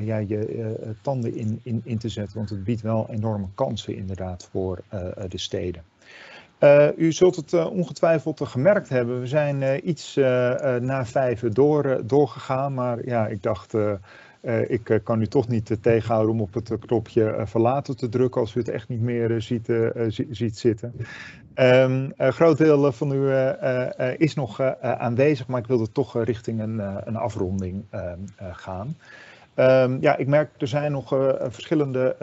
[0.00, 2.36] ja, je tanden in, in, in te zetten.
[2.36, 4.78] Want het biedt wel enorme kansen inderdaad voor
[5.28, 5.82] de steden.
[6.96, 9.20] U zult het uh, ongetwijfeld gemerkt hebben.
[9.20, 10.14] We zijn iets
[10.80, 13.74] na vijf door, doorgegaan, maar ja, ik dacht
[14.42, 18.08] uh, ik uh, kan u toch niet uh, tegenhouden om op het knopje verlaten te
[18.08, 19.68] drukken als u het echt niet meer ziet,
[20.30, 20.94] ziet zitten.
[21.54, 23.32] Um, een groot deel van u
[24.16, 28.96] is nog aanwezig, maar ik wilde toch richting een, een afronding ehm, gaan.
[29.56, 31.08] Um, ja, ik merk er zijn nog
[31.48, 32.16] verschillende.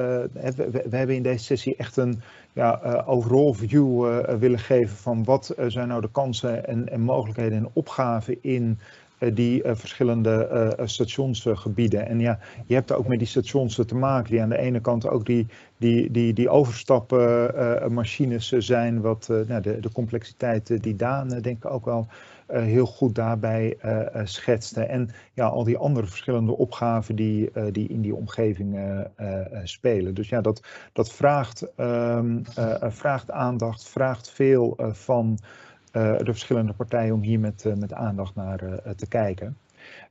[0.56, 2.22] We, hebben in deze sessie echt een
[2.54, 7.70] ja, overall view willen geven van wat zijn nou de kansen en, en mogelijkheden en
[7.74, 12.08] opgaven in eh, die uh, verschillende uh, stationsgebieden.
[12.08, 15.08] En ja, je hebt ook met die stations te maken die aan de ene kant
[15.08, 21.46] ook die, die, die, die overstapmachines zijn, wat nou, de, de complexiteit die Daan denk
[21.46, 22.08] ik ook wel
[22.48, 23.78] heel goed daarbij
[24.24, 24.82] schetste.
[24.82, 28.80] En ja, al die andere verschillende opgaven die, die in die omgeving
[29.64, 30.14] spelen.
[30.14, 30.62] Dus ja, dat,
[30.94, 32.42] dat vraagt, um,
[32.90, 35.48] vraagt aandacht, vraagt veel van eh,
[35.92, 39.58] de verschillende partijen om hier met, eh, met aandacht naar eh, te kijken.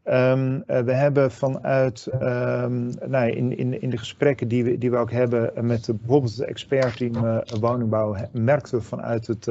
[0.05, 4.97] Um, we hebben vanuit, um, nou, in, in, in de gesprekken die we, die we
[4.97, 9.49] ook hebben met de, bijvoorbeeld het expertteam woningbouw, merkten we vanuit het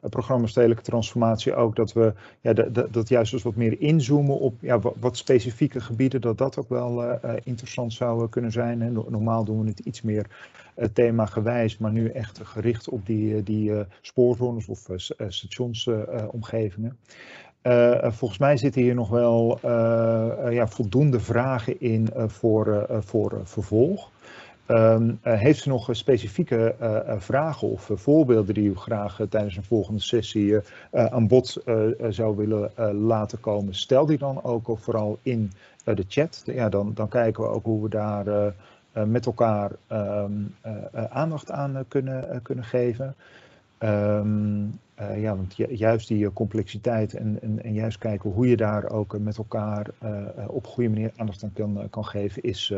[0.00, 2.52] programma Stedelijke Transformatie ook dat we ja,
[2.90, 7.18] dat juist dus wat meer inzoomen op ja, wat, specifieke gebieden, dat dat ook wel
[7.44, 8.92] interessant zou kunnen zijn.
[8.92, 10.26] Normaal doen we het iets meer
[10.92, 14.88] thema gewijs, maar nu echt gericht op die, die spoorzones of
[15.28, 16.98] stationsomgevingen.
[17.62, 19.58] Uh, volgens mij zitten hier nog wel
[20.50, 24.10] ja, voldoende vragen in voor, voor vervolg.
[24.68, 26.74] Um, heeft u nog specifieke
[27.18, 30.56] vragen of voorbeelden die u graag tijdens een volgende sessie
[30.92, 31.62] aan bod
[32.08, 33.74] zou willen laten komen?
[33.74, 35.52] Stel die dan ook vooral in
[35.84, 36.42] de chat.
[36.46, 38.54] Ja, dan, dan kijken we ook hoe we daar
[39.06, 40.54] met elkaar um,
[41.08, 43.14] aandacht aan kunnen, kunnen geven.
[43.78, 44.78] Um,
[45.16, 49.86] ja, want juist die complexiteit en, en, juist kijken hoe je daar ook met elkaar
[50.46, 52.74] op goede manier aandacht aan kan, kan geven, is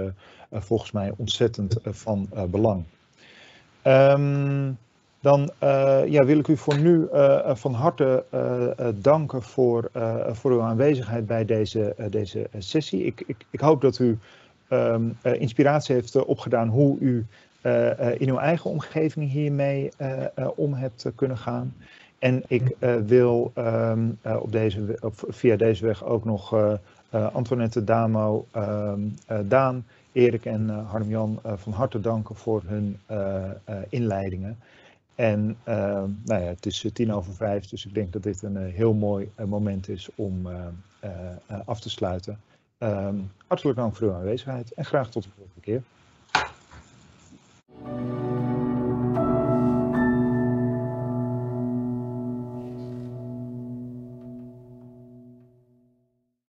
[0.51, 2.85] volgens mij ontzettend van belang.
[3.85, 4.79] Um,
[5.21, 5.51] dan
[6.07, 7.09] ja, wil ik u voor nu
[7.55, 8.25] van harte
[9.01, 9.91] danken voor,
[10.33, 13.05] voor uw aanwezigheid bij deze, deze sessie.
[13.05, 14.19] Ik, ik, ik hoop dat u
[14.71, 17.27] um, inspiratie heeft opgedaan hoe u
[17.63, 19.91] uh, in uw eigen omgeving hiermee
[20.55, 21.75] om hebt kunnen gaan.
[22.19, 22.77] En ik
[23.07, 26.55] wil um, op deze, op, via deze weg ook nog
[27.11, 29.15] Antoinette Damo, um,
[29.45, 32.99] Daan, Erik en Harm-Jan van harte danken voor hun
[33.89, 34.59] inleidingen.
[35.15, 38.95] En nou ja, het is tien over vijf, dus ik denk dat dit een heel
[38.95, 40.49] mooi moment is om
[41.65, 42.39] af te sluiten.
[42.79, 45.83] Um, hartelijk dank voor uw aanwezigheid en graag tot de volgende keer.